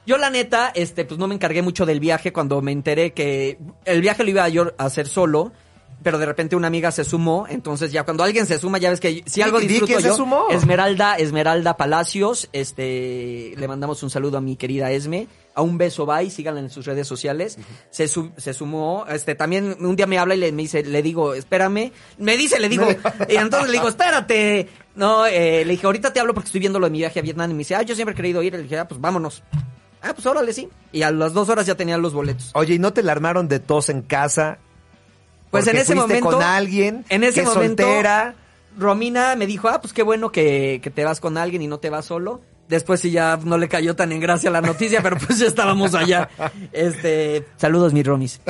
Yo 0.07 0.19
la 0.19 0.31
neta, 0.31 0.71
este, 0.75 1.05
pues 1.05 1.19
no 1.19 1.29
me 1.29 1.35
encargué 1.35 1.63
mucho 1.63 1.85
del 1.85 2.01
viaje 2.01 2.33
cuando 2.33 2.63
me 2.63 2.73
enteré 2.73 3.13
que 3.13 3.59
el 3.85 4.01
viaje 4.01 4.25
lo 4.25 4.31
iba 4.31 4.49
yo 4.49 4.73
a 4.79 4.85
hacer 4.87 5.07
solo. 5.07 5.53
Pero 6.03 6.19
de 6.19 6.27
repente 6.27 6.55
una 6.55 6.67
amiga 6.69 6.93
se 6.93 7.05
sumó, 7.05 7.47
entonces 7.49 7.91
ya 7.91 8.05
cuando 8.05 8.23
alguien 8.23 8.47
se 8.47 8.59
suma, 8.59 8.79
ya 8.79 8.91
ves 8.91 9.01
que 9.01 9.25
si 9.27 9.43
algo 9.43 9.59
Di- 9.59 9.67
di 9.67 9.75
disfruto 9.81 9.99
yo, 10.01 10.15
sumó. 10.15 10.49
Esmeralda, 10.51 11.17
Esmeralda 11.17 11.77
Palacios, 11.77 12.49
este, 12.53 13.55
le 13.57 13.67
mandamos 13.69 14.03
un 14.03 14.11
saludo 14.11 14.39
a 14.39 14.41
mi 14.41 14.57
querida 14.57 14.91
Esme, 14.93 15.27
a 15.55 15.63
un 15.63 15.79
beso 15.79 16.07
bye, 16.07 16.31
síganla 16.31 16.61
en 16.61 16.71
sus 16.71 16.85
redes 16.87 17.09
sociales, 17.09 17.59
se, 17.91 18.07
su- 18.09 18.31
se 18.37 18.53
sumó, 18.55 19.07
este, 19.09 19.35
también 19.35 19.77
un 19.81 19.97
día 19.97 20.07
me 20.07 20.19
habla 20.19 20.35
y 20.35 20.39
le, 20.39 20.53
me 20.53 20.63
dice, 20.63 20.85
le 20.85 21.03
digo, 21.03 21.35
espérame, 21.35 21.91
me 22.19 22.37
dice, 22.37 22.61
le 22.61 22.69
digo, 22.69 22.87
y 23.29 23.37
entonces 23.37 23.69
le 23.71 23.73
digo, 23.79 23.89
espérate, 23.89 24.69
no, 24.95 25.27
eh, 25.27 25.65
le 25.65 25.73
dije, 25.73 25.87
ahorita 25.87 26.13
te 26.13 26.21
hablo 26.21 26.35
porque 26.35 26.47
estoy 26.49 26.61
viendo 26.61 26.79
lo 26.79 26.87
de 26.87 26.91
mi 26.93 26.99
viaje 26.99 27.19
a 27.19 27.23
Vietnam, 27.23 27.51
y 27.51 27.55
me 27.55 27.59
dice, 27.59 27.75
ah, 27.75 27.83
yo 27.83 27.95
siempre 27.95 28.13
he 28.13 28.17
querido 28.17 28.43
ir, 28.43 28.53
le 28.53 28.63
dije, 28.63 28.79
ah, 28.79 28.87
pues 28.87 29.01
vámonos, 29.01 29.43
ah, 30.03 30.13
pues 30.15 30.27
órale, 30.27 30.53
sí, 30.53 30.69
y 30.93 31.03
a 31.03 31.11
las 31.11 31.33
dos 31.33 31.49
horas 31.49 31.67
ya 31.67 31.75
tenían 31.75 32.03
los 32.03 32.13
boletos. 32.13 32.51
Oye, 32.55 32.75
¿y 32.75 32.79
no 32.79 32.93
te 32.93 33.03
la 33.03 33.13
armaron 33.13 33.49
de 33.49 33.59
tos 33.61 33.89
en 33.89 34.03
casa? 34.03 34.59
Pues 35.51 35.67
en 35.69 35.77
ese 35.77 35.95
momento. 35.95 36.31
con 36.31 36.43
alguien 36.43 37.05
En 37.09 37.25
ese 37.25 37.41
que 37.41 37.47
momento. 37.47 37.83
soltera. 37.83 38.35
Romina 38.79 39.37
me 39.37 39.47
dijo, 39.47 39.69
ah, 39.69 39.81
pues 39.81 39.93
qué 39.95 40.03
bueno 40.03 40.31
que, 40.31 40.81
que 40.83 40.91
te 40.91 41.03
vas 41.05 41.19
con 41.21 41.39
alguien 41.39 41.63
y 41.63 41.67
no 41.67 41.79
te 41.79 41.89
vas 41.91 42.05
solo. 42.07 42.41
Después 42.69 42.99
sí 43.01 43.13
ya 43.13 43.39
no 43.45 43.59
le 43.59 43.69
cayó 43.69 43.95
tan 43.95 44.11
en 44.11 44.19
gracia 44.19 44.51
la 44.51 44.61
noticia, 44.61 45.01
pero 45.01 45.17
pues 45.19 45.39
ya 45.39 45.47
estábamos 45.47 45.95
allá. 45.95 46.29
Este, 46.73 47.47
saludos 47.57 47.93
mis 47.95 48.05
Romis. 48.05 48.41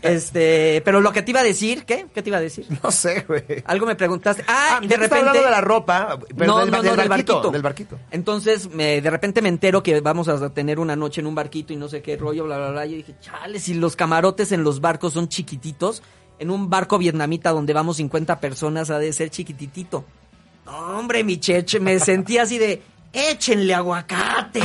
Este, 0.00 0.80
pero 0.84 1.00
lo 1.00 1.12
que 1.12 1.22
te 1.22 1.32
iba 1.32 1.40
a 1.40 1.44
decir, 1.44 1.84
¿qué? 1.84 2.06
¿Qué 2.14 2.22
te 2.22 2.30
iba 2.30 2.38
a 2.38 2.40
decir? 2.40 2.66
No 2.82 2.90
sé, 2.90 3.24
güey. 3.26 3.42
Algo 3.66 3.84
me 3.86 3.96
preguntaste. 3.96 4.44
Ah, 4.46 4.76
Ah, 4.76 4.80
de 4.80 4.96
repente. 4.96 5.16
hablando 5.16 5.42
de 5.42 5.50
la 5.50 5.60
ropa, 5.60 6.18
pero 6.36 6.46
no, 6.52 6.58
del, 6.60 6.70
no, 6.70 6.82
del 6.82 6.90
no, 6.92 6.96
del 6.96 7.08
barquito, 7.08 7.34
barquito. 7.34 7.50
del 7.52 7.62
barquito. 7.62 7.98
Entonces, 8.10 8.70
me, 8.70 9.00
de 9.00 9.10
repente 9.10 9.42
me 9.42 9.48
entero 9.48 9.82
que 9.82 10.00
vamos 10.00 10.28
a 10.28 10.50
tener 10.50 10.78
una 10.78 10.96
noche 10.96 11.20
en 11.20 11.26
un 11.26 11.34
barquito 11.34 11.72
y 11.72 11.76
no 11.76 11.88
sé 11.88 12.00
qué 12.00 12.16
rollo, 12.16 12.44
bla, 12.44 12.56
bla, 12.58 12.70
bla. 12.70 12.86
Yo 12.86 12.96
dije, 12.96 13.14
chale, 13.20 13.58
si 13.58 13.74
los 13.74 13.96
camarotes 13.96 14.52
en 14.52 14.62
los 14.64 14.80
barcos 14.80 15.12
son 15.12 15.28
chiquititos, 15.28 16.02
en 16.38 16.50
un 16.50 16.70
barco 16.70 16.98
vietnamita 16.98 17.50
donde 17.50 17.72
vamos 17.72 17.96
50 17.96 18.40
personas 18.40 18.90
ha 18.90 18.98
de 18.98 19.12
ser 19.12 19.30
chiquititito. 19.30 20.04
Hombre, 20.66 21.24
mi 21.24 21.38
cheche, 21.38 21.78
me 21.80 21.98
sentí 22.00 22.38
así 22.38 22.58
de, 22.58 22.82
échenle 23.14 23.74
aguacate. 23.74 24.60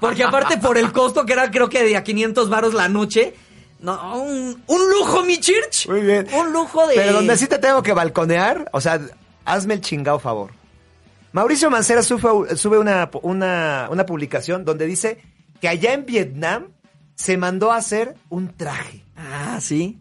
Porque 0.00 0.24
aparte 0.24 0.58
por 0.58 0.78
el 0.78 0.92
costo 0.92 1.26
que 1.26 1.32
era 1.32 1.50
creo 1.50 1.68
que 1.68 1.82
de 1.82 1.96
a 1.96 2.04
500 2.04 2.48
varos 2.48 2.74
la 2.74 2.88
noche, 2.88 3.34
no, 3.80 4.22
un, 4.22 4.62
un 4.66 4.90
lujo, 4.90 5.22
mi 5.24 5.38
church. 5.38 5.88
Muy 5.88 6.02
bien. 6.02 6.26
Un 6.32 6.52
lujo 6.52 6.86
de... 6.86 6.94
Pero 6.94 7.12
donde 7.12 7.36
sí 7.36 7.46
te 7.46 7.58
tengo 7.58 7.82
que 7.82 7.92
balconear, 7.92 8.68
o 8.72 8.80
sea, 8.80 9.00
hazme 9.44 9.74
el 9.74 9.80
chingado 9.80 10.18
favor. 10.18 10.52
Mauricio 11.32 11.70
Mancera 11.70 12.02
sube, 12.02 12.56
sube 12.56 12.78
una, 12.78 13.10
una, 13.22 13.88
una 13.90 14.06
publicación 14.06 14.64
donde 14.64 14.86
dice 14.86 15.22
que 15.60 15.68
allá 15.68 15.92
en 15.92 16.06
Vietnam 16.06 16.68
se 17.14 17.36
mandó 17.36 17.72
a 17.72 17.76
hacer 17.76 18.14
un 18.28 18.48
traje. 18.56 19.04
Ah, 19.16 19.58
sí. 19.60 19.98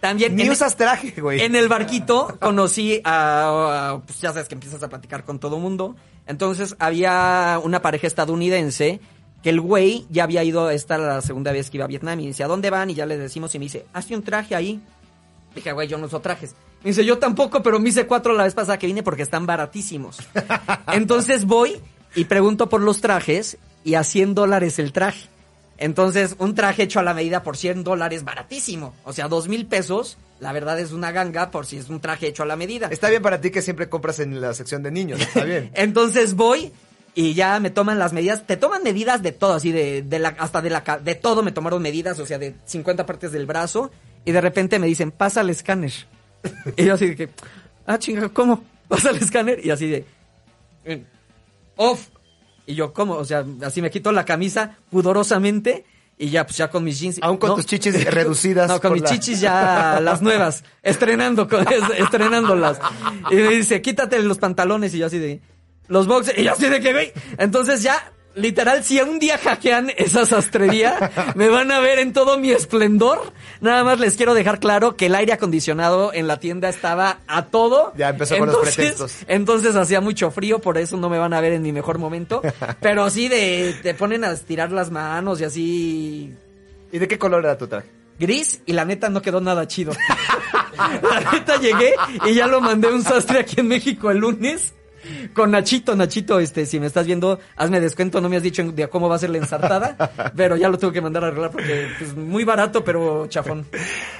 También... 0.00 0.36
Ni 0.36 0.48
usas 0.50 0.76
traje, 0.76 1.20
güey. 1.20 1.40
En 1.40 1.56
el 1.56 1.68
barquito 1.68 2.36
conocí 2.40 3.00
a, 3.04 3.92
a- 3.94 3.98
pues 4.00 4.20
ya 4.20 4.32
sabes 4.32 4.48
que 4.48 4.54
empiezas 4.54 4.82
a 4.82 4.88
platicar 4.88 5.24
con 5.24 5.38
todo 5.38 5.58
mundo. 5.58 5.96
Entonces 6.26 6.76
había 6.78 7.58
una 7.62 7.80
pareja 7.82 8.06
estadounidense 8.06 9.00
que 9.42 9.50
el 9.50 9.60
güey 9.60 10.06
ya 10.10 10.24
había 10.24 10.42
ido, 10.44 10.70
esta 10.70 10.98
la 10.98 11.20
segunda 11.22 11.52
vez 11.52 11.70
que 11.70 11.76
iba 11.76 11.84
a 11.84 11.88
Vietnam 11.88 12.18
y 12.20 12.26
dice, 12.26 12.42
¿a 12.44 12.48
dónde 12.48 12.68
van? 12.70 12.90
Y 12.90 12.94
ya 12.94 13.06
le 13.06 13.16
decimos 13.16 13.54
y 13.54 13.58
me 13.58 13.66
dice, 13.66 13.86
hazte 13.92 14.14
un 14.14 14.22
traje 14.22 14.54
ahí. 14.54 14.80
Dije, 15.54 15.72
güey, 15.72 15.88
yo 15.88 15.96
no 15.98 16.06
uso 16.06 16.20
trajes. 16.20 16.54
Me 16.82 16.90
dice, 16.90 17.04
yo 17.04 17.18
tampoco, 17.18 17.62
pero 17.62 17.78
me 17.78 17.88
hice 17.88 18.06
cuatro 18.06 18.34
la 18.34 18.44
vez 18.44 18.54
pasada 18.54 18.78
que 18.78 18.86
vine 18.86 19.02
porque 19.02 19.22
están 19.22 19.46
baratísimos. 19.46 20.18
Entonces 20.92 21.44
voy 21.46 21.80
y 22.14 22.24
pregunto 22.24 22.68
por 22.68 22.80
los 22.80 23.00
trajes 23.00 23.56
y 23.84 23.94
a 23.94 24.04
100 24.04 24.34
dólares 24.34 24.78
el 24.78 24.92
traje. 24.92 25.28
Entonces, 25.78 26.36
un 26.38 26.54
traje 26.54 26.84
hecho 26.84 27.00
a 27.00 27.02
la 27.02 27.14
medida 27.14 27.42
por 27.42 27.56
100 27.56 27.84
dólares, 27.84 28.24
baratísimo. 28.24 28.94
O 29.04 29.12
sea, 29.12 29.28
dos 29.28 29.48
mil 29.48 29.66
pesos, 29.66 30.16
la 30.40 30.52
verdad 30.52 30.78
es 30.80 30.92
una 30.92 31.12
ganga 31.12 31.50
por 31.50 31.66
si 31.66 31.76
es 31.76 31.88
un 31.88 32.00
traje 32.00 32.28
hecho 32.28 32.42
a 32.42 32.46
la 32.46 32.56
medida. 32.56 32.88
Está 32.90 33.08
bien 33.10 33.22
para 33.22 33.40
ti 33.40 33.50
que 33.50 33.62
siempre 33.62 33.88
compras 33.88 34.18
en 34.20 34.40
la 34.40 34.54
sección 34.54 34.82
de 34.82 34.90
niños, 34.90 35.20
está 35.20 35.44
bien. 35.44 35.70
Entonces 35.74 36.34
voy 36.34 36.72
y 37.14 37.34
ya 37.34 37.60
me 37.60 37.70
toman 37.70 37.98
las 37.98 38.12
medidas. 38.12 38.46
Te 38.46 38.56
toman 38.56 38.82
medidas 38.82 39.22
de 39.22 39.32
todo, 39.32 39.54
así 39.54 39.72
de, 39.72 40.02
de 40.02 40.18
la, 40.18 40.28
hasta 40.38 40.60
de 40.60 40.70
la, 40.70 41.00
de 41.02 41.14
todo 41.14 41.42
me 41.42 41.52
tomaron 41.52 41.82
medidas, 41.82 42.18
o 42.18 42.26
sea, 42.26 42.38
de 42.38 42.54
50 42.64 43.06
partes 43.06 43.32
del 43.32 43.46
brazo. 43.46 43.90
Y 44.24 44.32
de 44.32 44.40
repente 44.40 44.78
me 44.78 44.86
dicen, 44.86 45.10
pasa 45.10 45.40
el 45.40 45.50
escáner. 45.50 45.92
y 46.76 46.84
yo 46.84 46.94
así 46.94 47.08
de 47.08 47.16
que, 47.16 47.30
ah, 47.86 47.98
chinga, 47.98 48.28
¿cómo? 48.28 48.62
Pasa 48.88 49.10
el 49.10 49.16
escáner. 49.16 49.64
Y 49.64 49.70
así 49.70 49.88
de, 49.88 50.04
eh, 50.84 51.04
off. 51.76 52.08
Y 52.66 52.74
yo, 52.74 52.92
¿cómo? 52.92 53.14
O 53.14 53.24
sea, 53.24 53.44
así 53.62 53.80
me 53.80 53.90
quito 53.90 54.10
la 54.12 54.24
camisa 54.24 54.76
pudorosamente 54.90 55.84
y 56.18 56.30
ya, 56.30 56.44
pues 56.46 56.56
ya 56.56 56.68
con 56.70 56.82
mis 56.82 56.98
jeans. 56.98 57.18
Aún 57.22 57.36
con 57.36 57.50
No. 57.50 57.56
tus 57.56 57.66
chichis 57.66 58.04
reducidas. 58.12 58.68
No, 58.68 58.80
con 58.80 58.92
mis 58.92 59.02
la- 59.02 59.08
chichis 59.10 59.40
ya 59.40 60.00
las 60.00 60.20
nuevas, 60.22 60.64
estrenando, 60.82 61.48
con- 61.48 61.66
estrenándolas. 61.96 62.78
Y 63.30 63.36
me 63.36 63.50
dice, 63.50 63.80
quítate 63.82 64.20
los 64.22 64.38
pantalones 64.38 64.94
y 64.94 64.98
yo 64.98 65.06
así 65.06 65.18
de, 65.18 65.40
los 65.88 66.06
boxers, 66.06 66.38
y 66.38 66.44
yo 66.44 66.52
así 66.52 66.68
de 66.68 66.80
que, 66.80 66.92
güey. 66.92 67.12
Entonces 67.38 67.82
ya, 67.82 68.12
literal, 68.36 68.84
si 68.84 69.00
un 69.00 69.18
día 69.18 69.38
hackean 69.38 69.90
esa 69.96 70.24
sastrería, 70.26 71.10
me 71.34 71.48
van 71.48 71.72
a 71.72 71.80
ver 71.80 71.98
en 71.98 72.12
todo 72.12 72.38
mi 72.38 72.52
esplendor. 72.52 73.32
Nada 73.60 73.82
más 73.82 73.98
les 73.98 74.16
quiero 74.16 74.34
dejar 74.34 74.60
claro 74.60 74.94
que 74.96 75.06
el 75.06 75.14
aire 75.14 75.32
acondicionado 75.32 76.12
en 76.12 76.28
la 76.28 76.38
tienda 76.38 76.68
estaba 76.68 77.18
a 77.26 77.46
todo. 77.46 77.92
Ya 77.96 78.10
empezó 78.10 78.38
con 78.38 78.48
los 78.48 78.58
pretextos. 78.58 79.16
Entonces 79.26 79.74
hacía 79.74 80.00
mucho 80.00 80.30
frío, 80.30 80.60
por 80.60 80.78
eso 80.78 80.96
no 80.96 81.08
me 81.08 81.18
van 81.18 81.32
a 81.32 81.40
ver 81.40 81.52
en 81.52 81.62
mi 81.62 81.72
mejor 81.72 81.98
momento. 81.98 82.42
Pero 82.80 83.10
sí 83.10 83.28
de, 83.28 83.74
te 83.82 83.94
ponen 83.94 84.22
a 84.22 84.30
estirar 84.30 84.70
las 84.70 84.90
manos 84.90 85.40
y 85.40 85.44
así 85.44 86.34
¿Y 86.92 86.98
de 86.98 87.08
qué 87.08 87.18
color 87.18 87.44
era 87.44 87.58
tu 87.58 87.66
traje? 87.66 87.96
gris 88.18 88.62
y 88.66 88.72
la 88.72 88.84
neta 88.84 89.08
no 89.08 89.22
quedó 89.22 89.40
nada 89.40 89.66
chido. 89.66 89.92
la 90.76 91.32
neta 91.32 91.56
llegué 91.58 91.94
y 92.26 92.34
ya 92.34 92.46
lo 92.46 92.60
mandé 92.60 92.88
a 92.88 92.92
un 92.92 93.02
sastre 93.02 93.40
aquí 93.40 93.60
en 93.60 93.68
México 93.68 94.10
el 94.10 94.18
lunes. 94.18 94.74
Con 95.34 95.50
Nachito, 95.50 95.94
Nachito, 95.96 96.40
este, 96.40 96.66
si 96.66 96.80
me 96.80 96.86
estás 96.86 97.06
viendo, 97.06 97.38
hazme 97.56 97.80
descuento, 97.80 98.20
no 98.20 98.28
me 98.28 98.36
has 98.36 98.42
dicho 98.42 98.62
de 98.62 98.88
cómo 98.88 99.08
va 99.08 99.16
a 99.16 99.18
ser 99.18 99.30
la 99.30 99.38
ensartada, 99.38 99.96
pero 100.36 100.56
ya 100.56 100.68
lo 100.68 100.78
tengo 100.78 100.92
que 100.92 101.00
mandar 101.00 101.24
a 101.24 101.28
arreglar 101.28 101.50
porque 101.50 101.88
pues, 101.98 102.16
muy 102.16 102.44
barato, 102.44 102.84
pero 102.84 103.26
chafón. 103.28 103.66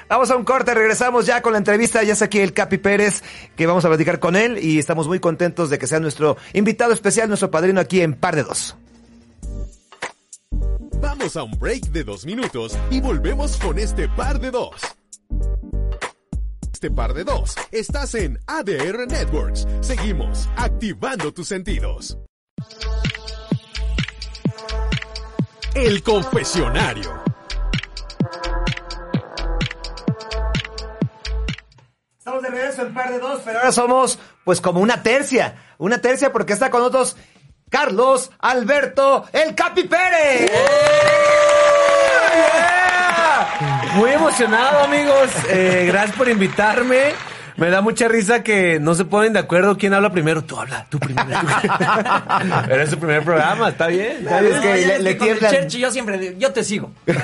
Vamos 0.09 0.31
a 0.31 0.37
un 0.37 0.45
corte, 0.45 0.75
regresamos 0.75 1.27
ya 1.27 1.43
con 1.43 1.53
la 1.53 1.59
entrevista. 1.59 2.03
Ya 2.03 2.13
está 2.13 2.27
aquí 2.27 2.39
el 2.39 2.53
Capi 2.53 2.79
Pérez, 2.79 3.23
que 3.57 3.67
vamos 3.67 3.85
a 3.85 3.89
platicar 3.89 4.21
con 4.21 4.37
él 4.37 4.59
y 4.63 4.79
estamos 4.79 5.09
muy 5.09 5.21
contentos 5.21 5.71
de 5.71 5.79
que 5.79 5.87
sea 5.87 6.01
nuestro 6.01 6.37
invitado 6.53 6.93
especial, 6.93 7.29
nuestro 7.29 7.51
padrino 7.51 7.81
aquí 7.81 8.01
en 8.01 8.15
Par 8.15 8.37
de 8.37 8.45
Dos. 8.45 8.77
Vamos 11.01 11.37
a 11.37 11.43
un 11.43 11.59
break 11.59 11.93
de 11.93 12.05
dos 12.05 12.25
minutos 12.25 12.77
y 12.91 13.01
volvemos 13.01 13.57
con 13.59 13.79
este 13.79 14.09
par 14.09 14.41
de 14.41 14.51
dos. 14.51 14.73
Este 16.77 16.91
par 16.91 17.15
de 17.15 17.25
dos, 17.25 17.57
estás 17.73 18.15
en 18.17 18.39
ADR 18.47 19.07
Networks. 19.09 19.67
Seguimos 19.81 20.47
activando 20.59 21.33
tus 21.33 21.49
sentidos. 21.49 22.19
El 25.75 26.03
confesionario. 26.03 27.25
Estamos 32.19 32.43
de 32.43 32.51
regreso 32.51 32.83
en 32.83 32.93
Par 32.93 33.11
de 33.11 33.21
Dos, 33.21 33.41
pero 33.43 33.61
ahora 33.61 33.73
somos 33.73 34.19
pues 34.45 34.61
como 34.61 34.81
una 34.81 35.03
tercia. 35.03 35.57
Una 35.79 36.03
tercia 36.03 36.31
porque 36.31 36.53
está 36.53 36.71
con 36.71 36.81
nosotros 36.81 37.17
Carlos 37.71 38.31
Alberto 38.39 39.25
El 39.33 39.55
Capi 39.55 39.85
Pérez. 39.85 40.51
Muy 43.97 44.11
emocionado, 44.11 44.85
amigos. 44.85 45.31
Eh, 45.51 45.85
gracias 45.89 46.17
por 46.17 46.29
invitarme. 46.29 47.13
Me 47.57 47.71
da 47.71 47.81
mucha 47.81 48.07
risa 48.07 48.43
que 48.43 48.79
no 48.81 48.95
se 48.95 49.07
ponen 49.07 49.33
de 49.33 49.39
acuerdo 49.39 49.79
quién 49.79 49.95
habla 49.95 50.11
primero. 50.13 50.45
Tú 50.45 50.59
habla, 50.61 50.87
tú 50.91 50.99
primero. 51.01 51.27
tú. 51.27 51.69
Pero 52.69 52.83
es 52.83 52.91
su 52.91 52.99
primer 52.99 53.23
programa, 53.23 53.71
está 53.71 53.87
bien. 53.87 54.19
está 54.21 54.41
bien. 54.43 54.55
Es 54.55 54.61
que 54.61 54.69
No, 54.69 54.77
ya 54.77 54.87
le- 54.99 54.99
le 54.99 55.69
yo 55.79 55.91
siempre 55.91 56.19
digo, 56.19 56.35
yo 56.39 56.53
te 56.53 56.63
sigo. 56.63 56.93
Yo 57.07 57.15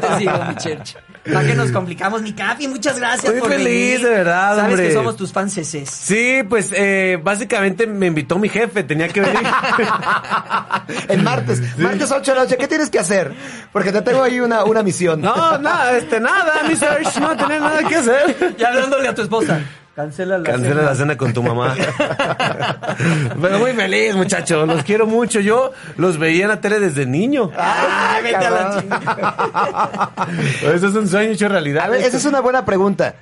te 0.00 0.18
sigo, 0.18 0.44
mi 0.48 0.54
Cherchi. 0.56 0.94
¿Para 1.24 1.46
qué 1.46 1.54
nos 1.54 1.70
complicamos, 1.70 2.22
mi 2.22 2.32
Capi? 2.32 2.66
Muchas 2.66 2.98
gracias 2.98 3.24
Estoy 3.26 3.40
por 3.40 3.50
feliz, 3.50 3.64
venir. 3.66 4.00
de 4.02 4.10
verdad, 4.10 4.56
Sabes 4.56 4.64
hombre. 4.72 4.88
que 4.88 4.94
somos 4.94 5.16
tus 5.16 5.32
fans 5.32 5.54
CCs. 5.54 5.90
Sí, 5.90 6.42
pues 6.48 6.70
eh, 6.74 7.18
básicamente 7.22 7.86
me 7.86 8.06
invitó 8.06 8.38
mi 8.38 8.48
jefe, 8.48 8.82
tenía 8.84 9.08
que 9.08 9.20
venir. 9.20 9.42
El 11.08 11.22
martes, 11.22 11.60
martes 11.78 12.10
8 12.10 12.30
de 12.30 12.36
la 12.36 12.44
noche, 12.44 12.56
¿qué 12.56 12.68
tienes 12.68 12.88
que 12.90 12.98
hacer? 12.98 13.32
Porque 13.72 13.92
te 13.92 14.00
tengo 14.02 14.22
ahí 14.22 14.40
una, 14.40 14.64
una 14.64 14.82
misión. 14.82 15.20
No, 15.20 15.58
nada, 15.58 15.96
este, 15.96 16.20
nada, 16.20 16.62
mi 16.66 16.74
search, 16.76 17.16
no 17.18 17.36
tenía 17.36 17.60
nada 17.60 17.82
que 17.84 17.96
hacer. 17.96 18.54
Y 18.58 18.62
hablándole 18.64 19.08
a 19.08 19.14
tu 19.14 19.22
esposa. 19.22 19.60
Cancela 19.94 20.38
la 20.38 20.44
Cancela 20.44 20.74
cena. 20.76 20.82
la 20.82 20.94
cena 20.94 21.16
con 21.16 21.32
tu 21.32 21.42
mamá. 21.42 21.74
Pero 23.42 23.58
muy 23.58 23.72
feliz, 23.72 24.14
muchachos. 24.14 24.66
Los 24.66 24.84
quiero 24.84 25.06
mucho. 25.06 25.40
Yo 25.40 25.72
los 25.96 26.16
veía 26.18 26.44
en 26.44 26.48
la 26.48 26.60
tele 26.60 26.78
desde 26.80 27.06
niño. 27.06 27.50
Ay, 27.56 28.22
vete 28.22 28.36
a 28.46 28.50
la 28.50 28.80
chingada. 28.80 30.10
Eso 30.74 30.86
es 30.88 30.94
un 30.94 31.08
sueño 31.08 31.32
hecho 31.32 31.48
realidad. 31.48 31.84
A 31.84 31.88
ver, 31.88 32.00
esa 32.02 32.16
es 32.16 32.24
una 32.24 32.40
buena 32.40 32.64
pregunta. 32.64 33.14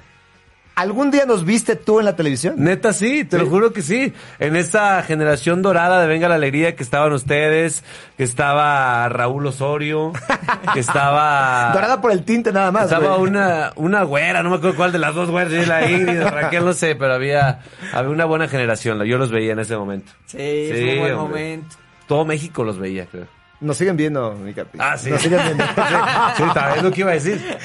¿Algún 0.78 1.10
día 1.10 1.26
nos 1.26 1.44
viste 1.44 1.74
tú 1.74 1.98
en 1.98 2.04
la 2.04 2.14
televisión? 2.14 2.54
Neta, 2.56 2.92
sí, 2.92 3.24
te 3.24 3.36
lo 3.36 3.48
juro 3.48 3.72
que 3.72 3.82
sí. 3.82 4.12
En 4.38 4.54
esa 4.54 5.02
generación 5.02 5.60
dorada 5.60 6.00
de 6.00 6.06
Venga 6.06 6.28
la 6.28 6.36
Alegría 6.36 6.76
que 6.76 6.84
estaban 6.84 7.12
ustedes, 7.12 7.82
que 8.16 8.22
estaba 8.22 9.08
Raúl 9.08 9.44
Osorio, 9.44 10.12
que 10.74 10.78
estaba... 10.78 11.72
Dorada 11.74 12.00
por 12.00 12.12
el 12.12 12.22
tinte 12.22 12.52
nada 12.52 12.70
más. 12.70 12.84
Estaba 12.84 13.16
güey. 13.16 13.28
una, 13.28 13.72
una 13.74 14.04
güera, 14.04 14.44
no 14.44 14.50
me 14.50 14.56
acuerdo 14.56 14.76
cuál 14.76 14.92
de 14.92 15.00
las 15.00 15.16
dos 15.16 15.32
güeras, 15.32 15.66
la 15.66 15.90
Ingrid 15.90 16.22
Raquel, 16.22 16.64
no 16.64 16.72
sé, 16.72 16.94
pero 16.94 17.12
había, 17.12 17.58
había 17.92 18.10
una 18.12 18.26
buena 18.26 18.46
generación, 18.46 19.02
yo 19.02 19.18
los 19.18 19.32
veía 19.32 19.54
en 19.54 19.58
ese 19.58 19.76
momento. 19.76 20.12
Sí, 20.26 20.38
es 20.38 20.80
un 20.94 21.00
buen 21.00 21.14
hombre. 21.14 21.40
momento. 21.40 21.76
Todo 22.06 22.24
México 22.24 22.62
los 22.62 22.78
veía, 22.78 23.06
creo. 23.06 23.26
Nos 23.60 23.76
siguen 23.76 23.96
viendo, 23.96 24.32
mi 24.34 24.54
Capi. 24.54 24.78
Ah, 24.80 24.96
sí. 24.96 25.10
Nos 25.10 25.20
siguen 25.20 25.40
viendo. 25.44 25.64
Sí, 26.36 26.44
tal 26.54 26.74
vez 26.74 26.82
lo 26.84 26.92
que 26.92 27.00
iba 27.00 27.10
a 27.10 27.14
decir. 27.14 27.58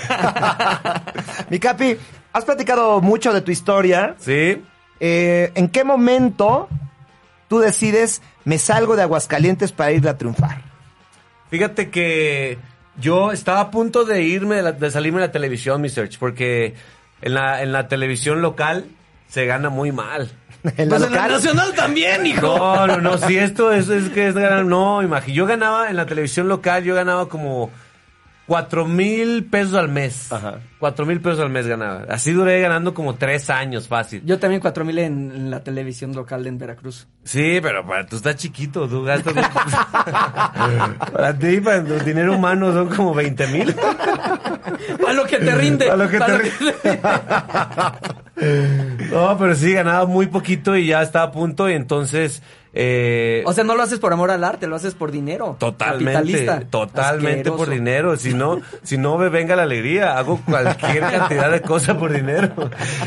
mi 1.52 1.60
Capi, 1.60 1.96
has 2.34 2.46
platicado 2.46 3.00
mucho 3.02 3.32
de 3.34 3.42
tu 3.42 3.52
historia. 3.52 4.16
Sí. 4.20 4.62
Eh, 5.00 5.52
¿En 5.56 5.70
qué 5.70 5.84
momento 5.84 6.68
tú 7.48 7.60
decides, 7.60 8.22
me 8.46 8.58
salgo 8.58 8.96
de 8.96 9.04
Aguascalientes 9.04 9.72
para 9.72 9.92
ir 9.92 10.08
a 10.08 10.18
triunfar? 10.18 10.62
Fíjate 11.50 11.90
que 11.90 12.58
yo 13.00 13.32
estaba 13.32 13.60
a 13.60 13.72
punto 13.72 14.06
de 14.06 14.24
irme, 14.24 14.56
de, 14.56 14.62
la- 14.64 14.72
de 14.72 14.92
salirme 14.92 15.22
de 15.22 15.28
la 15.28 15.32
televisión, 15.32 15.82
mi 15.82 15.90
search, 15.90 16.18
porque 16.20 16.76
en 17.22 17.34
la, 17.34 17.62
en 17.62 17.72
la 17.72 17.88
televisión 17.88 18.42
local 18.42 18.86
se 19.30 19.46
gana 19.46 19.70
muy 19.70 19.92
mal. 19.92 20.32
En 20.78 20.88
la 20.90 20.96
Pues 20.98 21.04
en 21.08 21.12
la 21.12 21.18
local. 21.18 21.32
nacional 21.34 21.74
también, 21.76 22.26
hijo. 22.26 22.42
No, 22.58 22.88
no, 22.88 22.98
no, 23.02 23.18
si 23.18 23.38
esto 23.38 23.74
es, 23.74 23.90
es 23.90 24.10
que 24.12 24.30
es 24.30 24.34
ganar, 24.36 24.64
no, 24.66 25.04
imagínate, 25.04 25.34
yo 25.34 25.46
ganaba 25.46 25.90
en 25.90 25.98
la 25.98 26.06
televisión 26.06 26.48
local, 26.48 26.86
yo 26.86 26.96
ganaba 26.96 27.28
como 27.28 27.70
cuatro 28.48 28.86
mil 28.86 29.46
pesos 29.46 29.76
al 29.76 29.90
mes. 29.90 30.32
Ajá. 30.32 30.60
Cuatro 30.80 31.06
mil 31.06 31.22
pesos 31.22 31.40
al 31.40 31.50
mes 31.50 31.68
ganaba. 31.68 32.06
Así 32.10 32.32
duré 32.32 32.60
ganando 32.60 32.94
como 32.94 33.16
tres 33.16 33.50
años 33.50 33.88
fácil. 33.88 34.22
Yo 34.26 34.40
también 34.40 34.62
cuatro 34.62 34.84
mil 34.84 34.98
en, 35.00 35.32
en 35.32 35.52
la 35.52 35.64
televisión 35.64 36.14
local 36.14 36.46
en 36.48 36.58
Veracruz. 36.58 37.08
Sí, 37.24 37.60
pero 37.62 37.86
para 37.86 38.06
tú 38.06 38.18
estás 38.18 38.36
chiquito, 38.36 38.88
tú 38.88 39.04
gastas. 39.04 39.34
para 41.14 41.38
ti, 41.38 41.62
para 41.62 41.78
el 41.78 42.06
dinero 42.06 42.36
humano 42.36 42.74
son 42.74 42.90
como 42.90 43.14
20 43.14 43.48
mil. 43.48 43.76
A 45.08 45.14
lo 45.14 45.26
que 45.26 45.38
te 45.40 45.56
rinde. 45.56 45.90
A 45.90 45.96
lo 45.96 46.10
que 46.10 46.20
te 46.20 46.38
rinde. 46.38 47.00
No, 49.12 49.38
pero 49.38 49.54
sí, 49.54 49.72
ganaba 49.74 50.06
muy 50.08 50.26
poquito 50.26 50.76
y 50.76 50.88
ya 50.88 51.04
estaba 51.04 51.26
a 51.26 51.32
punto 51.32 51.70
y 51.70 51.74
entonces... 51.74 52.42
Eh, 52.76 53.44
O 53.46 53.54
sea, 53.54 53.64
no 53.64 53.76
lo 53.76 53.84
haces 53.84 54.00
por 54.00 54.12
amor 54.14 54.32
al 54.32 54.44
arte, 54.44 54.66
lo 54.66 54.76
haces 54.76 54.96
por 54.96 55.12
dinero. 55.12 55.58
Totalmente, 55.60 56.14
Capitalista. 56.14 56.60
totalmente 56.70 57.52
por 57.52 57.70
dinero. 57.70 58.18
Si 58.18 58.34
no, 58.34 58.62
si 58.82 58.98
no 58.98 59.18
me 59.18 59.30
venga 59.30 59.56
la 59.56 59.64
alegría, 59.64 60.18
hago 60.18 60.42
cualquier 60.44 61.02
cantidad 61.02 61.52
de 61.52 61.62
cosas 61.62 61.98
por 61.98 62.12
dinero. 62.12 62.52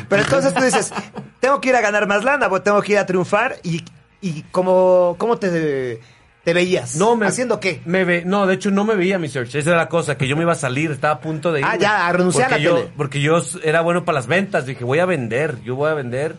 Pero 0.09 0.23
entonces 0.23 0.55
tú 0.55 0.63
dices, 0.63 0.93
tengo 1.41 1.61
que 1.61 1.71
ir 1.71 1.75
a 1.77 1.81
ganar 1.81 2.07
más 2.07 2.23
lana, 2.23 2.49
pues 2.49 2.63
tengo 2.63 2.81
que 2.81 2.93
ir 2.93 2.99
a 2.99 3.07
triunfar 3.07 3.57
y, 3.65 3.83
y 4.21 4.43
¿cómo, 4.53 5.17
cómo 5.19 5.37
te, 5.39 6.01
te 6.45 6.55
veías? 6.55 6.95
No, 6.95 7.17
me, 7.17 7.27
¿Haciendo 7.27 7.59
qué? 7.59 7.81
Me 7.87 8.05
ve, 8.05 8.23
no, 8.25 8.47
de 8.47 8.55
hecho 8.55 8.71
no 8.71 8.85
me 8.85 8.95
veía 8.95 9.19
mi 9.19 9.29
search. 9.29 9.57
Esa 9.57 9.71
era 9.71 9.79
la 9.79 9.89
cosa, 9.89 10.17
que 10.17 10.29
yo 10.29 10.37
me 10.37 10.43
iba 10.43 10.53
a 10.53 10.57
salir, 10.57 10.93
estaba 10.93 11.15
a 11.15 11.21
punto 11.21 11.51
de 11.51 11.61
ir. 11.63 11.67
Ah, 11.69 11.75
ya, 11.75 12.07
a 12.07 12.13
renunciar 12.13 12.53
a 12.55 12.57
la 12.57 12.63
yo, 12.63 12.75
tele. 12.77 12.93
Porque 12.97 13.21
yo 13.21 13.43
era 13.65 13.81
bueno 13.81 14.05
para 14.05 14.15
las 14.17 14.29
ventas. 14.29 14.65
Dije, 14.65 14.85
voy 14.85 15.01
a 15.01 15.07
vender, 15.07 15.61
yo 15.65 15.75
voy 15.75 15.91
a 15.91 15.95
vender. 15.95 16.37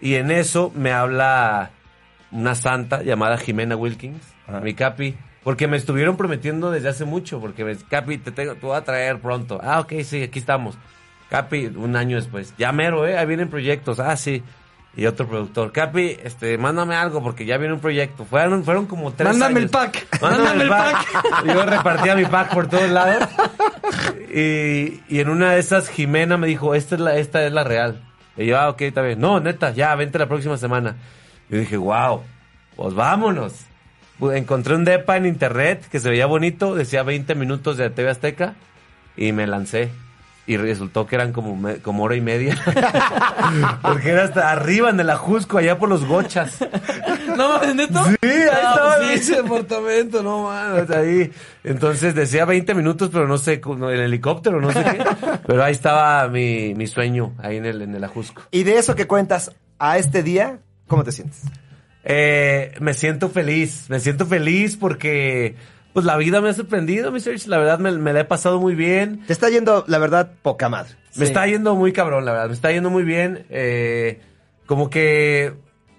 Y 0.00 0.14
en 0.14 0.30
eso 0.30 0.72
me 0.74 0.92
habla 0.92 1.72
una 2.32 2.54
santa 2.54 3.02
llamada 3.02 3.36
Jimena 3.38 3.76
Wilkins, 3.76 4.22
mi 4.62 4.74
capi. 4.74 5.16
Porque 5.42 5.66
me 5.66 5.78
estuvieron 5.78 6.18
prometiendo 6.18 6.70
desde 6.70 6.90
hace 6.90 7.06
mucho, 7.06 7.40
porque 7.40 7.64
me, 7.64 7.74
Capi, 7.74 8.18
te, 8.18 8.30
tengo, 8.30 8.56
te 8.56 8.66
voy 8.66 8.76
a 8.76 8.84
traer 8.84 9.20
pronto. 9.20 9.58
Ah, 9.62 9.80
ok, 9.80 9.94
sí, 10.04 10.22
aquí 10.22 10.38
estamos. 10.38 10.76
Capi, 11.30 11.66
un 11.68 11.96
año 11.96 12.16
después. 12.16 12.52
Ya 12.58 12.72
mero, 12.72 13.06
¿eh? 13.06 13.16
Ahí 13.16 13.24
vienen 13.24 13.48
proyectos. 13.48 14.00
Ah, 14.00 14.16
sí. 14.18 14.42
Y 14.94 15.06
otro 15.06 15.26
productor. 15.26 15.72
Capi, 15.72 16.18
este, 16.22 16.58
mándame 16.58 16.94
algo 16.94 17.22
porque 17.22 17.46
ya 17.46 17.56
viene 17.56 17.72
un 17.72 17.80
proyecto. 17.80 18.26
Fueron, 18.26 18.64
fueron 18.64 18.84
como 18.84 19.12
tres 19.14 19.30
Mándame 19.30 19.60
años. 19.60 19.62
el 19.62 19.70
pack. 19.70 20.20
Mándame, 20.20 20.44
Mándame 20.44 20.56
el 20.56 20.62
el 20.62 20.68
pack. 20.68 21.44
Yo 21.54 21.64
repartía 21.64 22.16
mi 22.16 22.24
pack 22.26 22.52
por 22.52 22.66
todos 22.68 22.90
lados. 22.90 23.26
Y, 24.34 25.00
y 25.08 25.20
en 25.20 25.28
una 25.30 25.52
de 25.52 25.60
esas, 25.60 25.88
Jimena 25.88 26.36
me 26.36 26.48
dijo, 26.48 26.74
esta 26.74 26.96
es 26.96 27.00
la, 27.00 27.16
esta 27.16 27.46
es 27.46 27.52
la 27.52 27.64
real. 27.64 28.02
Y 28.36 28.46
yo, 28.46 28.58
ah, 28.58 28.68
ok, 28.70 28.82
está 28.82 29.02
bien. 29.02 29.20
No, 29.20 29.40
neta, 29.40 29.70
ya, 29.72 29.94
vente 29.96 30.18
la 30.18 30.28
próxima 30.28 30.56
semana. 30.56 30.96
Y 31.50 31.56
dije, 31.58 31.76
wow, 31.76 32.22
pues 32.76 32.94
vámonos. 32.94 33.52
Pu- 34.18 34.36
Encontré 34.36 34.74
un 34.74 34.84
depa 34.84 35.16
en 35.16 35.26
internet 35.26 35.86
que 35.90 35.98
se 36.00 36.08
veía 36.10 36.26
bonito, 36.26 36.74
decía 36.74 37.02
20 37.02 37.34
minutos 37.34 37.76
de 37.76 37.90
TV 37.90 38.10
Azteca 38.10 38.54
y 39.16 39.32
me 39.32 39.46
lancé. 39.46 39.90
Y 40.46 40.56
resultó 40.56 41.06
que 41.06 41.14
eran 41.14 41.32
como, 41.32 41.54
me- 41.56 41.76
como 41.76 42.02
hora 42.04 42.16
y 42.16 42.20
media. 42.20 42.58
Porque 43.82 44.10
era 44.10 44.24
hasta 44.24 44.50
arriba 44.50 44.90
en 44.90 44.98
el 44.98 45.08
Ajusco, 45.10 45.58
allá 45.58 45.78
por 45.78 45.88
los 45.88 46.04
gochas. 46.04 46.58
¿No 47.36 47.48
mames, 47.50 47.74
neto? 47.74 48.02
Sí, 48.04 48.16
ahí 48.22 48.48
Ah, 48.52 48.70
estaba 48.72 48.96
pues 48.96 49.10
el 49.10 49.20
sí. 49.22 49.34
departamento, 49.42 50.22
no 50.22 50.44
mames, 50.44 50.90
ahí. 50.90 51.30
Entonces 51.62 52.14
decía 52.14 52.44
20 52.46 52.74
minutos, 52.74 53.10
pero 53.12 53.28
no 53.28 53.38
sé, 53.38 53.60
el 53.64 54.00
helicóptero, 54.00 54.60
no 54.60 54.72
sé 54.72 54.82
qué. 54.82 55.04
Pero 55.46 55.62
ahí 55.62 55.72
estaba 55.72 56.26
mi, 56.28 56.74
mi 56.74 56.86
sueño, 56.86 57.32
ahí 57.38 57.58
en 57.58 57.66
el, 57.66 57.82
en 57.82 57.94
el 57.94 58.02
Ajusco. 58.04 58.42
Y 58.50 58.64
de 58.64 58.78
eso 58.78 58.94
que 58.96 59.06
cuentas 59.06 59.52
a 59.78 59.98
este 59.98 60.22
día, 60.22 60.58
¿cómo 60.90 61.04
te 61.04 61.12
sientes? 61.12 61.40
Eh, 62.04 62.74
me 62.80 62.92
siento 62.94 63.30
feliz, 63.30 63.86
me 63.88 64.00
siento 64.00 64.26
feliz 64.26 64.76
porque 64.76 65.54
pues 65.92 66.04
la 66.04 66.16
vida 66.16 66.40
me 66.40 66.48
ha 66.50 66.52
sorprendido, 66.52 67.12
mi 67.12 67.20
Serge. 67.20 67.48
La 67.48 67.58
verdad 67.58 67.78
me, 67.78 67.92
me 67.92 68.12
la 68.12 68.20
he 68.20 68.24
pasado 68.24 68.60
muy 68.60 68.74
bien. 68.74 69.24
Te 69.26 69.32
está 69.32 69.48
yendo, 69.48 69.84
la 69.86 69.98
verdad, 69.98 70.32
poca 70.42 70.68
madre. 70.68 70.94
Me 71.14 71.24
Sí. 71.26 71.30
está 71.32 71.46
yendo 71.46 71.74
muy 71.76 71.92
cabrón, 71.92 72.24
la 72.24 72.32
verdad. 72.32 72.48
Me 72.48 72.54
está 72.54 72.72
yendo 72.72 72.90
muy 72.90 73.04
bien. 73.04 73.46
Eh, 73.50 74.20
como 74.66 74.90
que 74.90 75.54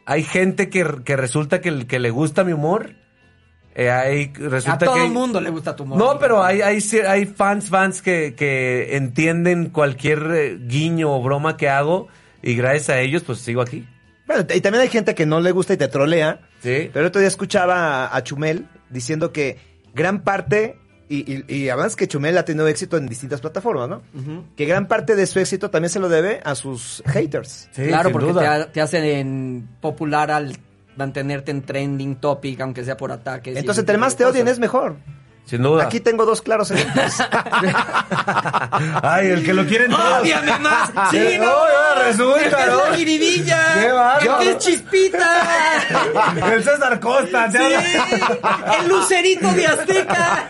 hay 0.05 0.23
gente 0.23 0.69
que, 0.69 0.85
que 1.05 1.15
resulta 1.15 1.61
que, 1.61 1.87
que 1.87 1.99
le 1.99 2.09
gusta 2.09 2.43
mi 2.43 2.51
humor. 2.53 2.95
Eh, 3.75 3.89
hay, 3.89 4.33
resulta 4.33 4.73
A 4.73 4.77
todo 4.79 4.95
que 4.95 5.05
el 5.05 5.11
mundo 5.11 5.39
le 5.39 5.49
gusta 5.49 5.75
tu 5.75 5.83
humor. 5.83 5.97
No, 5.97 6.19
pero 6.19 6.43
hay, 6.43 6.61
hay, 6.61 6.79
hay 7.07 7.25
fans, 7.25 7.69
fans 7.69 8.01
que, 8.01 8.33
que 8.35 8.97
entienden 8.97 9.69
cualquier 9.69 10.19
eh, 10.33 10.57
guiño 10.59 11.13
o 11.15 11.21
broma 11.21 11.55
que 11.55 11.69
hago 11.69 12.07
y 12.41 12.55
gracias 12.55 12.89
a 12.89 12.99
ellos 12.99 13.23
pues 13.23 13.39
sigo 13.39 13.61
aquí. 13.61 13.85
Bueno, 14.33 14.47
y 14.53 14.61
también 14.61 14.81
hay 14.81 14.89
gente 14.89 15.15
que 15.15 15.25
no 15.25 15.39
le 15.39 15.51
gusta 15.51 15.73
y 15.73 15.77
te 15.77 15.87
trolea. 15.87 16.39
Sí. 16.61 16.89
Pero 16.91 17.01
el 17.01 17.05
otro 17.07 17.19
día 17.19 17.27
escuchaba 17.27 18.05
a, 18.05 18.15
a 18.15 18.23
Chumel 18.23 18.67
diciendo 18.89 19.31
que 19.31 19.57
gran 19.93 20.23
parte, 20.23 20.77
y, 21.09 21.17
y, 21.31 21.43
y 21.47 21.69
además 21.69 21.95
que 21.95 22.07
Chumel 22.07 22.37
ha 22.37 22.45
tenido 22.45 22.67
éxito 22.67 22.95
en 22.97 23.07
distintas 23.07 23.41
plataformas, 23.41 23.89
¿no? 23.89 24.01
Que 24.55 24.65
gran 24.65 24.87
parte 24.87 25.15
de 25.15 25.25
su 25.27 25.39
éxito 25.39 25.69
también 25.69 25.89
se 25.89 25.99
lo 25.99 26.07
debe 26.07 26.39
a 26.43 26.55
sus 26.55 27.03
haters. 27.05 27.67
Sí, 27.71 27.87
claro, 27.87 28.09
sin 28.09 28.13
porque 28.13 28.33
te, 28.33 28.45
ha- 28.47 28.71
te 28.71 28.79
hacen 28.81 29.67
popular 29.81 30.31
al 30.31 30.55
mantenerte 30.95 31.51
en 31.51 31.61
trending 31.63 32.15
topic, 32.17 32.59
aunque 32.61 32.83
sea 32.83 32.95
por 32.97 33.11
ataques. 33.11 33.57
Entonces, 33.57 33.79
entre 33.81 33.97
más 33.97 34.15
te 34.15 34.23
odien 34.25 34.43
cosas. 34.43 34.53
es 34.53 34.59
mejor. 34.59 34.95
Sin 35.51 35.63
duda. 35.63 35.83
Aquí 35.83 35.99
tengo 35.99 36.25
dos 36.25 36.41
claros 36.41 36.71
ejemplos. 36.71 37.11
Ay, 39.03 39.27
el 39.31 39.43
que 39.43 39.53
lo 39.53 39.65
quieren 39.65 39.91
todos. 39.91 40.21
¡Ódiame 40.21 40.57
más! 40.59 40.89
¡Sí, 41.11 41.37
no! 41.37 41.45
no, 41.45 41.67
ya 41.67 42.03
resulta, 42.05 42.39
¡El 42.45 42.55
que 42.55 42.61
es 42.61 42.67
¿no? 42.69 42.77
la 42.89 42.95
jiribilla! 42.95 43.73
¡Qué 43.73 43.91
bárbaro! 43.91 44.31
¡El 44.31 44.37
que 44.45 44.51
es 44.51 44.57
chispita! 44.59 45.27
El 46.53 46.63
César 46.63 46.99
Costa. 47.01 47.51
¡Sí! 47.51 47.57
¡El 48.79 48.87
lucerito 48.87 49.51
de 49.51 49.67
Azteca! 49.67 50.49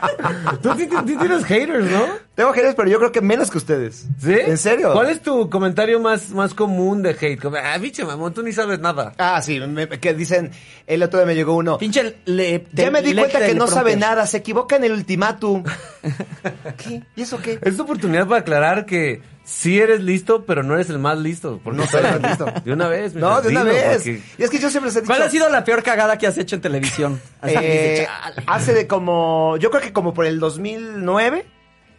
Tú 0.62 0.72
sí- 0.78 0.88
sí 1.08 1.16
tienes 1.18 1.46
haters, 1.46 1.86
¿no? 1.86 2.06
Tengo 2.36 2.54
haters, 2.54 2.76
pero 2.76 2.90
yo 2.90 2.98
creo 2.98 3.12
que 3.12 3.22
menos 3.22 3.52
que 3.52 3.58
ustedes. 3.58 4.08
¿Sí? 4.20 4.34
¿En 4.34 4.58
serio? 4.58 4.94
¿Cuál 4.94 5.10
es 5.10 5.22
tu 5.22 5.50
comentario 5.50 6.00
más, 6.00 6.30
más 6.30 6.54
común 6.54 7.04
de 7.04 7.12
hate? 7.12 7.40
Como, 7.40 7.58
ah, 7.58 7.78
biche, 7.78 8.04
mamón, 8.06 8.34
tú 8.34 8.42
ni 8.42 8.52
sabes 8.54 8.80
nada. 8.80 9.14
Ah, 9.18 9.42
sí, 9.42 9.60
me- 9.60 9.88
que 9.90 10.14
dicen, 10.14 10.52
el 10.88 11.04
otro 11.04 11.20
día 11.20 11.26
me 11.28 11.36
llegó 11.36 11.56
uno. 11.56 11.78
Pinche 11.78 12.16
le, 12.26 12.66
Ya 12.72 12.90
me 12.90 13.02
di 13.02 13.14
le- 13.14 13.22
cuenta 13.24 13.46
que 13.46 13.54
no 13.54 13.68
sabe 13.68 13.96
nada, 13.98 14.26
se 14.28 14.38
equivoca 14.38 14.78
en 14.78 14.86
el 14.86 14.94
ultimátum. 14.94 15.64
¿Qué? 16.78 17.04
¿Y 17.16 17.22
eso 17.22 17.40
qué? 17.42 17.60
Es 17.62 17.76
tu 17.78 17.84
oportunidad 17.84 18.28
para 18.28 18.42
aclarar 18.42 18.86
que 18.86 19.22
sí 19.44 19.80
eres 19.80 20.02
listo, 20.02 20.46
pero 20.46 20.64
no 20.64 20.76
eres 20.76 20.90
el 20.90 21.00
más 21.00 21.18
listo. 21.20 21.60
Porque 21.64 21.80
No 21.80 21.86
soy 21.88 22.02
el 22.06 22.22
más 22.22 22.30
listo. 22.40 22.46
De 22.64 22.72
una 22.74 22.88
vez, 22.88 23.14
No, 23.14 23.42
de 23.42 23.50
una 23.50 23.64
vez. 23.64 23.96
porque- 23.98 24.22
Y 24.38 24.44
es 24.44 24.50
que 24.50 24.60
yo 24.60 24.70
siempre 24.70 24.88
les 24.90 24.96
he 24.96 25.02
dicho... 25.02 25.12
¿Cuál 25.14 25.24
ha 25.24 25.30
sido 25.30 25.50
la 25.50 25.64
peor 25.64 25.84
cagada 25.84 26.18
que 26.18 26.28
has 26.28 26.38
hecho 26.38 26.56
en 26.56 26.62
televisión? 26.62 27.22
Así 27.42 27.56
que 27.58 28.04
Eh, 28.04 28.08
hace 28.48 28.74
de 28.74 28.88
como, 28.88 29.58
yo 29.58 29.70
creo 29.70 29.82
que 29.82 29.92
como 29.94 30.14
por 30.14 30.26
el 30.26 30.40
2009, 30.40 31.46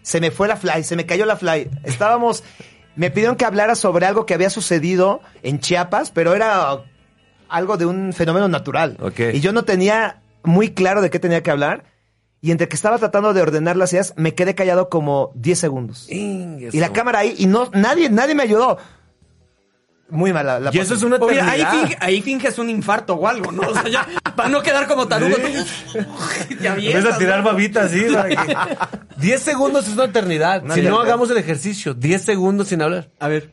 se 0.02 0.20
me 0.20 0.30
fue 0.30 0.48
la 0.48 0.56
fly, 0.56 0.84
se 0.84 0.96
me 0.96 1.06
cayó 1.06 1.26
la 1.26 1.36
fly. 1.36 1.70
Estábamos, 1.84 2.44
me 2.96 3.10
pidieron 3.10 3.36
que 3.36 3.44
hablara 3.44 3.74
sobre 3.74 4.06
algo 4.06 4.26
que 4.26 4.34
había 4.34 4.50
sucedido 4.50 5.20
en 5.42 5.60
Chiapas, 5.60 6.10
pero 6.10 6.34
era 6.34 6.82
algo 7.48 7.76
de 7.76 7.86
un 7.86 8.12
fenómeno 8.12 8.48
natural. 8.48 8.96
Ok. 9.00 9.20
Y 9.34 9.40
yo 9.40 9.52
no 9.52 9.64
tenía 9.64 10.22
muy 10.42 10.70
claro 10.70 11.00
de 11.02 11.10
qué 11.10 11.18
tenía 11.18 11.42
que 11.42 11.50
hablar. 11.50 11.84
Y 12.40 12.50
entre 12.50 12.66
que 12.66 12.74
estaba 12.74 12.98
tratando 12.98 13.32
de 13.34 13.40
ordenar 13.40 13.76
las 13.76 13.92
ideas, 13.92 14.14
me 14.16 14.34
quedé 14.34 14.56
callado 14.56 14.88
como 14.88 15.30
10 15.36 15.58
segundos. 15.58 16.06
Y 16.10 16.80
la 16.80 16.92
cámara 16.92 17.20
ahí, 17.20 17.36
y 17.38 17.46
no, 17.46 17.70
nadie, 17.72 18.10
nadie 18.10 18.34
me 18.34 18.42
ayudó. 18.42 18.78
Muy 20.12 20.30
mala 20.32 20.60
la 20.60 20.70
Y 20.74 20.78
eso 20.78 20.94
es 20.94 21.02
una 21.02 21.16
ahí, 21.16 21.62
finge- 21.62 21.96
ahí 22.00 22.20
finges 22.22 22.58
un 22.58 22.68
infarto 22.68 23.14
o 23.14 23.26
algo, 23.26 23.50
¿no? 23.50 23.62
O 23.62 23.72
sea, 23.72 23.88
ya, 23.88 24.06
para 24.36 24.50
no 24.50 24.62
quedar 24.62 24.86
como 24.86 25.08
tarugo. 25.08 25.34
Avientas, 26.68 26.76
Empieza 26.76 27.14
a 27.14 27.18
tirar 27.18 27.38
¿no? 27.38 27.44
babitas 27.44 27.86
así. 27.86 28.04
para 28.12 28.28
que- 28.28 28.56
10 29.16 29.40
segundos 29.42 29.88
es 29.88 29.94
una 29.94 30.04
eternidad. 30.04 30.62
Una 30.64 30.74
si 30.74 30.82
no 30.82 31.00
hagamos 31.00 31.30
el 31.30 31.38
ejercicio, 31.38 31.94
10 31.94 32.22
segundos 32.22 32.68
sin 32.68 32.82
hablar. 32.82 33.08
A 33.20 33.28
ver. 33.28 33.50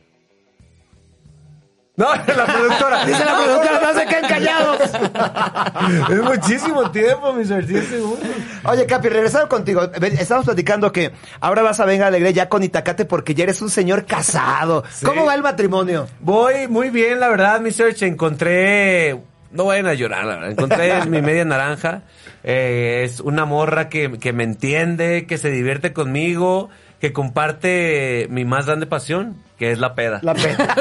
No, 2.00 2.06
la 2.34 2.46
productora. 2.46 3.04
Dice 3.04 3.24
la 3.26 3.36
productora, 3.36 3.80
no 3.82 4.00
se 4.00 4.06
queden 4.06 4.26
callados. 4.26 4.80
es 6.10 6.22
muchísimo 6.22 6.90
tiempo, 6.90 7.34
mis 7.34 7.48
10 7.48 7.88
segundos. 7.88 8.26
Oye, 8.64 8.86
Capi, 8.86 9.10
regresando 9.10 9.50
contigo, 9.50 9.82
estamos 10.18 10.46
platicando 10.46 10.90
que 10.92 11.12
ahora 11.40 11.60
vas 11.60 11.78
a 11.78 11.84
Venga 11.84 12.06
Alegre 12.06 12.32
ya 12.32 12.48
con 12.48 12.62
Itacate 12.62 13.04
porque 13.04 13.34
ya 13.34 13.44
eres 13.44 13.60
un 13.60 13.68
señor 13.68 14.06
casado. 14.06 14.82
¿Cómo 15.04 15.26
va 15.26 15.34
el 15.34 15.42
matrimonio? 15.42 16.08
Voy 16.20 16.68
muy 16.68 16.88
bien, 16.88 17.20
la 17.20 17.28
verdad, 17.28 17.60
mi 17.60 17.70
search. 17.70 18.02
Encontré. 18.02 19.20
No 19.50 19.66
vayan 19.66 19.86
a 19.86 19.92
llorar, 19.92 20.24
la 20.24 20.36
verdad. 20.36 20.50
Encontré 20.52 21.04
mi 21.06 21.20
media 21.20 21.44
naranja. 21.44 22.04
Eh, 22.42 23.02
es 23.04 23.20
una 23.20 23.44
morra 23.44 23.90
que, 23.90 24.18
que 24.18 24.32
me 24.32 24.44
entiende, 24.44 25.26
que 25.26 25.36
se 25.36 25.50
divierte 25.50 25.92
conmigo, 25.92 26.70
que 27.00 27.12
comparte 27.12 28.26
mi 28.30 28.44
más 28.44 28.66
grande 28.66 28.86
pasión, 28.86 29.36
que 29.58 29.72
es 29.72 29.78
la 29.78 29.94
peda. 29.94 30.20
La 30.22 30.34
pena. 30.34 30.74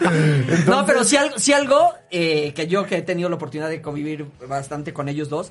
no, 0.66 0.84
pero 0.86 1.04
si 1.04 1.16
algo, 1.16 1.38
si 1.38 1.52
algo 1.52 1.92
eh, 2.10 2.52
que 2.54 2.66
yo 2.66 2.84
que 2.86 2.96
he 2.96 3.02
tenido 3.02 3.28
la 3.28 3.36
oportunidad 3.36 3.68
de 3.68 3.80
convivir 3.80 4.26
bastante 4.48 4.92
con 4.92 5.08
ellos 5.08 5.28
dos, 5.28 5.50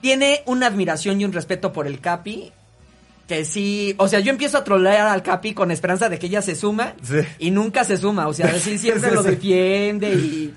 tiene 0.00 0.42
una 0.46 0.66
admiración 0.66 1.20
y 1.20 1.24
un 1.24 1.32
respeto 1.32 1.72
por 1.72 1.86
el 1.86 2.00
Capi. 2.00 2.52
Que 3.28 3.44
sí, 3.44 3.94
o 3.98 4.08
sea, 4.08 4.18
yo 4.18 4.30
empiezo 4.32 4.58
a 4.58 4.64
trolear 4.64 5.06
al 5.06 5.22
Capi 5.22 5.54
con 5.54 5.70
esperanza 5.70 6.08
de 6.08 6.18
que 6.18 6.26
ella 6.26 6.42
se 6.42 6.56
suma 6.56 6.94
Sí. 7.00 7.18
y 7.38 7.52
nunca 7.52 7.84
se 7.84 7.96
suma, 7.96 8.26
o 8.26 8.34
sea, 8.34 8.52
sí 8.58 8.76
siempre 8.76 9.08
Sí, 9.10 9.14
lo 9.14 9.22
sí. 9.22 9.30
defiende 9.30 10.12
y 10.12 10.52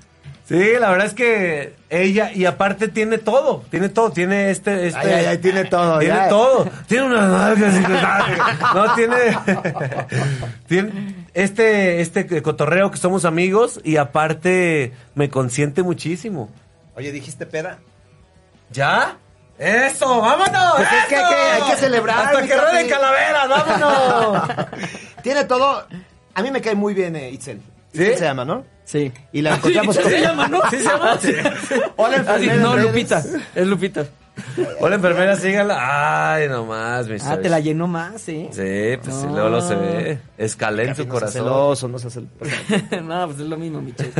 Sí, 0.46 0.72
la 0.78 0.90
verdad 0.90 1.06
es 1.06 1.14
que 1.14 1.74
ella, 1.88 2.30
y 2.32 2.44
aparte 2.44 2.88
tiene 2.88 3.16
todo, 3.16 3.64
tiene 3.70 3.88
todo, 3.88 4.10
tiene 4.10 4.50
este, 4.50 4.88
este. 4.88 4.98
Ay, 5.00 5.12
ay, 5.12 5.24
ay, 5.26 5.38
tiene 5.38 5.64
todo, 5.70 5.98
Tiene 6.00 6.14
ya. 6.14 6.28
todo. 6.28 6.68
Tiene 6.86 7.06
unas 7.06 7.30
nalgas 7.30 7.74
No, 8.74 8.94
tiene. 8.94 9.16
tiene 10.68 11.26
este, 11.34 12.00
este 12.02 12.42
cotorreo 12.42 12.90
que 12.90 12.98
somos 12.98 13.24
amigos 13.24 13.80
y 13.84 13.96
aparte 13.96 14.92
me 15.14 15.30
consiente 15.30 15.82
muchísimo. 15.82 16.50
Oye, 16.96 17.10
dijiste 17.10 17.46
peda. 17.46 17.78
¿Ya? 18.70 19.16
¡Eso! 19.58 20.20
¡Vámonos! 20.20 20.74
Pues 20.76 20.88
es 20.92 21.04
que 21.08 21.16
hay 21.16 21.24
que- 21.34 21.34
hay 21.64 21.70
que 21.70 21.76
celebrar, 21.76 22.26
¡Hasta 22.26 22.46
que 22.46 22.54
rueden 22.56 22.88
calaveras! 22.88 23.48
¡Vámonos! 23.48 24.42
Tiene 25.22 25.44
todo. 25.44 25.86
A 26.34 26.42
mí 26.42 26.50
me 26.50 26.60
cae 26.60 26.74
muy 26.74 26.92
bien 26.92 27.14
eh, 27.16 27.30
Itzel. 27.30 27.62
¿Sí? 27.92 28.02
Itzel 28.02 28.18
se 28.18 28.24
llama, 28.24 28.44
¿no? 28.44 28.64
Sí. 28.84 29.12
Y 29.32 29.42
la 29.42 29.56
encontramos 29.56 29.96
Sí, 29.96 30.02
con- 30.02 30.10
se 30.10 30.20
llama, 30.20 30.48
¿no? 30.48 30.60
Sí 30.70 30.76
se 30.78 30.84
llama. 30.84 31.18
Sí. 31.20 31.32
Hola, 31.96 32.16
enfermera 32.16 32.56
no. 32.56 32.76
Lupita, 32.76 33.22
es 33.54 33.66
Lupita. 33.66 34.04
Hola, 34.80 34.96
enfermera, 34.96 35.36
sígala. 35.36 36.32
Ay, 36.34 36.48
nomás, 36.48 37.06
mi 37.06 37.16
Ah, 37.24 37.38
te 37.40 37.48
la 37.48 37.60
llenó 37.60 37.86
más, 37.86 38.28
¿eh? 38.28 38.48
Sí, 38.50 38.98
pues 39.00 39.14
sí, 39.16 39.26
No. 39.26 39.32
luego 39.32 39.48
lo 39.48 39.60
se 39.60 39.76
ve. 39.76 40.18
Escalé 40.36 40.88
en 40.88 40.96
su 40.96 41.06
corazón. 41.06 41.42
celoso, 41.44 41.86
no 41.86 42.00
seas 42.00 42.14
celoso. 42.40 43.02
no, 43.04 43.26
pues 43.28 43.38
es 43.38 43.46
lo 43.46 43.56
mismo, 43.56 43.80
Michelle. 43.80 44.10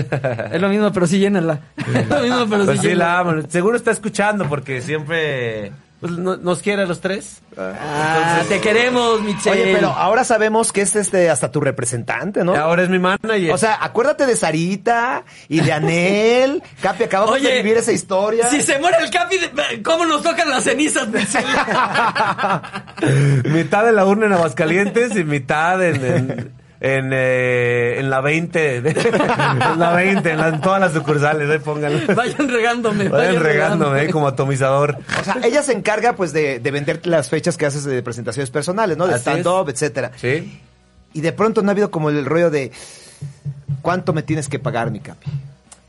Es 0.53 0.61
lo 0.61 0.68
mismo, 0.68 0.92
pero 0.92 1.09
sí 1.09 1.18
llénala. 1.18 1.61
Es 1.77 2.09
lo 2.09 2.20
mismo, 2.20 2.46
pero 2.48 2.64
Pues 2.64 2.81
sí 2.81 2.90
sí, 2.90 2.94
la 2.94 3.18
amo. 3.18 3.42
Seguro 3.48 3.77
está 3.77 3.90
escuchando 3.90 4.48
porque 4.48 4.81
siempre 4.83 5.72
pues, 6.05 6.19
no- 6.19 6.37
nos 6.37 6.61
quiere 6.61 6.83
a 6.83 6.87
los 6.87 7.01
tres. 7.01 7.40
Ah, 7.57 8.43
te 8.47 8.61
queremos, 8.61 9.23
Michelle. 9.23 9.62
Oye, 9.62 9.75
pero 9.75 9.88
ahora 9.88 10.23
sabemos 10.23 10.71
que 10.71 10.83
es 10.83 10.95
este 10.97 11.31
hasta 11.31 11.51
tu 11.51 11.62
representante, 11.62 12.45
¿no? 12.45 12.55
Ahora 12.55 12.83
es 12.83 12.90
mi 12.90 12.99
manager. 12.99 13.53
O 13.53 13.57
sea, 13.57 13.83
acuérdate 13.83 14.27
de 14.27 14.37
Sarita 14.37 15.25
y 15.49 15.61
de 15.61 15.73
Anel. 15.73 16.62
Capi, 16.83 17.05
acabamos 17.05 17.40
de 17.40 17.57
vivir 17.57 17.79
esa 17.79 17.93
historia. 17.93 18.51
Si 18.51 18.61
se 18.61 18.79
muere 18.79 18.99
el 19.03 19.11
Capi, 19.11 19.37
¿cómo 19.83 20.05
nos 20.05 20.23
tocan 20.23 20.51
las 20.51 20.64
cenizas, 20.64 21.09
Michelle? 21.09 21.47
mitad 23.49 23.87
de 23.87 23.93
la 23.93 24.05
urna 24.05 24.27
en 24.27 24.35
Aguascalientes 24.35 25.17
y 25.17 25.25
mitad 25.25 25.83
en, 25.83 26.05
en, 26.05 26.53
en, 26.87 27.11
eh, 27.14 27.99
en 27.99 28.11
la 28.11 28.20
20. 28.20 28.83
de- 28.83 28.90
en 28.90 29.79
la 29.79 29.92
20, 29.94 30.31
en, 30.31 30.37
la- 30.38 30.49
en 30.49 30.61
todas 30.61 30.81
las 30.81 30.92
sucursales. 30.92 31.49
Ahí 31.49 31.59
pónganlo. 31.59 32.14
Vayan 32.14 32.49
regándome. 32.49 33.09
Vayan 33.09 33.42
regándome 33.42 34.01
ahí 34.01 34.11
como 34.11 34.29
atomizador. 34.29 34.99
O 35.20 35.25
sea, 35.25 35.38
ella 35.42 35.62
se 35.62 35.73
encarga 35.73 36.12
pues 36.14 36.33
de, 36.35 36.59
de 36.61 36.70
venderte 36.70 37.09
las 37.09 37.31
fechas 37.31 37.57
que 37.57 37.64
haces 37.64 37.85
de 37.85 38.03
presentaciones 38.03 38.51
personales, 38.51 38.99
¿no? 38.99 39.07
De 39.07 39.14
stand-up, 39.18 39.68
etcétera. 39.70 40.12
¿Sí? 40.16 40.61
Y 41.14 41.20
de 41.23 41.33
pronto 41.33 41.62
no 41.62 41.68
ha 41.68 41.73
habido 41.73 41.90
como 41.90 42.11
el 42.11 42.25
rollo 42.27 42.51
de 42.51 42.70
¿cuánto 43.83 44.12
me 44.12 44.23
tienes 44.23 44.49
que 44.49 44.59
pagar, 44.59 44.90
mi 44.90 45.01
capi? 45.01 45.31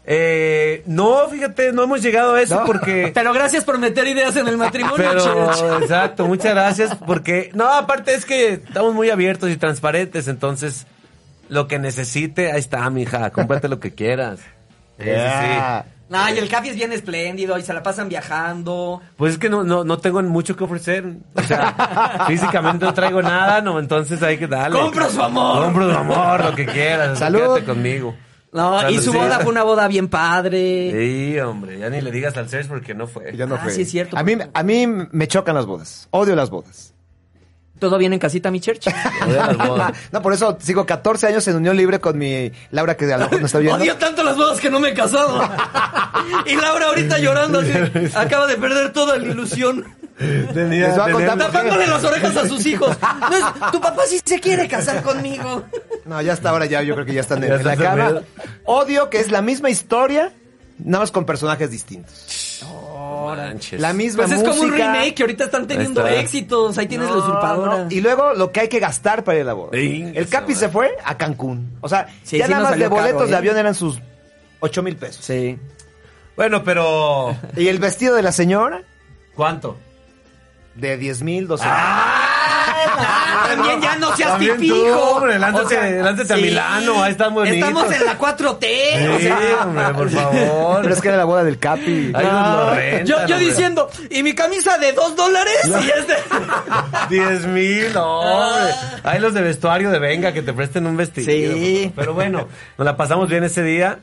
Eh, 0.07 0.83
no, 0.85 1.27
fíjate, 1.29 1.71
no 1.73 1.83
hemos 1.83 2.01
llegado 2.01 2.35
a 2.35 2.41
eso 2.41 2.59
No. 2.59 2.65
porque... 2.65 3.11
Pero 3.15 3.33
gracias 3.33 3.63
por 3.63 3.79
meter 3.79 4.07
ideas 4.07 4.35
en 4.35 4.47
el 4.47 4.55
matrimonio, 4.57 4.97
Pero, 4.97 5.79
exacto, 5.81 6.27
muchas 6.27 6.53
gracias, 6.53 6.95
porque, 7.07 7.49
no, 7.53 7.67
aparte 7.67 8.13
es 8.13 8.23
que 8.25 8.53
estamos 8.53 8.93
muy 8.93 9.09
abiertos 9.09 9.49
y 9.49 9.57
transparentes, 9.57 10.27
entonces, 10.27 10.85
lo 11.49 11.67
que 11.67 11.79
necesite, 11.79 12.51
ahí 12.51 12.59
está, 12.59 12.87
mija, 12.91 13.31
cómprate 13.31 13.67
lo 13.67 13.79
que 13.79 13.95
quieras. 13.95 14.39
Sí, 14.97 15.05
sí, 15.05 15.11
sí. 15.11 15.89
No, 16.07 16.29
y 16.29 16.37
el 16.37 16.47
Capi 16.49 16.69
es 16.69 16.75
bien 16.75 16.91
espléndido 16.91 17.57
y 17.57 17.63
se 17.63 17.73
la 17.73 17.81
pasan 17.81 18.09
viajando. 18.09 19.01
Pues 19.17 19.33
es 19.33 19.39
que 19.39 19.49
no, 19.49 19.63
no, 19.63 19.83
no 19.83 19.97
tengo 19.97 20.21
mucho 20.21 20.55
que 20.55 20.63
ofrecer. 20.63 21.03
O 21.33 21.41
sea, 21.41 22.25
físicamente 22.27 22.85
no 22.85 22.93
traigo 22.93 23.23
nada, 23.23 23.59
no, 23.61 23.79
entonces 23.79 24.21
hay 24.21 24.37
que 24.37 24.45
darle. 24.45 24.79
¡Compro 24.79 25.09
su 25.09 25.19
amor! 25.21 25.63
Compro 25.65 25.91
su 25.91 25.97
amor, 25.97 26.45
lo 26.45 26.55
que 26.55 26.67
quieras. 26.67 27.17
Salud. 27.17 27.39
Quédate 27.39 27.63
conmigo. 27.63 28.15
No, 28.55 28.89
y 28.89 28.95
su 28.97 29.11
sí. 29.11 29.17
boda 29.17 29.39
fue 29.41 29.51
una 29.51 29.63
boda 29.63 29.87
bien 29.87 30.07
padre. 30.07 30.91
Sí, 30.91 31.39
hombre, 31.39 31.77
ya 31.77 31.89
ni 31.89 32.01
le 32.01 32.09
digas 32.11 32.35
al 32.37 32.49
Serge 32.49 32.69
porque 32.69 32.93
no 32.95 33.05
fue. 33.05 33.35
Ya 33.35 33.45
no 33.45 33.55
Ah, 33.55 33.59
fue. 33.63 33.71
sí 33.73 33.81
es 33.81 33.91
cierto. 33.91 34.17
A 34.17 34.23
mí, 34.23 34.37
a 34.53 34.63
mí 34.63 34.87
me 34.87 35.27
chocan 35.27 35.53
las 35.55 35.65
bodas. 35.65 36.07
Odio 36.11 36.35
las 36.35 36.49
bodas. 36.49 36.93
¿Todo 37.77 37.97
bien 37.97 38.13
en 38.13 38.19
casita, 38.19 38.49
mi 38.51 38.61
church? 38.61 38.87
Odio 39.27 39.35
las 39.35 39.57
bodas. 39.67 39.91
No, 40.13 40.21
por 40.21 40.31
eso 40.33 40.57
sigo 40.61 40.85
14 40.85 41.27
años 41.27 41.45
en 41.49 41.57
unión 41.57 41.75
libre 41.75 41.99
con 41.99 42.17
mi 42.17 42.49
Laura, 42.71 42.95
que 42.95 43.11
a 43.11 43.17
lo 43.17 43.25
mejor 43.25 43.39
no 43.41 43.45
está 43.47 43.59
viendo. 43.59 43.83
Odio 43.83 43.95
tanto 43.97 44.23
las 44.23 44.37
bodas 44.37 44.59
que 44.61 44.69
no 44.69 44.79
me 44.79 44.89
he 44.89 44.93
casado. 44.93 45.41
y 46.45 46.55
Laura 46.55 46.85
ahorita 46.87 47.19
llorando 47.19 47.59
así, 47.59 47.71
acaba 48.15 48.47
de 48.47 48.55
perder 48.55 48.93
toda 48.93 49.17
la 49.17 49.25
ilusión. 49.25 49.85
Tenía, 50.17 50.87
Les 50.87 50.95
voy 50.97 51.09
a 51.09 51.11
contar 51.11 51.29
tenía- 51.31 51.45
Tapándole 51.47 51.87
las 51.87 52.01
orejas 52.05 52.37
a 52.37 52.47
sus 52.47 52.65
hijos. 52.65 52.95
No 53.29 53.35
es- 53.35 53.71
tu 53.73 53.81
papá 53.81 54.03
sí 54.07 54.21
se 54.23 54.39
quiere 54.39 54.65
casar 54.69 55.03
conmigo. 55.03 55.65
No, 56.05 56.21
ya 56.21 56.33
está 56.33 56.51
ahora 56.51 56.65
ya, 56.65 56.81
yo 56.83 56.93
creo 56.93 57.05
que 57.05 57.13
ya 57.13 57.21
están 57.21 57.43
en, 57.43 57.49
Ya 57.49 57.55
en 57.55 57.65
la 57.65 57.75
cama. 57.75 58.21
Odio 58.65 59.09
que 59.09 59.19
es 59.19 59.31
la 59.31 59.41
misma 59.41 59.69
historia, 59.69 60.31
nada 60.79 60.99
más 61.03 61.11
con 61.11 61.25
personajes 61.25 61.71
distintos. 61.71 62.63
Manches. 63.25 63.81
La 63.81 63.91
misma 63.91 64.25
Pues 64.25 64.39
es 64.39 64.47
como 64.47 64.61
un 64.61 64.71
remake 64.71 65.15
que 65.15 65.23
ahorita 65.23 65.45
están 65.45 65.67
teniendo 65.67 66.01
Ahí 66.03 66.09
está. 66.13 66.21
éxitos. 66.21 66.77
Ahí 66.77 66.87
tienes 66.87 67.09
la 67.09 67.15
No, 67.15 67.21
usurpadora. 67.23 67.77
no. 67.85 67.87
Y 67.91 67.99
luego 68.01 68.33
lo 68.33 68.51
que 68.51 68.61
hay 68.61 68.67
que 68.69 68.79
gastar 68.79 69.23
para 69.23 69.37
ir 69.37 69.41
a 69.41 69.45
la 69.45 69.53
boda. 69.53 69.71
Sí, 69.73 70.11
El 70.15 70.27
Capi 70.29 70.53
se 70.55 70.69
fue 70.69 70.95
a 71.03 71.17
Cancún. 71.17 71.75
O 71.81 71.89
sea, 71.89 72.07
Sí, 72.23 72.37
ya 72.37 72.45
sí 72.45 72.51
nada 72.51 72.63
más 72.65 72.73
de 72.77 72.83
caro, 72.83 72.95
boletos 72.95 73.27
de 73.27 73.33
¿eh? 73.33 73.37
avión 73.37 73.57
eran 73.57 73.73
sus 73.75 73.99
8 74.59 74.83
mil 74.83 74.95
pesos. 74.95 75.25
Sí. 75.25 75.57
Bueno, 76.37 76.63
pero. 76.63 77.35
Y 77.57 77.67
el 77.67 77.79
vestido 77.79 78.15
de 78.15 78.21
la 78.21 78.31
señora, 78.31 78.83
¿Cuánto? 79.35 79.77
de 80.75 80.97
10 80.97 81.23
mil, 81.23 81.47
12 81.47 81.63
Ah, 81.67 82.24
también 83.47 83.81
ya 83.81 83.95
no 83.97 84.15
seas 84.15 84.31
También 84.31 84.55
tú, 84.55 84.61
tipijo. 84.61 84.99
hombre, 85.01 85.39
lánzate- 85.39 86.01
lánzate 86.01 86.33
a 86.33 86.37
Milano, 86.37 87.03
ahí 87.03 87.11
están 87.11 87.33
bonitos. 87.33 87.57
Estamos 87.57 87.91
en 87.91 88.05
la 88.05 88.17
4T. 88.19 89.09
o 89.15 89.17
Sí, 89.17 89.23
sea, 89.23 89.37
hombre, 89.63 89.85
por 89.93 90.09
favor. 90.09 90.81
Pero 90.81 90.93
es 90.93 91.01
que 91.01 91.07
era 91.07 91.17
la 91.17 91.25
boda 91.25 91.43
del 91.43 91.57
Capi. 91.59 92.11
Ahí 92.13 92.25
nos 92.25 92.57
lo 92.57 92.73
rentan, 92.75 93.05
yo, 93.05 93.25
yo 93.27 93.37
diciendo, 93.37 93.89
¿y 94.09 94.23
mi 94.23 94.33
camisa 94.33 94.77
de 94.77 94.93
dos 94.93 95.15
dólares? 95.15 95.59
Y 95.65 95.89
este. 95.89 96.15
10 97.09 97.45
mil, 97.47 97.93
no, 97.93 98.19
hombre. 98.19 98.73
Hay 99.03 99.19
los 99.19 99.33
de 99.33 99.41
vestuario 99.41 99.91
de 99.91 99.99
venga 99.99 100.31
que 100.33 100.41
te 100.41 100.53
presten 100.53 100.85
un 100.87 100.97
vestido. 100.97 101.25
Sí. 101.31 101.91
Pero 101.95 102.13
bueno, 102.13 102.47
nos 102.77 102.85
la 102.85 102.97
pasamos 102.97 103.29
bien 103.29 103.43
ese 103.43 103.63
día. 103.63 103.99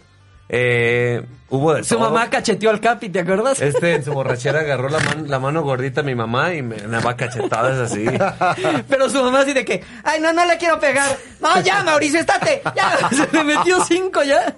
Eh, 0.49 1.25
hubo 1.49 1.75
de 1.75 1.85
Su 1.85 1.97
todo. 1.97 2.11
mamá 2.11 2.29
cacheteó 2.29 2.71
al 2.71 2.81
Capi, 2.81 3.09
¿te 3.09 3.21
acuerdas? 3.21 3.61
Este 3.63 3.95
en 3.95 4.05
su 4.05 4.13
borrachera 4.15 4.61
agarró 4.61 4.89
la, 4.91 4.99
man- 5.01 5.25
la 5.29 5.39
mano 5.39 5.63
gordita 5.63 6.01
a 6.03 6.05
mi 6.05 6.15
mamá 6.15 6.53
y 6.55 6.63
me 6.63 6.77
daba 6.77 7.17
cachetadas 7.17 7.79
así. 7.91 8.05
Pero 8.89 9.09
su 9.09 9.23
mamá 9.23 9.41
así 9.41 9.55
de 9.55 9.65
que, 9.65 9.83
ay, 10.05 10.21
no, 10.21 10.33
no 10.33 10.45
le 10.45 10.59
quiero 10.59 10.79
pegar. 10.79 11.09
No, 11.41 11.59
ya, 11.63 11.83
Mauricio, 11.83 12.21
estate. 12.21 12.61
Ya, 12.77 13.09
se 13.11 13.29
le 13.35 13.45
metió 13.45 13.83
cinco 13.85 14.23
ya. 14.23 14.55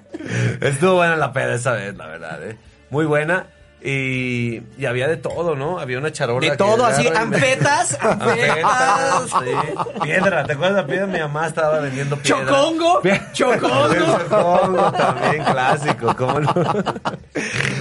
Estuvo 0.61 0.95
buena 0.97 1.17
la 1.17 1.33
peda 1.33 1.55
esa 1.55 1.73
vez, 1.73 1.97
la 1.97 2.07
verdad, 2.09 2.43
¿eh? 2.49 2.57
Muy 2.91 3.05
buena. 3.07 3.47
Y, 3.87 4.63
y 4.79 4.87
había 4.87 5.07
de 5.09 5.19
todo, 5.19 5.57
¿no? 5.57 5.79
Había 5.79 5.99
una 5.99 6.11
charola. 6.11 6.49
De 6.51 6.57
todo, 6.57 6.87
así, 6.87 7.07
Ampetas, 7.15 7.99
ampetas. 8.01 9.25
sí. 9.29 10.01
Piedra, 10.03 10.45
¿te 10.47 10.55
acuerdas 10.55 10.77
de 10.77 10.83
la 10.83 10.87
piedra? 10.87 11.07
Mi 11.07 11.19
mamá 11.19 11.49
estaba 11.49 11.81
vendiendo 11.81 12.17
piedra. 12.17 12.47
Chocongo, 12.47 13.03
chocongo. 13.35 13.95
Chocongo 13.95 14.93
también, 14.93 15.45
clásico, 15.45 16.17
¿cómo 16.17 16.41
no? 16.41 16.55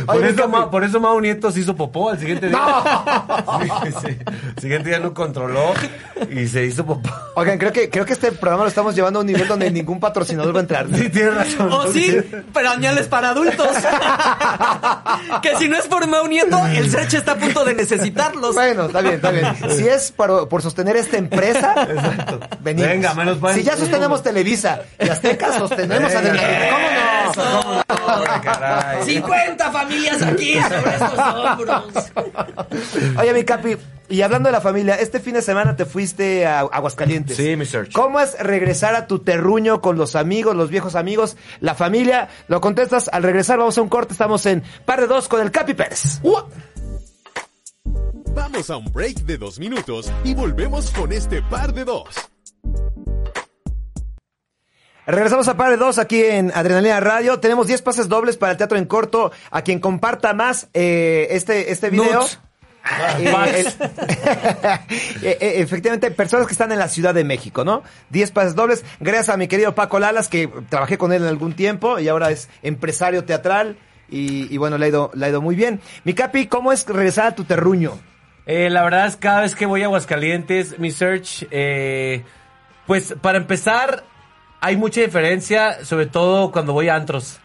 Por, 0.06 0.18
Oye, 0.18 0.30
eso. 0.32 0.50
Ma- 0.50 0.70
por 0.70 0.84
eso 0.84 1.00
Mau 1.00 1.22
Nieto 1.22 1.50
se 1.52 1.62
hizo 1.62 1.74
popó 1.76 2.10
al 2.10 2.20
siguiente 2.20 2.50
día. 2.50 2.60
Sí, 3.62 3.92
sí. 4.02 4.18
El 4.58 4.62
siguiente 4.62 4.90
día 4.90 5.00
no 5.00 5.14
controló 5.14 5.72
y 6.30 6.46
se 6.48 6.66
hizo 6.66 6.86
popó. 6.86 7.10
Oigan, 7.36 7.58
creo 7.58 7.72
que, 7.72 7.90
creo 7.90 8.04
que 8.06 8.12
este 8.12 8.34
programa 8.34 8.64
lo 8.64 8.70
estamos 8.70 8.94
llevando 8.96 9.20
a 9.20 9.22
un 9.22 9.28
nivel 9.28 9.48
donde 9.48 9.72
ningún 9.72 10.02
patrocinador 10.02 10.54
va 10.54 10.60
a 10.60 10.62
entrar. 10.64 10.88
Sí, 10.94 11.08
tienes 11.08 11.36
razón. 11.36 11.72
O 11.72 11.88
sí, 11.88 12.20
pañales 12.52 13.08
para 13.08 13.30
adultos. 13.30 13.70
que 15.42 15.56
si 15.58 15.70
no 15.70 15.78
es 15.78 15.88
Nieto, 16.28 16.66
el 16.68 16.86
está 16.86 17.34
a 17.34 17.36
punto 17.36 17.64
de 17.66 17.76
necesitarlos. 17.76 18.56
Bueno, 18.56 18.86
está 18.86 19.02
bien, 19.02 19.16
está 19.16 19.32
bien. 19.32 19.46
Si 19.70 19.88
es 19.88 20.12
por, 20.12 20.48
por 20.50 20.62
sostener 20.62 20.96
esta 20.96 21.18
empresa, 21.18 21.76
venimos. 22.62 22.90
Venga, 22.90 23.14
menos 23.14 23.40
mal. 23.40 23.54
Si 23.54 23.64
ya 23.64 23.78
sostenemos 23.78 24.24
Televisa 24.24 24.82
y 25.00 25.10
Azteca, 25.10 25.58
sostenemos 25.58 26.14
a 26.14 26.22
Venga. 26.22 26.42
Adrenalina. 26.42 26.70
¿Cómo 26.72 27.70
no? 27.70 27.84
Ay, 27.88 28.42
caray. 28.42 29.04
50 29.06 29.72
familias 29.72 30.22
aquí 30.22 30.56
sobre 30.62 30.94
estos 30.94 31.20
hombros. 31.20 31.84
Oye, 33.20 33.34
mi 33.34 33.44
Capi, 33.44 33.78
y 34.10 34.22
hablando 34.22 34.48
de 34.48 34.54
la 34.54 34.62
familia, 34.62 34.96
este 34.96 35.20
fin 35.20 35.34
de 35.34 35.42
semana 35.42 35.76
te 35.76 35.86
fuiste 35.86 36.46
a 36.46 36.60
Aguascalientes. 36.60 37.38
Sí, 37.38 37.56
mi 37.56 37.66
search. 37.66 37.94
¿Cómo 37.94 38.20
es 38.20 38.38
regresar 38.40 38.96
a 38.96 39.08
tu 39.08 39.20
terruño 39.20 39.82
con 39.82 39.98
los 39.98 40.16
amigos, 40.16 40.56
los 40.56 40.70
viejos 40.70 40.96
amigos, 40.96 41.38
la 41.60 41.76
familia? 41.76 42.30
Lo 42.48 42.62
contestas 42.62 43.10
al 43.12 43.24
regresar, 43.24 43.60
vamos 43.60 43.78
a 43.78 43.82
un 43.82 43.90
corte, 43.90 44.14
estamos 44.14 44.46
en 44.46 44.64
par 44.86 45.02
de 45.02 45.08
dos 45.08 45.28
con 45.28 45.42
el 45.42 45.52
Capi 45.52 45.74
Pérez. 45.74 46.20
¡Ua! 46.24 46.48
Vamos 48.36 48.70
a 48.70 48.78
un 48.78 48.92
break 48.92 49.20
de 49.20 49.38
dos 49.38 49.60
minutos 49.60 50.12
y 50.24 50.34
volvemos 50.34 50.90
con 50.92 51.12
este 51.12 51.42
par 51.44 51.74
de 51.74 51.86
dos. 51.86 52.08
Regresamos 55.06 55.48
a 55.50 55.58
par 55.58 55.70
de 55.70 55.78
dos 55.78 55.98
aquí 56.00 56.24
en 56.24 56.52
Adrenalina 56.56 57.00
Radio. 57.00 57.40
Tenemos 57.40 57.68
10 57.68 57.82
pases 57.82 58.08
dobles 58.08 58.38
para 58.38 58.54
el 58.54 58.58
teatro 58.58 58.78
en 58.78 58.86
corto. 58.86 59.32
A 59.52 59.62
quien 59.62 59.80
comparta 59.80 60.34
más 60.34 60.70
eh, 60.74 61.28
este, 61.32 61.72
este 61.72 61.90
video. 61.90 62.22
Nuts. 62.22 62.40
El- 63.20 63.68
Eh, 65.24 65.38
eh, 65.40 65.54
efectivamente, 65.62 66.12
personas 66.12 66.48
que 66.48 66.52
están 66.54 66.72
en 66.72 66.80
la 66.80 66.88
Ciudad 66.90 67.14
de 67.14 67.24
México, 67.24 67.64
¿no? 67.64 67.82
10 68.10 68.32
pases 68.32 68.56
dobles. 68.56 68.84
Gracias 69.00 69.30
a 69.30 69.38
mi 69.38 69.48
querido 69.48 69.74
Paco 69.74 70.00
Lalas, 70.00 70.28
que 70.28 70.50
trabajé 70.70 70.98
con 70.98 71.14
él 71.14 71.22
en 71.24 71.30
algún 71.30 71.54
tiempo 71.54 71.98
y 72.00 72.08
ahora 72.10 72.30
es 72.32 72.50
empresario 72.62 73.24
teatral. 73.24 73.78
Y, 74.10 74.54
y 74.54 74.58
bueno, 74.58 74.78
le 74.78 74.86
ha, 74.86 74.90
ido, 74.90 75.12
le 75.14 75.26
ha 75.26 75.30
ido 75.30 75.42
muy 75.42 75.56
bien. 75.56 75.80
Mi 76.04 76.14
Capi, 76.14 76.48
¿cómo 76.48 76.72
es 76.74 76.86
regresar 76.86 77.28
a 77.28 77.36
tu 77.36 77.46
terruño? 77.46 77.98
Eh, 78.46 78.70
la 78.70 78.84
verdad 78.84 79.08
es 79.08 79.16
cada 79.16 79.42
vez 79.42 79.56
que 79.56 79.66
voy 79.66 79.82
a 79.82 79.86
Aguascalientes, 79.86 80.78
mi 80.78 80.92
search, 80.92 81.48
eh, 81.52 82.24
pues 82.86 83.16
para 83.22 83.38
empezar, 83.38 84.04
hay 84.60 84.76
mucha 84.76 85.00
diferencia, 85.02 85.86
sobre 85.86 86.08
todo 86.08 86.52
cuando 86.52 86.74
voy 86.74 86.90
a 86.90 86.96
antros. 86.96 87.40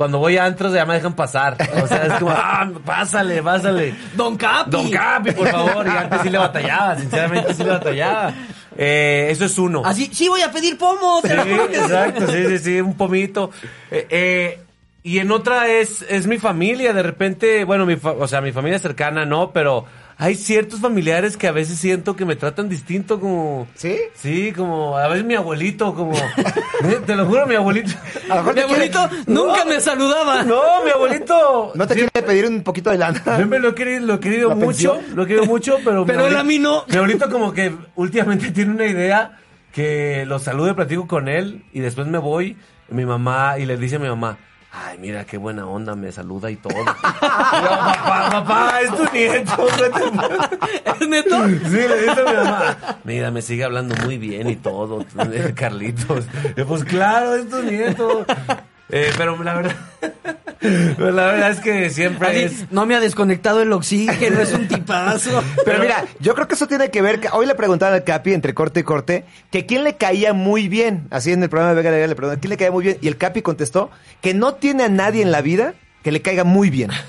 Cuando 0.00 0.16
voy 0.18 0.38
a 0.38 0.46
antros 0.46 0.72
ya 0.72 0.86
me 0.86 0.94
dejan 0.94 1.12
pasar. 1.12 1.58
O 1.82 1.86
sea, 1.86 2.06
es 2.06 2.12
como, 2.14 2.30
ah, 2.30 2.66
pásale, 2.86 3.42
pásale. 3.42 3.94
Don 4.16 4.34
Capi. 4.34 4.70
Don 4.70 4.90
Capi, 4.90 5.32
por 5.32 5.46
favor. 5.48 5.86
Y 5.86 5.90
antes 5.90 6.22
sí 6.22 6.30
le 6.30 6.38
batallaba, 6.38 6.96
sinceramente 6.96 7.52
sí 7.52 7.62
le 7.62 7.68
batallaba. 7.68 8.32
Eh, 8.78 9.28
eso 9.30 9.44
es 9.44 9.58
uno. 9.58 9.82
Así, 9.84 10.08
sí 10.10 10.26
voy 10.26 10.40
a 10.40 10.50
pedir 10.50 10.78
pomo. 10.78 11.20
sí. 11.22 11.28
exacto, 11.30 12.26
sí, 12.28 12.46
sí, 12.48 12.58
sí, 12.60 12.80
un 12.80 12.94
pomito. 12.96 13.50
Eh, 13.90 14.06
eh, 14.08 14.58
y 15.02 15.18
en 15.18 15.30
otra 15.32 15.68
es, 15.68 16.00
es 16.08 16.26
mi 16.26 16.38
familia, 16.38 16.94
de 16.94 17.02
repente, 17.02 17.64
bueno, 17.64 17.84
mi 17.84 17.96
fa- 17.96 18.12
o 18.12 18.26
sea, 18.26 18.40
mi 18.40 18.52
familia 18.52 18.78
cercana 18.78 19.26
no, 19.26 19.50
pero 19.52 19.84
hay 20.20 20.34
ciertos 20.36 20.80
familiares 20.80 21.36
que 21.36 21.48
a 21.48 21.52
veces 21.52 21.78
siento 21.78 22.14
que 22.14 22.24
me 22.24 22.36
tratan 22.36 22.68
distinto, 22.68 23.18
como... 23.18 23.66
¿Sí? 23.74 23.96
Sí, 24.14 24.52
como, 24.52 24.96
a 24.98 25.08
veces 25.08 25.24
mi 25.24 25.34
abuelito, 25.34 25.94
como... 25.94 26.12
Eh, 26.82 26.98
Te 27.04 27.14
lo 27.16 27.26
juro, 27.26 27.46
mi 27.46 27.54
abuelito... 27.56 27.90
A 28.30 28.36
lo 28.36 28.42
mejor 28.42 28.54
Mi 28.54 28.60
quiere- 28.62 28.74
abuelito 28.94 29.10
nunca 29.26 29.64
me 29.66 29.80
saludaba. 29.80 30.42
No, 30.44 30.62
mi 30.84 30.90
abuelito... 30.90 31.72
¿No 31.74 31.86
te 31.86 31.94
quiere 31.94 32.10
pedir 32.22 32.46
un 32.46 32.62
poquito 32.62 32.90
de 32.90 32.98
lana? 32.98 33.22
Siempre 33.36 33.58
lo 33.58 33.70
he 33.70 33.74
querido, 33.74 34.06
lo 34.06 34.14
he 34.14 34.20
querido 34.20 34.48
¿La 34.50 34.54
mucho, 34.54 34.66
pensión? 34.94 35.16
lo 35.16 35.22
he 35.22 35.26
querido 35.26 35.44
mucho, 35.46 35.76
pero... 35.84 36.06
Pero 36.06 36.26
él 36.26 36.36
a 36.36 36.44
mí 36.44 36.58
no. 36.58 36.84
Mi 36.88 36.96
abuelito 36.96 37.28
como 37.30 37.52
que 37.52 37.74
últimamente 37.96 38.50
tiene 38.52 38.72
una 38.72 38.86
idea 38.86 39.38
que 39.72 40.24
lo 40.26 40.38
salude, 40.38 40.74
platico 40.74 41.06
con 41.06 41.28
él 41.28 41.64
y 41.72 41.80
después 41.80 42.06
me 42.06 42.18
voy, 42.18 42.56
mi 42.88 43.04
mamá, 43.06 43.58
y 43.58 43.66
le 43.66 43.76
dice 43.76 43.96
a 43.96 43.98
mi 43.98 44.08
mamá, 44.08 44.38
ay, 44.72 44.98
mira 44.98 45.24
qué 45.24 45.36
buena 45.38 45.66
onda, 45.66 45.94
me 45.94 46.12
saluda 46.12 46.50
y 46.50 46.56
todo. 46.56 46.74
Papá, 46.84 48.28
papá, 48.30 48.80
es 48.80 48.96
tu 48.96 49.04
nieto. 49.12 49.66
¿Es 51.00 51.08
neto? 51.08 51.48
Sí, 51.48 51.70
le 51.70 52.02
dice 52.02 52.20
a 52.20 52.24
mi 52.24 52.36
mamá, 52.36 52.76
mira, 53.04 53.30
me 53.30 53.42
sigue 53.42 53.64
hablando 53.64 53.94
muy 54.04 54.18
bien 54.18 54.48
y 54.48 54.56
todo, 54.56 55.04
Carlitos. 55.54 56.24
Y 56.56 56.64
pues 56.64 56.84
claro, 56.84 57.34
es 57.34 57.48
tu 57.48 57.62
nieto. 57.62 58.24
Eh, 58.92 59.10
pero 59.16 59.42
la 59.42 59.54
verdad, 59.54 59.76
pero 60.60 61.10
la 61.12 61.26
verdad 61.26 61.50
es 61.50 61.60
que 61.60 61.90
siempre 61.90 62.28
Así, 62.28 62.38
es... 62.40 62.72
no 62.72 62.86
me 62.86 62.94
ha 62.94 63.00
desconectado 63.00 63.62
el 63.62 63.72
oxígeno, 63.72 64.40
es 64.40 64.52
un 64.52 64.68
tipazo. 64.68 65.42
Pero 65.64 65.78
mira, 65.80 66.04
yo 66.18 66.34
creo 66.34 66.48
que 66.48 66.54
eso 66.54 66.66
tiene 66.66 66.90
que 66.90 67.02
ver, 67.02 67.20
que 67.20 67.28
hoy 67.32 67.46
le 67.46 67.54
preguntaban 67.54 67.94
al 67.94 68.04
Capi 68.04 68.32
entre 68.32 68.54
corte 68.54 68.80
y 68.80 68.82
corte, 68.82 69.24
que 69.50 69.66
quién 69.66 69.84
le 69.84 69.96
caía 69.96 70.32
muy 70.32 70.68
bien, 70.68 71.06
así 71.10 71.32
en 71.32 71.42
el 71.42 71.48
programa 71.48 71.70
de 71.70 71.76
Vega 71.76 71.90
de 71.90 71.96
Vega 71.96 72.08
le 72.08 72.14
preguntaban, 72.16 72.40
¿quién 72.40 72.50
le 72.50 72.56
caía 72.56 72.72
muy 72.72 72.84
bien? 72.84 72.98
Y 73.00 73.08
el 73.08 73.16
Capi 73.16 73.42
contestó 73.42 73.90
que 74.20 74.34
no 74.34 74.54
tiene 74.54 74.84
a 74.84 74.88
nadie 74.88 75.22
en 75.22 75.30
la 75.30 75.40
vida 75.40 75.74
que 76.02 76.12
le 76.12 76.22
caiga 76.22 76.44
muy 76.44 76.70
bien. 76.70 76.90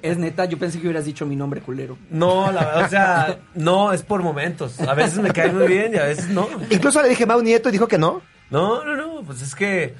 Es 0.00 0.16
neta, 0.16 0.46
yo 0.46 0.58
pensé 0.58 0.78
que 0.78 0.86
hubieras 0.86 1.04
dicho 1.04 1.26
mi 1.26 1.36
nombre 1.36 1.60
culero. 1.60 1.98
No, 2.08 2.50
la 2.50 2.64
verdad, 2.64 2.84
o 2.84 2.88
sea, 2.88 3.38
no, 3.54 3.92
es 3.92 4.02
por 4.02 4.22
momentos. 4.22 4.80
A 4.80 4.94
veces 4.94 5.18
me 5.18 5.30
cae 5.32 5.52
muy 5.52 5.66
bien 5.66 5.92
y 5.92 5.98
a 5.98 6.04
veces 6.04 6.28
no. 6.28 6.48
Incluso 6.70 7.02
le 7.02 7.10
dije 7.10 7.26
Mau 7.26 7.42
Nieto 7.42 7.68
y 7.68 7.72
dijo 7.72 7.86
que 7.86 7.98
no. 7.98 8.22
No, 8.48 8.82
no, 8.84 8.96
no, 8.96 9.22
pues 9.22 9.42
es 9.42 9.54
que 9.54 9.94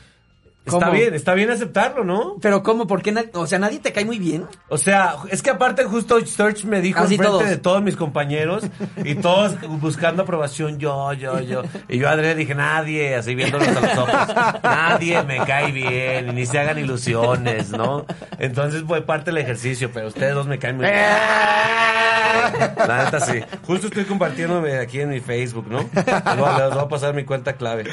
Está 0.66 0.90
bien, 0.90 1.14
está 1.14 1.34
bien 1.34 1.50
aceptarlo, 1.50 2.02
¿no? 2.02 2.36
Pero 2.42 2.62
¿cómo? 2.62 2.86
¿Por 2.88 3.00
qué? 3.00 3.14
O 3.34 3.46
sea, 3.46 3.58
nadie 3.60 3.78
te 3.78 3.92
cae 3.92 4.04
muy 4.04 4.18
bien. 4.18 4.46
O 4.68 4.76
sea, 4.76 5.14
es 5.30 5.40
que 5.40 5.50
aparte 5.50 5.84
justo 5.84 6.20
Search 6.26 6.64
me 6.64 6.80
dijo 6.80 6.98
Así 6.98 7.14
enfrente 7.14 7.38
todos. 7.38 7.48
de 7.48 7.56
todos 7.56 7.82
mis 7.82 7.94
compañeros 7.96 8.64
y 9.04 9.14
todos 9.14 9.54
buscando 9.80 10.24
aprobación, 10.24 10.78
yo, 10.78 11.12
yo, 11.12 11.38
yo. 11.40 11.62
Y 11.88 11.98
yo 11.98 12.08
a 12.08 12.12
Adrián 12.12 12.36
dije, 12.36 12.54
nadie, 12.56 13.14
así 13.14 13.34
viéndolos 13.36 13.68
a 13.68 13.80
los 13.80 13.98
ojos, 13.98 14.34
nadie 14.62 15.22
me 15.22 15.38
cae 15.46 15.70
bien, 15.70 16.34
ni 16.34 16.44
se 16.46 16.58
hagan 16.58 16.78
ilusiones, 16.78 17.70
¿no? 17.70 18.04
Entonces 18.38 18.82
fue 18.86 19.02
parte 19.02 19.26
del 19.30 19.38
ejercicio, 19.38 19.90
pero 19.94 20.08
ustedes 20.08 20.34
dos 20.34 20.46
me 20.48 20.58
caen 20.58 20.76
muy 20.76 20.86
bien. 20.86 20.96
La 22.76 23.04
neta 23.04 23.20
sí. 23.20 23.40
Justo 23.66 23.86
estoy 23.88 24.04
compartiéndome 24.04 24.78
aquí 24.78 25.00
en 25.00 25.10
mi 25.10 25.20
Facebook, 25.20 25.66
¿no? 25.68 25.78
Les 25.94 26.36
voy 26.36 26.48
a, 26.48 26.66
les 26.66 26.74
voy 26.74 26.84
a 26.84 26.88
pasar 26.88 27.14
mi 27.14 27.24
cuenta 27.24 27.54
clave. 27.54 27.84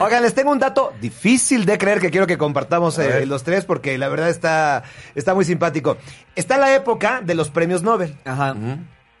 Oigan, 0.00 0.22
les 0.22 0.34
tengo 0.34 0.50
un 0.50 0.58
dato 0.58 0.92
difícil 1.00 1.64
de 1.64 1.78
creer 1.78 2.00
que 2.00 2.07
quiero 2.10 2.26
que 2.26 2.38
compartamos 2.38 2.98
eh, 2.98 3.26
los 3.26 3.44
tres 3.44 3.64
porque 3.64 3.98
la 3.98 4.08
verdad 4.08 4.28
está, 4.28 4.84
está 5.14 5.34
muy 5.34 5.44
simpático. 5.44 5.96
Está 6.36 6.58
la 6.58 6.74
época 6.74 7.20
de 7.22 7.34
los 7.34 7.50
premios 7.50 7.82
Nobel. 7.82 8.16
Ajá. 8.24 8.54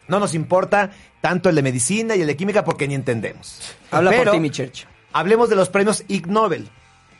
No 0.06 0.20
nos 0.20 0.34
importa 0.34 0.90
tanto 1.20 1.48
el 1.48 1.54
de 1.54 1.62
medicina 1.62 2.16
y 2.16 2.22
el 2.22 2.26
de 2.26 2.36
química 2.36 2.64
porque 2.64 2.88
ni 2.88 2.94
entendemos. 2.94 3.74
Habla 3.90 4.10
Pero 4.10 4.24
por 4.24 4.32
ti, 4.32 4.40
mi 4.40 4.50
church. 4.50 4.86
Hablemos 5.12 5.48
de 5.50 5.56
los 5.56 5.68
premios 5.68 6.04
Ig 6.08 6.26
Nobel. 6.26 6.68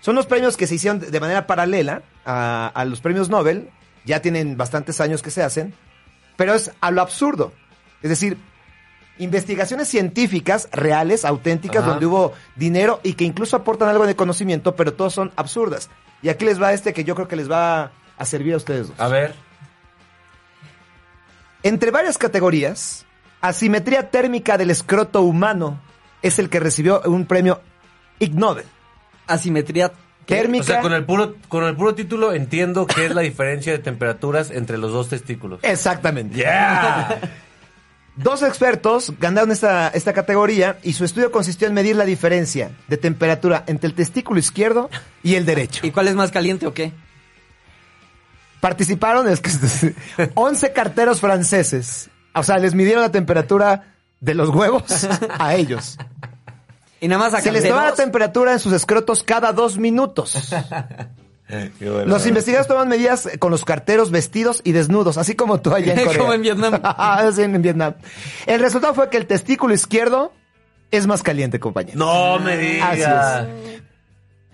Son 0.01 0.15
los 0.15 0.27
premios 0.27 0.57
que 0.57 0.67
se 0.67 0.77
hicieron 0.77 1.01
de 1.01 1.21
manera 1.21 1.47
paralela 1.47 2.03
a, 2.25 2.71
a 2.75 2.85
los 2.85 3.01
premios 3.01 3.29
Nobel. 3.29 3.69
Ya 4.05 4.23
tienen 4.23 4.57
bastantes 4.57 5.01
años 5.01 5.23
que 5.23 5.31
se 5.31 5.43
hacen. 5.43 5.75
Pero 6.37 6.55
es 6.55 6.71
a 6.81 6.91
lo 6.91 7.03
absurdo. 7.03 7.53
Es 8.03 8.11
decir, 8.11 8.39
investigaciones 9.19 9.89
científicas 9.89 10.69
reales, 10.73 11.25
auténticas, 11.25 11.83
Ajá. 11.83 11.91
donde 11.91 12.07
hubo 12.07 12.33
dinero 12.57 13.01
y 13.03 13.15
que 13.15 13.25
incluso 13.25 13.57
aportan 13.57 13.89
algo 13.89 14.07
de 14.07 14.17
conocimiento, 14.17 14.77
pero 14.77 14.95
todos 14.95 15.15
son 15.15 15.33
absurdas. 15.37 15.91
Y 16.23 16.29
aquí 16.29 16.45
les 16.45 16.61
va 16.61 16.73
este 16.73 16.93
que 16.93 17.05
yo 17.05 17.15
creo 17.15 17.29
que 17.29 17.37
les 17.37 17.51
va 17.51 17.93
a 18.17 18.25
servir 18.25 18.55
a 18.55 18.57
ustedes 18.57 18.89
dos. 18.89 19.01
A 19.01 19.09
ver. 19.09 19.35
Entre 21.63 21.91
varias 21.91 22.19
categorías, 22.19 23.05
asimetría 23.41 24.11
térmica 24.11 24.57
del 24.59 24.71
escroto 24.71 25.23
humano 25.23 25.81
es 26.23 26.39
el 26.39 26.49
que 26.49 26.61
recibió 26.61 27.03
un 27.05 27.27
premio 27.27 27.61
Ig 28.19 28.35
Nobel. 28.35 28.65
Asimetría. 29.27 29.93
Térmica. 30.27 30.63
O 30.63 30.67
sea, 30.67 30.81
con 30.83 30.93
el 30.93 31.07
puro, 31.07 31.37
con 31.49 31.65
el 31.65 31.75
puro 31.75 31.95
título 31.95 32.35
entiendo 32.35 32.87
qué 32.87 33.07
es 33.07 33.15
la 33.15 33.23
diferencia 33.23 33.73
de 33.73 33.79
temperaturas 33.79 34.51
entre 34.51 34.77
los 34.77 34.93
dos 34.93 35.09
testículos. 35.09 35.61
Exactamente. 35.63 36.37
Yeah. 36.37 37.19
Dos 38.19 38.43
expertos 38.43 39.13
ganaron 39.21 39.53
esta, 39.53 39.89
esta 39.89 40.13
categoría 40.13 40.79
y 40.83 40.95
su 40.95 41.05
estudio 41.05 41.31
consistió 41.31 41.69
en 41.69 41.75
medir 41.75 41.95
la 41.95 42.05
diferencia 42.05 42.73
de 42.89 42.97
temperatura 42.97 43.63
entre 43.69 43.87
el 43.87 43.95
testículo 43.95 44.41
izquierdo 44.41 44.91
y 45.23 45.37
el 45.37 45.47
derecho. 45.47 45.87
¿Y 45.87 45.93
cuál 45.93 46.09
es 46.09 46.17
más 46.17 46.33
caliente 46.33 46.67
o 46.67 46.75
qué? 46.75 46.93
Participaron 48.61 49.29
es 49.29 49.41
que, 49.41 49.95
11 50.35 50.73
carteros 50.73 51.21
franceses. 51.21 52.11
O 52.35 52.43
sea, 52.43 52.59
les 52.59 52.75
midieron 52.75 53.03
la 53.03 53.13
temperatura 53.13 53.95
de 54.19 54.35
los 54.35 54.49
huevos 54.49 55.07
a 55.39 55.55
ellos. 55.55 55.97
Y 57.01 57.07
nada 57.07 57.21
más 57.21 57.35
a 57.35 57.41
Se 57.41 57.53
les 57.53 57.69
toma 57.69 57.85
la 57.85 57.95
temperatura 57.95 58.53
en 58.53 58.59
sus 58.59 58.73
escrotos 58.73 59.23
cada 59.23 59.53
dos 59.53 59.79
minutos. 59.79 60.37
Bueno. 61.49 62.05
Los 62.07 62.27
investigadores 62.27 62.69
toman 62.69 62.89
medidas 62.89 63.29
con 63.39 63.51
los 63.51 63.65
carteros 63.65 64.11
vestidos 64.11 64.61
y 64.65 64.73
desnudos, 64.73 65.17
así 65.17 65.35
como 65.35 65.61
tú 65.61 65.73
allá 65.75 65.95
en 65.95 66.01
Corea. 66.05 66.19
Como 66.21 66.33
en 66.35 66.43
Vietnam. 66.43 66.81
Sí, 67.35 67.43
en 67.43 67.63
Vietnam. 67.63 67.95
El 68.47 68.61
resultado 68.61 68.95
fue 68.95 69.09
que 69.09 69.17
el 69.17 69.27
testículo 69.27 69.73
izquierdo 69.75 70.33
es 70.91 71.07
más 71.07 71.23
caliente, 71.23 71.59
compañero. 71.59 71.99
No 71.99 72.39
me 72.39 72.81
Así 72.83 72.97
digas. 72.97 73.47
es. 73.49 73.83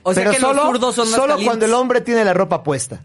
O 0.04 0.12
sea 0.14 0.22
Pero 0.24 0.34
que 0.34 0.40
solo, 0.40 0.54
los 0.54 0.64
zurdos 0.66 0.94
son 0.94 1.06
más 1.10 1.14
solo 1.16 1.28
calientes. 1.34 1.46
cuando 1.48 1.66
el 1.66 1.72
hombre 1.74 2.00
tiene 2.00 2.24
la 2.24 2.34
ropa 2.34 2.62
puesta. 2.62 3.00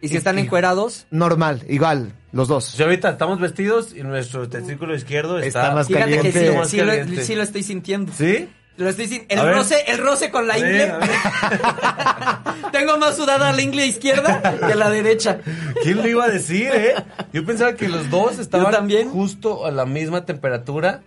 Y 0.00 0.08
si 0.08 0.16
están 0.16 0.38
encuerados, 0.38 1.06
Normal, 1.12 1.62
igual, 1.68 2.12
los 2.32 2.50
O 2.50 2.54
dos. 2.54 2.64
sea, 2.64 2.86
ahorita 2.86 3.10
estamos 3.10 3.38
vestidos 3.38 3.94
y 3.94 4.02
nuestro 4.02 4.48
testículo 4.48 4.96
izquierdo 4.96 5.38
está, 5.38 5.60
Está 5.62 5.74
más 5.76 5.86
fíjate 5.86 6.10
que 6.10 6.16
caliente. 6.16 6.50
sí, 6.50 6.56
Más 6.56 6.68
sí, 6.70 6.76
lo, 6.78 6.86
caliente. 6.86 7.24
sí 7.24 7.34
lo 7.36 7.42
estoy 7.44 7.62
sintiendo. 7.62 8.12
¿Sí? 8.12 8.48
Lo 8.78 8.88
estoy 8.88 9.06
sin- 9.06 9.26
El 9.28 9.38
A 9.38 9.44
ver. 9.44 9.54
roce, 9.54 9.84
el 9.86 9.98
roce 9.98 10.30
con 10.30 10.46
la 10.48 10.54
A 10.54 10.58
ingle. 10.58 10.86
ver. 10.86 10.94
Tengo 12.72 12.96
más 12.98 13.16
sudada 13.16 13.52
la 13.52 13.60
ingle 13.62 13.86
izquierda 13.86 14.40
que 14.66 14.74
la 14.74 14.88
derecha. 14.90 15.38
¿Quién 15.82 15.98
lo 15.98 16.08
iba 16.08 16.24
a 16.24 16.28
decir, 16.28 16.70
eh? 16.74 16.94
Yo 17.32 17.44
pensaba 17.44 17.74
que 17.74 17.88
los 17.88 18.08
dos 18.10 18.38
estaban 18.38 18.72
también. 18.72 19.10
justo 19.10 19.66
a 19.66 19.70
la 19.70 19.84
misma 19.84 20.24
temperatura. 20.24 21.02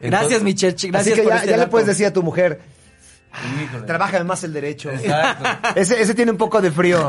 Gracias, 0.00 0.42
mi 0.42 0.54
Chechi. 0.54 0.88
Gracias 0.90 1.12
Así 1.14 1.20
que 1.20 1.22
por 1.24 1.32
ya, 1.32 1.38
este 1.40 1.50
ya 1.50 1.56
le 1.56 1.66
puedes 1.66 1.86
decir 1.88 2.06
a 2.06 2.12
tu 2.12 2.22
mujer, 2.22 2.60
Híjole. 3.64 3.86
trabaja 3.86 4.22
más 4.24 4.42
el 4.44 4.52
derecho. 4.52 4.90
Exacto. 4.90 5.70
Ese, 5.80 6.00
ese 6.02 6.14
tiene 6.14 6.30
un 6.32 6.36
poco 6.38 6.60
de 6.60 6.70
frío. 6.70 7.08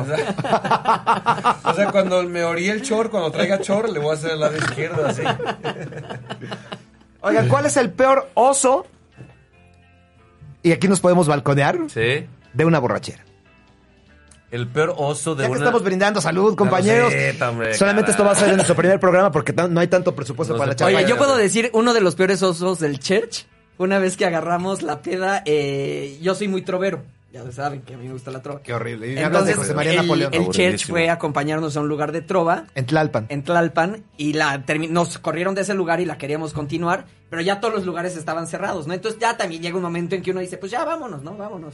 O 1.63 1.73
sea, 1.75 1.89
cuando 1.91 2.23
me 2.23 2.43
orí 2.43 2.69
el 2.69 2.81
chor, 2.81 3.09
cuando 3.11 3.31
traiga 3.31 3.59
chor, 3.61 3.89
le 3.89 3.99
voy 3.99 4.11
a 4.11 4.13
hacer 4.17 4.31
al 4.31 4.39
lado 4.39 4.57
izquierdo, 4.57 5.05
así. 5.05 5.21
Oigan, 7.21 7.47
¿cuál 7.47 7.65
es 7.67 7.77
el 7.77 7.91
peor 7.91 8.29
oso? 8.33 8.85
Y 10.63 10.71
aquí 10.71 10.87
nos 10.87 10.99
podemos 10.99 11.27
balconear 11.27 11.77
Sí. 11.89 12.25
de 12.53 12.65
una 12.65 12.79
borrachera. 12.79 13.23
El 14.49 14.67
peor 14.67 14.93
oso 14.97 15.33
de 15.35 15.43
Ya 15.43 15.47
que 15.47 15.51
una... 15.51 15.59
estamos 15.65 15.83
brindando 15.83 16.21
salud, 16.21 16.55
compañeros. 16.55 17.11
receta, 17.11 17.49
hombre, 17.49 17.73
Solamente 17.73 18.11
esto 18.11 18.23
va 18.23 18.31
a 18.31 18.35
ser 18.35 18.49
en 18.49 18.55
nuestro 18.55 18.75
primer 18.75 18.99
programa 18.99 19.31
porque 19.31 19.51
no 19.53 19.79
hay 19.79 19.87
tanto 19.87 20.15
presupuesto 20.15 20.53
No 20.53 20.59
para 20.59 20.69
la 20.71 20.75
charla. 20.75 20.97
Oye, 20.99 21.07
yo 21.07 21.17
puedo 21.17 21.35
decir 21.37 21.69
uno 21.73 21.93
de 21.93 22.01
los 22.01 22.15
peores 22.15 22.41
osos 22.43 22.79
del 22.79 22.99
church. 22.99 23.45
Una 23.79 23.97
vez 23.97 24.15
que 24.15 24.25
agarramos 24.25 24.83
la 24.83 25.01
peda, 25.01 25.41
eh, 25.45 26.19
yo 26.21 26.35
soy 26.35 26.47
muy 26.47 26.61
trovero. 26.61 27.01
Ya 27.33 27.51
saben 27.51 27.81
que 27.81 27.95
a 27.95 27.97
mí 27.97 28.05
me 28.05 28.13
gusta 28.13 28.29
la 28.29 28.43
trova. 28.43 28.61
Qué 28.61 28.73
horrible. 28.75 29.07
Y 29.07 29.17
hablas 29.17 29.45
de 29.45 29.51
Entonces, 29.53 29.55
José 29.57 29.73
María 29.73 29.91
el, 29.93 29.97
Napoleón. 29.97 30.33
el 30.35 30.49
church 30.49 30.85
fue 30.87 31.09
a 31.09 31.13
acompañarnos 31.13 31.75
a 31.75 31.81
un 31.81 31.87
lugar 31.87 32.11
de 32.11 32.21
trova 32.21 32.65
En 32.75 32.85
Tlalpan. 32.85 33.25
en 33.29 33.43
Tlalpan 33.43 34.03
y 34.17 34.33
la 34.33 34.63
nos 34.91 35.17
corrieron 35.17 35.55
de 35.55 35.61
ese 35.61 35.73
lugar 35.73 35.99
y 35.99 36.05
la 36.05 36.19
queríamos 36.19 36.53
continuar, 36.53 37.05
pero 37.31 37.41
ya 37.41 37.59
todos 37.59 37.73
los 37.73 37.85
lugares 37.87 38.15
estaban 38.15 38.45
cerrados, 38.45 38.85
¿no? 38.85 38.93
Entonces 38.93 39.19
ya 39.19 39.35
también 39.35 39.63
llega 39.63 39.75
un 39.75 39.81
momento 39.81 40.13
en 40.13 40.21
que 40.21 40.29
uno 40.29 40.41
dice, 40.41 40.57
pues 40.57 40.71
ya 40.71 40.85
vámonos, 40.85 41.23
¿no? 41.23 41.35
Vámonos. 41.35 41.73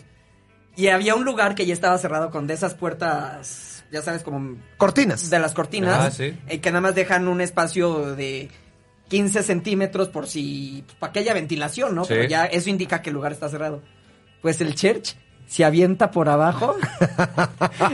Y 0.77 0.87
había 0.87 1.13
un 1.15 1.25
lugar 1.25 1.55
que 1.55 1.65
ya 1.65 1.73
estaba 1.73 1.97
cerrado 1.97 2.31
con 2.31 2.47
de 2.47 2.53
esas 2.53 2.73
puertas, 2.75 3.83
ya 3.91 4.01
sabes, 4.01 4.23
como 4.23 4.55
Cortinas. 4.77 5.29
de 5.29 5.39
las 5.39 5.53
cortinas, 5.53 6.05
Ah, 6.05 6.11
sí. 6.11 6.37
eh, 6.47 6.61
que 6.61 6.69
nada 6.71 6.79
más 6.79 6.95
dejan 6.95 7.27
un 7.27 7.41
espacio 7.41 8.15
de 8.15 8.49
15 9.09 9.43
centímetros 9.43 10.07
por 10.07 10.25
si, 10.27 10.83
pues, 10.85 10.97
para 10.99 11.11
que 11.11 11.19
haya 11.19 11.33
ventilación, 11.33 11.95
¿no? 11.95 12.05
Sí. 12.05 12.13
Pero 12.13 12.29
ya 12.29 12.45
eso 12.45 12.69
indica 12.69 13.01
que 13.01 13.09
el 13.09 13.15
lugar 13.15 13.33
está 13.33 13.49
cerrado. 13.49 13.81
Pues 14.41 14.61
el 14.61 14.73
church 14.75 15.15
se 15.49 15.65
avienta 15.65 16.11
por 16.11 16.29
abajo. 16.29 16.75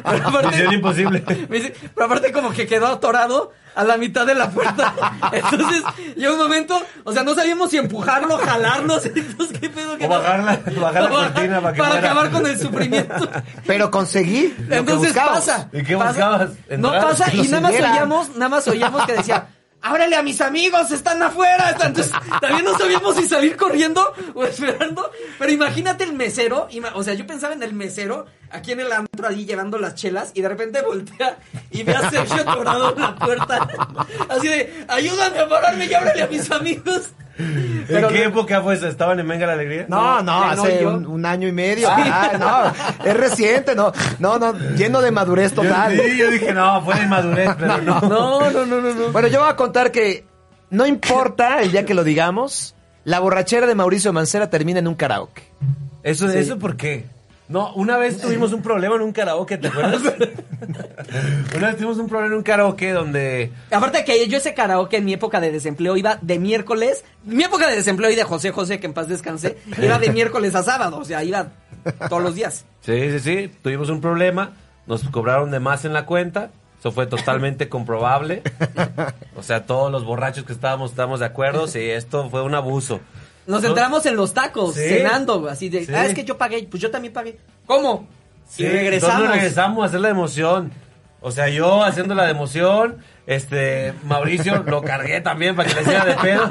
Pero 0.03 0.27
aparte- 0.27 0.73
imposible. 0.73 1.23
dice, 1.49 1.73
pero 1.93 2.05
aparte 2.07 2.31
como 2.33 2.51
que 2.51 2.67
quedó 2.67 2.87
atorado 2.87 3.53
a 3.75 3.83
la 3.83 3.97
mitad 3.97 4.25
de 4.25 4.35
la 4.35 4.49
puerta. 4.49 4.93
Entonces, 5.31 5.83
llegó 6.17 6.33
un 6.33 6.39
momento, 6.39 6.81
o 7.05 7.11
sea, 7.13 7.23
no 7.23 7.33
sabíamos 7.33 7.71
si 7.71 7.77
empujarlo, 7.77 8.37
jalarnos. 8.37 9.05
Entonces, 9.05 9.57
¿qué 9.59 9.69
pedo? 9.69 9.97
¿Qué 9.97 10.05
O 10.05 10.09
bajarla- 10.09 10.59
bajar 10.79 11.03
la 11.03 11.09
cortina 11.09 11.61
para 11.61 11.73
que 11.73 11.81
acabar 11.81 12.29
con 12.31 12.45
el 12.45 12.59
sufrimiento. 12.59 13.29
Pero 13.65 13.89
conseguí 13.89 14.53
lo 14.59 14.67
que 14.67 14.75
Entonces 14.77 15.13
pasa. 15.13 15.69
¿Y 15.71 15.83
qué 15.83 15.95
pasa- 15.97 16.09
buscabas? 16.09 16.49
No 16.77 16.93
¿Entrar? 16.93 17.01
pasa 17.03 17.31
Que 17.31 17.37
y 17.37 17.47
nada 17.47 17.61
más 17.61 17.73
oíamos, 17.73 18.29
nada 18.35 18.49
más 18.49 18.67
oíamos 18.67 19.05
que 19.05 19.13
decía, 19.13 19.47
ábrele 19.85 20.15
a 20.15 20.23
mis 20.23 20.41
amigos, 20.41 20.91
están 20.91 21.21
afuera. 21.21 21.69
Entonces, 21.71 22.11
también 22.41 22.65
no 22.65 22.77
sabíamos 22.77 23.15
si 23.15 23.27
salir 23.27 23.55
corriendo 23.55 24.13
o 24.33 24.43
esperando. 24.43 25.11
Pero 25.37 25.51
imagínate 25.51 26.03
el 26.03 26.13
mesero, 26.13 26.67
o 26.95 27.03
sea, 27.03 27.13
yo 27.13 27.27
pensaba 27.27 27.53
en 27.53 27.61
el 27.61 27.73
mesero 27.73 28.25
aquí 28.55 28.71
en 28.71 28.79
el 28.79 28.91
antro 28.91 29.27
ahí 29.27 29.45
llevando 29.45 29.77
las 29.77 29.95
chelas 29.95 30.31
y 30.33 30.41
de 30.41 30.49
repente 30.49 30.81
voltea 30.81 31.37
y 31.71 31.83
ve 31.83 31.93
a 31.95 32.09
Sergio 32.09 32.41
atorado 32.41 32.93
en 32.95 33.01
la 33.01 33.15
puerta. 33.15 33.67
Así 34.29 34.47
de, 34.47 34.85
ayúdame 34.87 35.39
a 35.39 35.47
pararme 35.49 35.85
y 35.85 35.93
ábrele 35.93 36.23
a 36.23 36.27
mis 36.27 36.49
amigos. 36.51 37.09
¿En 37.37 38.07
qué 38.07 38.23
época 38.23 38.61
fue 38.61 38.75
esa? 38.75 38.87
¿Estaban 38.87 39.19
en 39.19 39.27
Venga 39.27 39.45
la 39.45 39.53
Alegría? 39.53 39.85
No, 39.89 40.21
no, 40.21 40.23
no, 40.23 40.43
hace 40.63 40.81
yo. 40.81 40.95
un, 40.95 41.05
un 41.05 41.25
año 41.25 41.47
y 41.47 41.51
medio. 41.51 41.89
Ah, 41.91 42.31
no, 42.39 43.05
es 43.09 43.17
reciente, 43.17 43.75
no, 43.75 43.91
no, 44.19 44.39
no, 44.39 44.53
lleno 44.77 45.01
de 45.01 45.11
madurez 45.11 45.53
Yo, 45.53 45.61
total. 45.63 45.99
sí, 45.99 46.17
yo 46.17 46.29
dije, 46.29 46.53
no, 46.53 46.81
fue 46.83 46.95
de 46.95 47.03
inmadurez, 47.03 47.49
pero 47.59 47.77
no. 47.81 47.99
No, 48.01 48.49
no, 48.51 48.65
no, 48.65 48.81
no, 48.81 48.93
no. 48.93 49.09
Bueno, 49.11 49.27
yo 49.27 49.41
voy 49.41 49.49
a 49.49 49.55
contar 49.57 49.91
que 49.91 50.25
no 50.69 50.85
importa 50.85 51.61
el 51.61 51.71
día 51.73 51.85
que 51.85 51.93
lo 51.93 52.05
digamos, 52.05 52.73
la 53.03 53.19
borrachera 53.19 53.67
de 53.67 53.75
Mauricio 53.75 54.13
Mancera 54.13 54.49
termina 54.49 54.79
en 54.79 54.87
un 54.87 54.95
karaoke. 54.95 55.43
¿Eso, 56.03 56.29
¿Eso 56.29 56.57
por 56.57 56.77
qué? 56.77 57.05
No, 57.47 57.73
una 57.73 57.97
vez 57.97 58.19
tuvimos 58.19 58.53
un 58.53 58.63
problema 58.63 58.95
en 58.95 59.01
un 59.01 59.11
karaoke, 59.11 59.57
¿te 59.57 59.67
acuerdas? 59.67 60.01
una 61.55 61.67
vez 61.67 61.75
tuvimos 61.75 61.97
un 61.97 62.07
problema 62.07 62.33
en 62.33 62.37
un 62.37 62.43
karaoke 62.43 62.91
donde... 62.91 63.51
Aparte 63.69 64.03
que 64.03 64.27
yo 64.27 64.37
ese 64.37 64.55
karaoke 64.55 64.97
en 64.97 65.05
mi 65.05 65.13
época 65.13 65.39
de 65.39 65.51
desempleo 65.51 65.95
iba 65.95 66.17
de 66.21 66.39
miércoles, 66.39 67.05
mi 67.23 67.43
época 67.43 67.67
de 67.67 67.75
desempleo 67.75 68.09
y 68.09 68.15
de 68.15 68.23
José 68.23 68.51
José, 68.51 68.79
que 68.79 68.87
en 68.87 68.93
paz 68.93 69.07
descanse, 69.07 69.57
iba 69.81 69.99
de 69.99 70.09
miércoles 70.09 70.55
a 70.55 70.63
sábado, 70.63 70.97
o 70.97 71.05
sea, 71.05 71.23
iba 71.23 71.49
todos 72.09 72.23
los 72.23 72.33
días. 72.33 72.65
Sí, 72.81 73.11
sí, 73.11 73.19
sí, 73.19 73.51
tuvimos 73.61 73.89
un 73.89 74.01
problema, 74.01 74.53
nos 74.87 75.03
cobraron 75.09 75.51
de 75.51 75.59
más 75.59 75.85
en 75.85 75.93
la 75.93 76.05
cuenta, 76.07 76.49
eso 76.79 76.91
fue 76.91 77.07
totalmente 77.07 77.69
comprobable. 77.69 78.43
O 79.35 79.43
sea, 79.43 79.65
todos 79.65 79.91
los 79.91 80.05
borrachos 80.05 80.45
que 80.45 80.53
estábamos 80.53 80.91
estábamos 80.91 81.19
de 81.19 81.25
acuerdo, 81.25 81.67
sí, 81.67 81.79
esto 81.79 82.29
fue 82.29 82.43
un 82.43 82.53
abuso. 82.53 82.99
Nos 83.47 83.61
No- 83.61 83.69
entramos 83.69 84.05
en 84.05 84.15
los 84.15 84.33
tacos, 84.33 84.75
Sí. 84.75 84.81
cenando, 84.81 85.47
así 85.49 85.69
de, 85.69 85.85
Sí. 85.85 85.91
ah, 85.93 86.05
es 86.05 86.13
que 86.13 86.23
yo 86.23 86.37
pagué, 86.37 86.67
pues 86.69 86.81
yo 86.81 86.89
también 86.91 87.13
pagué. 87.13 87.37
¿Cómo? 87.65 88.07
y 88.57 88.63
regresamos. 88.67 89.15
Entonces 89.15 89.35
regresamos 89.41 89.83
a 89.83 89.87
hacer 89.87 89.99
la 90.01 90.09
emoción. 90.09 90.71
O 91.21 91.31
sea, 91.31 91.49
yo 91.49 91.83
haciendo 91.83 92.13
la 92.13 92.25
de 92.25 92.31
emoción, 92.31 92.97
este, 93.25 93.93
Mauricio 94.03 94.63
lo 94.67 94.81
cargué 94.83 95.19
también 95.21 95.55
para 95.55 95.67
que 95.69 95.75
le 95.75 95.81
hiciera 95.81 96.05
de 96.05 96.13
pedo. 96.15 96.47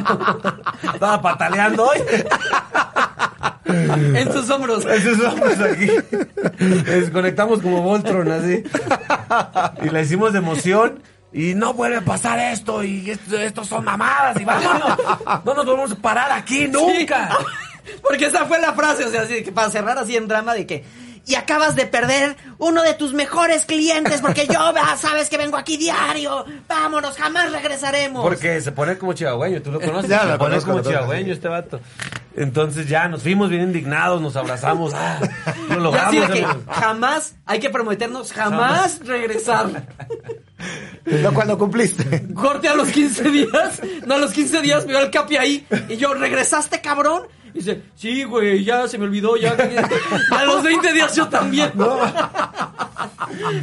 Estaba 0.92 1.22
pataleando 1.22 1.86
hoy. 1.86 1.98
En 3.66 4.30
sus 4.32 4.48
hombros. 4.50 4.84
Esos 4.84 5.18
hombres 5.20 5.58
aquí. 5.58 5.88
Desconectamos 6.84 7.60
como 7.62 7.80
Voltron, 7.82 8.30
así. 8.30 8.62
Y 9.82 9.88
la 9.90 10.02
hicimos 10.02 10.32
de 10.32 10.38
emoción. 10.38 11.02
Y 11.34 11.54
no 11.54 11.74
vuelve 11.74 11.96
a 11.96 12.04
pasar 12.04 12.38
esto. 12.38 12.82
Y 12.84 13.10
esto, 13.10 13.36
esto 13.36 13.64
son 13.64 13.84
mamadas. 13.84 14.40
Y 14.40 14.44
vámonos. 14.44 14.98
No 15.44 15.54
nos 15.54 15.66
vamos 15.66 15.92
a 15.92 15.96
parar 15.96 16.32
aquí 16.32 16.68
nunca. 16.68 17.36
Porque 18.02 18.26
esa 18.26 18.46
fue 18.46 18.60
la 18.60 18.72
frase, 18.72 19.04
o 19.04 19.10
sea, 19.10 19.22
así 19.22 19.42
que 19.42 19.52
para 19.52 19.70
cerrar 19.70 19.98
así 19.98 20.16
en 20.16 20.26
drama 20.26 20.54
de 20.54 20.66
que 20.66 20.84
y 21.26 21.34
acabas 21.36 21.74
de 21.74 21.86
perder 21.86 22.36
uno 22.58 22.82
de 22.82 22.94
tus 22.94 23.14
mejores 23.14 23.64
clientes 23.64 24.20
porque 24.20 24.46
yo 24.46 24.60
ah, 24.76 24.96
sabes 24.98 25.28
que 25.28 25.38
vengo 25.38 25.56
aquí 25.56 25.76
diario. 25.76 26.44
Vámonos, 26.68 27.16
jamás 27.16 27.50
regresaremos. 27.50 28.22
Porque 28.22 28.60
se 28.60 28.72
pone 28.72 28.98
como 28.98 29.12
chihuahueño, 29.12 29.62
tú 29.62 29.72
lo 29.72 29.80
conoces. 29.82 30.10
Ya, 30.10 30.32
se 30.32 30.38
pone 30.38 30.60
como 30.60 30.82
chihuahueño 30.82 31.32
este 31.32 31.48
vato. 31.48 31.80
Entonces 32.36 32.88
ya 32.88 33.08
nos 33.08 33.22
fuimos 33.22 33.48
bien 33.48 33.62
indignados, 33.62 34.20
nos 34.20 34.36
abrazamos. 34.36 34.92
Ah, 34.94 35.20
lo 35.68 35.80
logramos. 35.80 36.08
así 36.08 36.18
de 36.18 36.40
que 36.40 36.46
jamás, 36.72 37.36
hay 37.46 37.60
que 37.60 37.70
prometernos 37.70 38.32
jamás 38.32 39.00
regresar. 39.06 39.86
Lo 41.04 41.32
cual 41.34 41.48
no 41.48 41.58
cumpliste. 41.58 42.32
Corte 42.34 42.68
a 42.68 42.74
los 42.74 42.88
15 42.88 43.30
días. 43.30 43.80
No, 44.06 44.14
a 44.14 44.18
los 44.18 44.32
15 44.32 44.60
días 44.62 44.86
me 44.86 44.92
veo 44.94 45.02
el 45.02 45.10
capi 45.10 45.36
ahí. 45.36 45.66
Y 45.88 45.96
yo, 45.96 46.14
¿regresaste, 46.14 46.80
cabrón? 46.80 47.24
Y 47.52 47.58
dice, 47.58 47.82
sí, 47.94 48.24
güey, 48.24 48.64
ya 48.64 48.88
se 48.88 48.98
me 48.98 49.04
olvidó, 49.04 49.36
ya. 49.36 49.54
A 50.30 50.44
los 50.44 50.62
20 50.62 50.92
días 50.92 51.14
yo 51.14 51.28
también. 51.28 51.72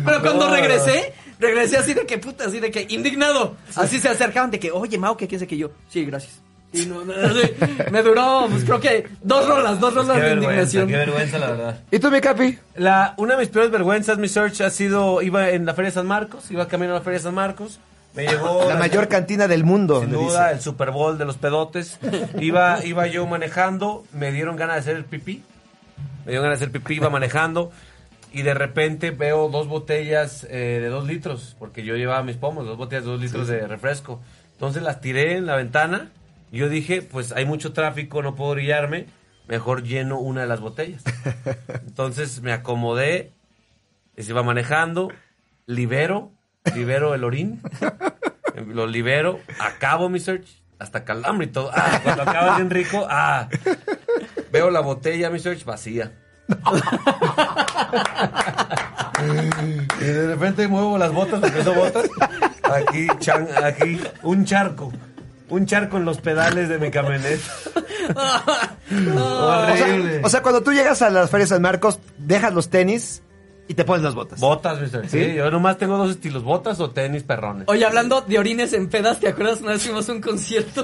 Pero 0.06 0.22
cuando 0.22 0.48
No. 0.48 0.56
regresé, 0.56 1.14
regresé 1.40 1.78
así 1.78 1.94
de 1.94 2.06
que 2.06 2.18
puta, 2.18 2.46
así 2.46 2.60
de 2.60 2.72
que 2.72 2.86
indignado. 2.90 3.58
Así 3.76 4.00
se 4.00 4.10
acercaban 4.10 4.52
de 4.52 4.60
que, 4.60 4.72
oye, 4.72 4.98
Mau, 4.98 5.18
¿qué 5.18 5.28
quieres 5.28 5.48
que 5.48 5.58
yo? 5.58 5.72
Sí, 5.90 6.06
gracias. 6.06 6.40
Y 6.74 6.86
no, 6.86 7.04
no, 7.04 7.14
así, 7.14 7.54
me 7.92 8.02
duró, 8.02 8.48
pues 8.50 8.64
creo 8.64 8.80
que 8.80 9.08
dos 9.22 9.46
rolas, 9.46 9.80
dos 9.80 9.94
rolas 9.94 10.18
Qué 10.18 10.24
de 10.24 10.34
indignación. 10.34 10.88
qué 10.88 10.96
vergüenza, 10.96 11.38
la 11.38 11.48
verdad. 11.52 11.80
¿Y 11.92 12.00
tú, 12.00 12.10
mi 12.10 12.22
capi? 12.22 12.58
La, 12.76 13.14
una 13.18 13.34
de 13.36 13.42
mis 13.42 13.50
peores 13.50 13.72
vergüenzas, 13.72 14.18
mi 14.18 14.30
search, 14.30 14.62
ha 14.62 14.70
sido, 14.70 15.22
iba 15.22 15.50
en 15.50 15.66
la 15.66 15.74
Feria 15.74 15.90
de 15.90 15.96
San 15.96 16.08
Marcos, 16.08 16.50
iba 16.50 16.68
camino 16.70 16.94
a 16.94 16.96
la 17.00 17.02
Feria 17.02 17.20
de 17.20 17.24
San 17.24 17.36
Marcos, 17.36 17.80
me 18.14 18.28
llegó... 18.28 18.68
La 18.68 18.76
mayor 18.76 19.08
cantina 19.08 19.48
del 19.48 19.64
mundo. 19.64 20.02
Sin 20.02 20.12
duda, 20.12 20.48
dice. 20.48 20.56
el 20.56 20.62
Super 20.62 20.92
Bowl 20.92 21.18
de 21.18 21.26
los 21.26 21.38
pedotes. 21.38 21.98
Iba, 22.40 22.84
iba 22.86 23.08
yo 23.08 23.26
manejando, 23.26 24.04
me 24.14 24.32
dieron 24.32 24.56
ganas 24.56 24.76
de 24.76 24.80
hacer 24.82 24.96
el 24.98 25.06
pipí. 25.06 25.44
Me 26.26 26.32
dieron 26.32 26.44
ganas 26.44 26.60
de 26.60 26.66
hacer 26.66 26.74
pipí, 26.74 26.96
iba 26.96 27.10
manejando. 27.10 27.72
Y 28.34 28.44
de 28.44 28.54
repente 28.54 29.12
veo 29.12 29.50
dos 29.50 29.68
botellas 29.68 30.46
eh, 30.50 30.80
de 30.82 30.88
dos 30.88 31.06
litros, 31.06 31.56
porque 31.60 31.84
yo 31.84 31.96
llevaba 31.96 32.24
mis 32.24 32.38
pomos, 32.38 32.66
dos 32.66 32.78
botellas 32.78 33.04
de 33.04 33.12
dos 33.12 33.22
litros 33.22 33.48
de 33.48 33.68
refresco. 33.68 34.22
Entonces 34.54 34.84
las 34.84 35.02
tiré 35.02 35.38
en 35.38 35.46
la 35.46 35.56
ventana. 35.56 36.10
Yo 36.52 36.68
dije, 36.70 37.02
pues 37.02 37.32
hay 37.32 37.46
mucho 37.46 37.74
tráfico, 37.74 38.22
no 38.22 38.36
puedo 38.36 38.52
brillarme. 38.52 39.08
Mejor 39.48 39.84
lleno 39.84 40.20
una 40.20 40.42
de 40.42 40.48
las 40.48 40.60
botellas. 40.60 41.04
Entonces 41.88 42.42
me 42.42 42.52
acomodé, 42.54 43.32
y 44.18 44.24
se 44.24 44.32
iba 44.32 44.44
manejando, 44.44 45.10
libero, 45.66 46.32
libero 46.76 47.16
el 47.16 47.24
orín, 47.24 47.62
lo 48.68 48.86
libero, 48.88 49.40
acabo 49.60 50.10
mi 50.10 50.20
search, 50.20 50.62
hasta 50.80 51.04
calambre 51.06 51.48
y 51.48 51.50
todo. 51.50 51.72
Ah, 51.74 52.00
cuando 52.04 52.24
acaba 52.24 52.56
bien 52.58 52.70
rico, 52.70 53.08
ah, 53.10 53.48
veo 54.52 54.70
la 54.70 54.82
botella, 54.82 55.30
mi 55.30 55.40
search, 55.40 55.64
vacía. 55.66 56.12
y 60.00 60.04
de 60.04 60.28
repente 60.28 60.68
muevo 60.68 60.98
las 60.98 61.12
botas, 61.14 61.40
porque 61.40 61.64
son 61.64 61.76
botas, 61.76 62.10
aquí, 62.64 63.08
chan- 63.20 63.48
aquí, 63.64 64.00
un 64.24 64.46
charco. 64.46 64.92
Un 65.52 65.66
charco 65.68 65.98
en 65.98 66.06
los 66.06 66.18
pedales 66.20 66.68
de 66.70 66.80
mi 66.80 66.90
camioneta. 66.90 67.44
O 68.94 69.20
Horrible. 69.20 70.12
sea, 70.16 70.22
o 70.26 70.30
sea, 70.30 70.42
cuando 70.42 70.64
tú 70.64 70.74
llegas 70.74 71.02
a 71.02 71.10
las 71.10 71.30
ferias 71.30 71.50
de 71.50 71.56
San 71.56 71.62
Marcos, 71.62 72.00
dejas 72.18 72.54
los 72.54 72.70
tenis 72.70 73.22
y 73.68 73.74
te 73.74 73.86
pones 73.86 74.04
las 74.04 74.16
botas. 74.16 74.40
Botas, 74.40 74.82
mister. 74.82 75.08
Sí, 75.10 75.34
yo 75.34 75.50
nomás 75.50 75.78
tengo 75.78 75.98
dos 75.98 76.12
estilos, 76.12 76.44
botas 76.44 76.80
o 76.82 76.90
tenis 76.92 77.24
perrones. 77.24 77.66
Oye, 77.70 77.86
hablando 77.86 78.20
de 78.22 78.38
orines 78.38 78.74
en 78.74 78.90
pedas, 78.90 79.20
¿te 79.22 79.30
acuerdas? 79.30 79.62
Una 79.62 79.72
vez 79.74 79.84
fuimos 79.84 80.10
a 80.10 80.12
un 80.12 80.20
concierto. 80.20 80.84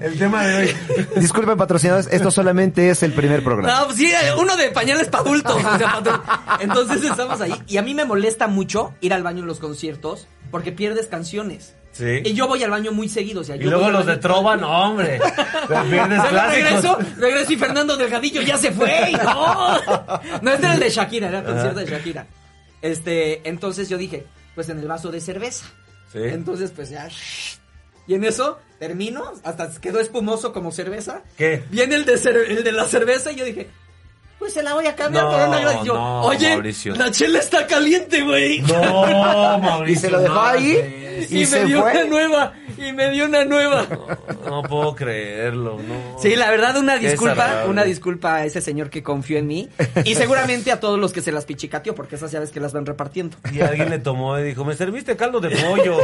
El 0.00 0.16
tema 0.16 0.46
de 0.46 0.56
hoy. 0.56 0.76
Disculpen, 1.16 1.56
patrocinadores, 1.56 2.08
esto 2.12 2.30
solamente 2.30 2.88
es 2.90 3.02
el 3.02 3.12
primer 3.14 3.42
programa. 3.42 3.80
No, 3.80 3.86
pues 3.86 3.96
sí, 3.98 4.12
uno 4.38 4.56
de 4.56 4.68
pañales 4.70 5.08
para 5.08 5.24
adultos. 5.24 5.56
o 5.56 5.60
sea, 5.78 5.78
pa' 5.78 5.92
adultos. 5.94 6.20
Entonces 6.60 7.02
estamos 7.02 7.40
ahí. 7.40 7.54
Y 7.66 7.78
a 7.78 7.82
mí 7.82 7.94
me 7.94 8.04
molesta 8.04 8.46
mucho 8.46 8.94
ir 9.00 9.12
al 9.12 9.24
baño 9.24 9.40
en 9.40 9.46
los 9.48 9.58
conciertos 9.58 10.28
porque 10.52 10.70
pierdes 10.70 11.06
canciones. 11.08 11.74
Sí. 11.94 12.22
Y 12.24 12.34
yo 12.34 12.46
voy 12.48 12.62
al 12.62 12.70
baño 12.70 12.90
muy 12.92 13.08
seguido. 13.08 13.40
O 13.40 13.44
sea, 13.44 13.54
Y 13.56 13.60
luego 13.60 13.88
los 13.88 14.04
de 14.04 14.16
Trova, 14.18 14.56
no, 14.56 14.68
hombre. 14.90 15.18
Regreso, 15.68 16.98
regreso 17.18 17.52
y 17.52 17.56
Fernando 17.56 17.96
Delgadillo 17.96 18.42
ya 18.42 18.58
se 18.58 18.72
fue. 18.72 19.12
No, 19.12 19.78
no 20.42 20.50
este 20.52 20.66
era 20.66 20.74
el 20.74 20.80
de 20.80 20.90
Shakira, 20.90 21.28
era 21.28 21.38
el 21.38 21.44
concierto 21.44 21.80
de 21.80 21.86
Shakira. 21.86 22.26
Este, 22.82 23.48
entonces 23.48 23.88
yo 23.88 23.96
dije, 23.96 24.26
pues 24.54 24.68
en 24.68 24.78
el 24.78 24.86
vaso 24.88 25.10
de 25.10 25.20
cerveza. 25.20 25.66
Sí. 26.12 26.18
Entonces, 26.22 26.70
pues 26.74 26.90
ya. 26.90 27.08
Y 28.06 28.14
en 28.14 28.24
eso 28.24 28.58
termino, 28.78 29.32
hasta 29.44 29.70
quedó 29.80 30.00
espumoso 30.00 30.52
como 30.52 30.70
cerveza. 30.72 31.22
¿Qué? 31.38 31.64
Viene 31.70 31.94
el 31.94 32.04
de, 32.04 32.14
cer- 32.14 32.44
el 32.48 32.62
de 32.64 32.72
la 32.72 32.84
cerveza 32.84 33.32
y 33.32 33.36
yo 33.36 33.44
dije, 33.44 33.68
pues 34.38 34.52
se 34.52 34.62
la 34.62 34.74
voy 34.74 34.86
a 34.86 34.94
cambiar 34.94 35.24
No, 35.24 35.30
por 35.30 35.48
una. 35.48 35.82
Yo, 35.84 35.94
no, 35.94 36.20
oye, 36.22 36.50
Mauricio. 36.50 36.94
la 36.96 37.10
chela 37.10 37.38
está 37.38 37.66
caliente, 37.66 38.20
güey. 38.22 38.60
No, 38.60 39.58
Mauricio. 39.58 39.92
Y 39.92 39.96
se 39.96 40.10
lo 40.10 40.20
dejó 40.20 40.34
no, 40.34 40.42
ahí 40.42 41.03
Y, 41.30 41.42
y 41.42 41.46
me 41.46 41.64
dio 41.64 41.82
fue. 41.82 41.92
una 41.92 42.04
nueva, 42.04 42.52
y 42.76 42.92
me 42.92 43.10
dio 43.10 43.26
una 43.26 43.44
nueva. 43.44 43.86
No 44.44 44.62
puedo 44.62 44.94
creerlo, 44.94 45.78
no. 45.78 46.18
Sí, 46.20 46.36
la 46.36 46.50
verdad, 46.50 46.76
una 46.76 46.96
disculpa, 46.96 47.64
una 47.68 47.84
disculpa 47.84 48.36
a 48.36 48.44
ese 48.44 48.60
señor 48.60 48.90
que 48.90 49.02
confió 49.02 49.38
en 49.38 49.46
mí. 49.46 49.68
Y 50.04 50.14
seguramente 50.14 50.72
a 50.72 50.80
todos 50.80 50.98
los 50.98 51.12
que 51.12 51.22
se 51.22 51.32
las 51.32 51.44
pichicateó, 51.44 51.94
porque 51.94 52.16
esas 52.16 52.30
llaves 52.32 52.50
que 52.50 52.60
las 52.60 52.72
van 52.72 52.86
repartiendo. 52.86 53.36
Y 53.52 53.60
alguien 53.60 53.90
le 53.90 53.98
tomó 53.98 54.38
y 54.38 54.44
dijo, 54.44 54.64
me 54.64 54.74
serviste 54.74 55.16
caldo 55.16 55.40
de 55.40 55.50
pollo. 55.50 55.98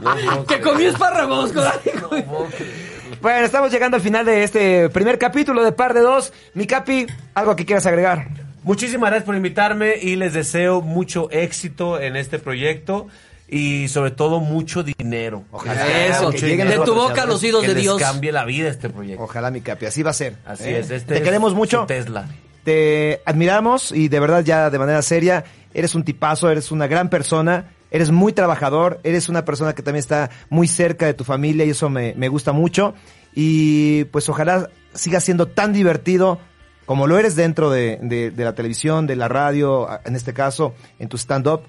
No 0.00 0.44
Que 0.46 0.60
comió 0.60 0.90
espárragos, 0.90 1.52
coraje. 1.54 1.92
No 2.00 2.08
puedo 2.08 2.46
creerlo. 2.46 2.90
Bueno, 3.20 3.44
estamos 3.44 3.70
llegando 3.70 3.96
al 3.96 4.02
final 4.02 4.24
de 4.24 4.44
este 4.44 4.88
primer 4.88 5.18
capítulo 5.18 5.62
de 5.64 5.72
Par 5.72 5.92
de 5.94 6.00
Dos. 6.00 6.32
Mi 6.54 6.66
Capi, 6.66 7.06
¿algo 7.34 7.54
que 7.54 7.66
quieras 7.66 7.84
agregar? 7.86 8.28
Muchísimas 8.62 9.10
gracias 9.10 9.24
por 9.26 9.36
invitarme 9.36 9.94
y 10.00 10.16
les 10.16 10.32
deseo 10.32 10.80
mucho 10.80 11.30
éxito 11.30 12.00
en 12.00 12.16
este 12.16 12.38
proyecto 12.38 13.08
y 13.50 13.88
sobre 13.88 14.12
todo 14.12 14.40
mucho 14.40 14.82
dinero. 14.82 15.44
Ojalá. 15.50 16.06
Eso, 16.06 16.30
que 16.30 16.40
de 16.40 16.48
lleguen 16.56 16.84
tu 16.84 16.94
boca 16.94 17.26
los 17.26 17.42
oídos 17.42 17.66
de 17.66 17.74
Dios. 17.74 18.00
cambie 18.00 18.30
la 18.32 18.44
vida 18.44 18.68
este 18.68 18.88
proyecto. 18.90 19.24
Ojalá, 19.24 19.50
mi 19.50 19.60
Capi, 19.60 19.86
así 19.86 20.02
va 20.02 20.10
a 20.10 20.14
ser. 20.14 20.36
Así 20.46 20.64
¿eh? 20.68 20.78
es. 20.78 20.90
Este 20.90 21.14
Te 21.14 21.18
es 21.18 21.24
queremos 21.24 21.54
mucho. 21.54 21.84
Tesla. 21.86 22.28
Te 22.64 23.20
admiramos 23.24 23.90
y 23.92 24.08
de 24.08 24.20
verdad 24.20 24.44
ya 24.44 24.70
de 24.70 24.78
manera 24.78 25.02
seria, 25.02 25.44
eres 25.74 25.94
un 25.94 26.04
tipazo, 26.04 26.50
eres 26.50 26.70
una 26.70 26.86
gran 26.86 27.08
persona, 27.08 27.72
eres 27.90 28.10
muy 28.10 28.32
trabajador, 28.32 29.00
eres 29.02 29.28
una 29.28 29.44
persona 29.44 29.74
que 29.74 29.82
también 29.82 30.00
está 30.00 30.30
muy 30.50 30.68
cerca 30.68 31.06
de 31.06 31.14
tu 31.14 31.24
familia 31.24 31.64
y 31.64 31.70
eso 31.70 31.88
me, 31.90 32.14
me 32.16 32.28
gusta 32.28 32.52
mucho. 32.52 32.94
Y 33.34 34.04
pues 34.04 34.28
ojalá 34.28 34.68
sigas 34.94 35.24
siendo 35.24 35.48
tan 35.48 35.72
divertido 35.72 36.38
como 36.86 37.06
lo 37.06 37.18
eres 37.18 37.36
dentro 37.36 37.70
de, 37.70 37.98
de- 38.02 38.30
de 38.30 38.44
la 38.44 38.54
televisión, 38.54 39.06
de 39.06 39.16
la 39.16 39.28
radio, 39.28 39.88
en 40.04 40.16
este 40.16 40.34
caso, 40.34 40.74
en 40.98 41.08
tu 41.08 41.16
stand-up, 41.16 41.62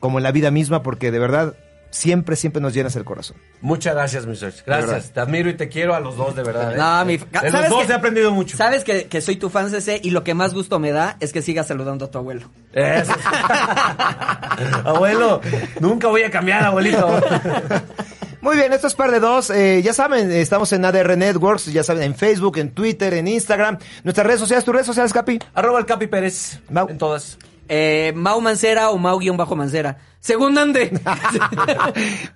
como 0.00 0.18
en 0.18 0.22
la 0.24 0.32
vida 0.32 0.50
misma, 0.50 0.82
porque 0.82 1.10
de 1.10 1.18
verdad 1.18 1.54
siempre, 1.90 2.36
siempre 2.36 2.60
nos 2.60 2.74
llenas 2.74 2.94
el 2.96 3.04
corazón. 3.04 3.36
Muchas 3.62 3.94
gracias, 3.94 4.26
mi 4.26 4.36
Serge. 4.36 4.62
Gracias. 4.66 5.10
Te 5.12 5.20
admiro 5.20 5.48
y 5.48 5.56
te 5.56 5.68
quiero 5.70 5.94
a 5.94 6.00
los 6.00 6.16
dos, 6.18 6.36
de 6.36 6.42
verdad. 6.42 6.74
¿eh? 6.74 6.76
No, 6.76 7.04
mi- 7.06 7.16
De 7.16 7.26
los 7.42 7.50
¿sabes 7.52 7.70
dos 7.70 7.86
qué? 7.86 7.92
he 7.92 7.94
aprendido 7.94 8.30
mucho. 8.30 8.56
Sabes 8.58 8.84
que, 8.84 9.06
que 9.06 9.20
soy 9.22 9.36
tu 9.36 9.48
fan, 9.48 9.70
CC, 9.70 9.98
y 10.02 10.10
lo 10.10 10.22
que 10.22 10.34
más 10.34 10.52
gusto 10.52 10.78
me 10.78 10.92
da 10.92 11.16
es 11.20 11.32
que 11.32 11.40
sigas 11.40 11.66
saludando 11.66 12.04
a 12.04 12.10
tu 12.10 12.18
abuelo. 12.18 12.50
Eso. 12.74 13.12
Abuelo, 14.84 15.40
nunca 15.80 16.08
voy 16.08 16.22
a 16.22 16.30
cambiar, 16.30 16.64
abuelito. 16.64 17.08
Muy 18.40 18.56
bien, 18.56 18.72
esto 18.72 18.86
es 18.86 18.94
par 18.94 19.10
de 19.10 19.18
dos. 19.20 19.50
Eh, 19.50 19.82
ya 19.82 19.92
saben, 19.92 20.30
estamos 20.30 20.72
en 20.72 20.84
ADR 20.84 21.16
Networks, 21.16 21.66
ya 21.72 21.82
saben, 21.82 22.02
en 22.04 22.14
Facebook, 22.14 22.58
en 22.58 22.70
Twitter, 22.70 23.14
en 23.14 23.26
Instagram. 23.28 23.78
Nuestras 24.04 24.26
redes 24.26 24.40
sociales, 24.40 24.64
tus 24.64 24.72
redes 24.74 24.86
sociales, 24.86 25.12
Capi. 25.12 25.38
Arroba 25.54 25.78
el 25.80 25.86
Capi 25.86 26.06
Pérez. 26.06 26.60
Mau. 26.70 26.88
En 26.88 26.98
todas. 26.98 27.36
Eh, 27.68 28.12
Mau 28.16 28.40
Mancera 28.40 28.90
o 28.90 28.98
Mau-Mancera. 28.98 29.98
Según 30.20 30.56
ande. 30.58 30.90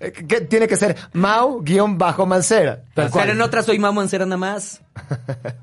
Eh, 0.00 0.12
que 0.28 0.40
tiene 0.42 0.68
que 0.68 0.76
ser 0.76 0.96
Mau-Mancera. 1.14 2.82
Pero 2.94 3.32
en 3.32 3.40
otra 3.40 3.62
soy 3.62 3.78
Mau 3.78 3.92
Mancera 3.92 4.24
nada 4.26 4.36
más. 4.38 4.80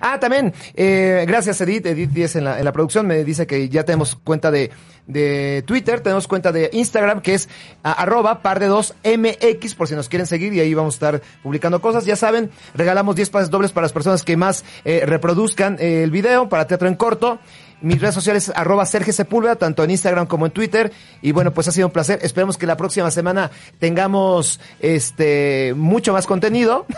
Ah, 0.00 0.18
también, 0.18 0.52
eh, 0.74 1.24
gracias 1.28 1.60
Edith, 1.60 1.86
Edith 1.86 2.10
Díez 2.10 2.34
en 2.34 2.42
la, 2.42 2.58
en 2.58 2.64
la 2.64 2.72
producción 2.72 3.06
me 3.06 3.22
dice 3.22 3.46
que 3.46 3.68
ya 3.68 3.84
tenemos 3.84 4.16
cuenta 4.16 4.50
de, 4.50 4.72
de 5.06 5.62
Twitter, 5.68 6.00
tenemos 6.00 6.26
cuenta 6.26 6.50
de 6.50 6.68
Instagram 6.72 7.20
que 7.20 7.34
es 7.34 7.48
a- 7.84 7.92
arroba 7.92 8.42
par 8.42 8.58
de 8.58 8.66
dos 8.66 8.94
MX 9.04 9.76
por 9.76 9.86
si 9.86 9.94
nos 9.94 10.08
quieren 10.08 10.26
seguir 10.26 10.52
y 10.52 10.58
ahí 10.58 10.74
vamos 10.74 10.94
a 10.94 10.96
estar 10.96 11.22
publicando 11.44 11.80
cosas. 11.80 12.04
Ya 12.06 12.16
saben, 12.16 12.50
regalamos 12.74 13.14
10 13.14 13.30
pases 13.30 13.50
dobles 13.50 13.70
para 13.70 13.84
las 13.84 13.92
personas 13.92 14.24
que 14.24 14.36
más 14.36 14.64
eh, 14.84 15.04
reproduzcan 15.06 15.76
eh, 15.78 16.02
el 16.02 16.10
video 16.10 16.48
para 16.48 16.66
teatro 16.66 16.88
en 16.88 16.96
corto. 16.96 17.38
Mis 17.80 18.00
redes 18.00 18.14
sociales 18.14 18.50
arroba 18.54 18.84
Sergio 18.86 19.12
Sepúlveda, 19.12 19.54
tanto 19.56 19.84
en 19.84 19.90
Instagram 19.90 20.26
como 20.26 20.46
en 20.46 20.52
Twitter. 20.52 20.92
Y 21.22 21.32
bueno, 21.32 21.52
pues 21.54 21.68
ha 21.68 21.72
sido 21.72 21.86
un 21.86 21.92
placer. 21.92 22.18
Esperemos 22.22 22.58
que 22.58 22.66
la 22.66 22.76
próxima 22.76 23.10
semana 23.10 23.50
tengamos 23.78 24.58
este 24.80 25.74
mucho 25.76 26.12
más 26.12 26.26
contenido. 26.26 26.86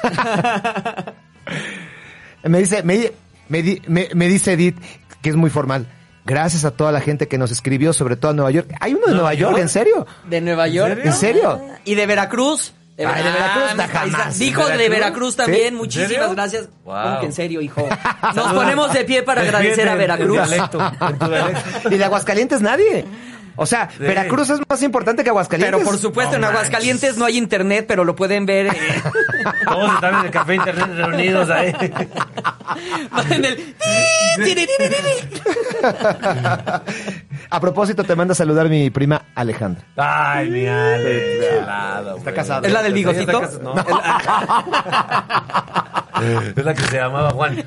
Me 2.42 2.58
dice, 2.58 2.82
me, 2.82 3.12
me, 3.48 3.62
di- 3.62 3.82
me- 3.86 4.08
me 4.14 4.26
dice 4.28 4.52
Edith, 4.52 4.76
que 5.20 5.28
es 5.30 5.36
muy 5.36 5.50
formal. 5.50 5.86
Gracias 6.24 6.64
a 6.64 6.70
toda 6.70 6.92
la 6.92 7.00
gente 7.00 7.28
que 7.28 7.38
nos 7.38 7.50
escribió, 7.50 7.92
sobre 7.92 8.16
todo 8.16 8.30
a 8.30 8.34
Nueva 8.34 8.50
York. 8.50 8.72
¿Hay 8.80 8.94
uno 8.94 9.06
de 9.06 9.14
Nueva 9.14 9.34
York? 9.34 9.58
¿En 9.58 9.68
serio? 9.68 10.06
De 10.28 10.40
Nueva 10.40 10.68
York. 10.68 11.00
¿En 11.04 11.12
serio? 11.12 11.60
Y 11.84 11.94
de 11.96 12.06
Veracruz. 12.06 12.72
De 13.07 13.22
Veracruz, 13.32 13.64
Ah, 13.78 13.88
jamás. 13.92 14.38
Dijo 14.38 14.66
de 14.68 14.88
¿Veracruz? 14.88 15.36
También. 15.36 15.68
¿Sí? 15.70 15.74
Muchísimas 15.74 16.34
gracias. 16.34 16.68
Wow. 16.84 17.03
¿Cómo 17.03 17.20
que 17.20 17.26
en 17.26 17.32
serio, 17.32 17.61
hijo? 17.61 17.88
Nos 18.34 18.53
ponemos 18.53 18.92
de 18.92 19.05
pie 19.05 19.22
para 19.22 19.42
agradecer 19.42 19.88
a 19.88 19.94
Veracruz. 19.94 20.38
Y 21.90 21.94
de 21.96 22.05
Aguascalientes 22.05 22.61
nadie. 22.61 23.05
O 23.62 23.66
sea, 23.66 23.90
Veracruz 23.98 24.48
es 24.48 24.58
más 24.66 24.82
importante 24.82 25.22
que 25.22 25.28
Aguascalientes. 25.28 25.78
Pero 25.78 25.84
por 25.84 25.98
supuesto, 25.98 26.36
en 26.36 26.44
Aguascalientes 26.44 27.18
no 27.18 27.26
hay 27.26 27.36
internet, 27.36 27.84
pero 27.86 28.04
lo 28.04 28.16
pueden 28.16 28.46
ver 28.46 28.68
eh, 28.68 28.72
Todos 29.66 29.92
están 29.96 30.14
en 30.14 30.24
el 30.24 30.30
café 30.30 30.54
internet 30.54 30.88
reunidos 30.96 31.50
ahí. 31.50 31.74
en 33.30 33.44
el... 33.44 33.74
A 37.50 37.61
propósito, 37.61 38.02
te 38.02 38.16
manda 38.16 38.32
a 38.32 38.34
saludar 38.34 38.70
mi 38.70 38.88
prima 38.88 39.26
Alejandra. 39.34 39.84
Ay, 39.94 40.48
mi 40.48 40.66
Ale, 40.66 41.58
Está 41.58 42.14
güey. 42.16 42.34
casada. 42.34 42.66
¿Es 42.66 42.72
la 42.72 42.82
del 42.82 42.94
bigotito? 42.94 43.42
No. 43.62 43.74
Es 46.56 46.64
la 46.64 46.74
que 46.74 46.82
se 46.82 46.96
llamaba 46.96 47.30
Juan. 47.30 47.62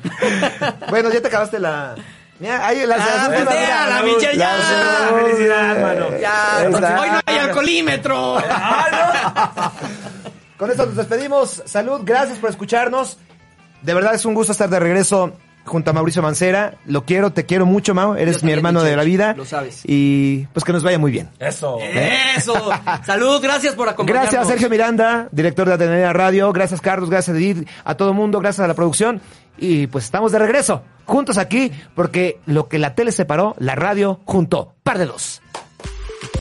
Bueno, 0.88 1.12
ya 1.12 1.20
te 1.20 1.28
acabaste 1.28 1.58
la... 1.60 1.94
Mira, 2.40 2.66
ahí 2.66 2.84
las, 2.86 3.00
Ah, 3.00 3.04
las 3.16 3.26
pues 3.28 3.40
últimas, 3.40 3.54
ya, 3.54 3.60
mira. 3.60 3.88
la 3.90 4.02
Michelle, 4.02 4.36
ya. 4.36 4.56
Las- 4.56 5.22
Felicidad, 5.22 5.80
mano. 5.80 6.18
Ya, 6.20 7.00
hoy 7.00 7.10
no 7.10 7.20
hay 7.26 7.38
alcoholímetro. 7.38 8.36
Con 10.56 10.70
esto 10.70 10.86
nos 10.86 10.96
despedimos. 10.96 11.62
Salud, 11.66 12.00
gracias 12.04 12.38
por 12.38 12.50
escucharnos. 12.50 13.18
De 13.82 13.92
verdad 13.94 14.14
es 14.14 14.24
un 14.24 14.34
gusto 14.34 14.52
estar 14.52 14.68
de 14.68 14.78
regreso 14.80 15.32
junto 15.64 15.90
a 15.90 15.92
Mauricio 15.94 16.22
Mancera. 16.22 16.74
Lo 16.86 17.04
quiero, 17.04 17.32
te 17.32 17.44
quiero 17.44 17.66
mucho, 17.66 17.94
Mau. 17.94 18.14
Eres 18.14 18.42
mi 18.44 18.52
hermano 18.52 18.82
de 18.82 18.96
la 18.96 19.02
vida. 19.02 19.34
lo 19.36 19.44
sabes. 19.44 19.82
Y 19.84 20.46
pues 20.52 20.64
que 20.64 20.72
nos 20.72 20.82
vaya 20.84 20.98
muy 20.98 21.10
bien. 21.10 21.28
Eso. 21.38 21.78
Eso. 21.80 22.54
Salud, 23.04 23.42
gracias 23.42 23.74
por 23.74 23.88
acompañarnos. 23.88 24.30
Gracias 24.32 24.46
a 24.46 24.50
Sergio 24.50 24.70
Miranda, 24.70 25.28
director 25.32 25.66
de 25.68 25.74
Atenea 25.74 26.12
Radio. 26.12 26.52
Gracias 26.52 26.80
Carlos, 26.80 27.10
gracias 27.10 27.36
Edith, 27.36 27.68
a 27.84 27.94
todo 27.96 28.12
mundo, 28.14 28.38
gracias 28.40 28.64
a 28.64 28.68
la 28.68 28.74
producción. 28.74 29.20
Y 29.58 29.86
pues 29.86 30.04
estamos 30.04 30.32
de 30.32 30.38
regreso, 30.38 30.82
juntos 31.06 31.38
aquí, 31.38 31.72
porque 31.94 32.40
lo 32.46 32.68
que 32.68 32.78
la 32.78 32.94
tele 32.94 33.12
separó, 33.12 33.54
la 33.58 33.74
radio 33.74 34.20
juntó. 34.24 34.74
Par 34.82 34.98
de 34.98 35.06
dos. 35.06 35.42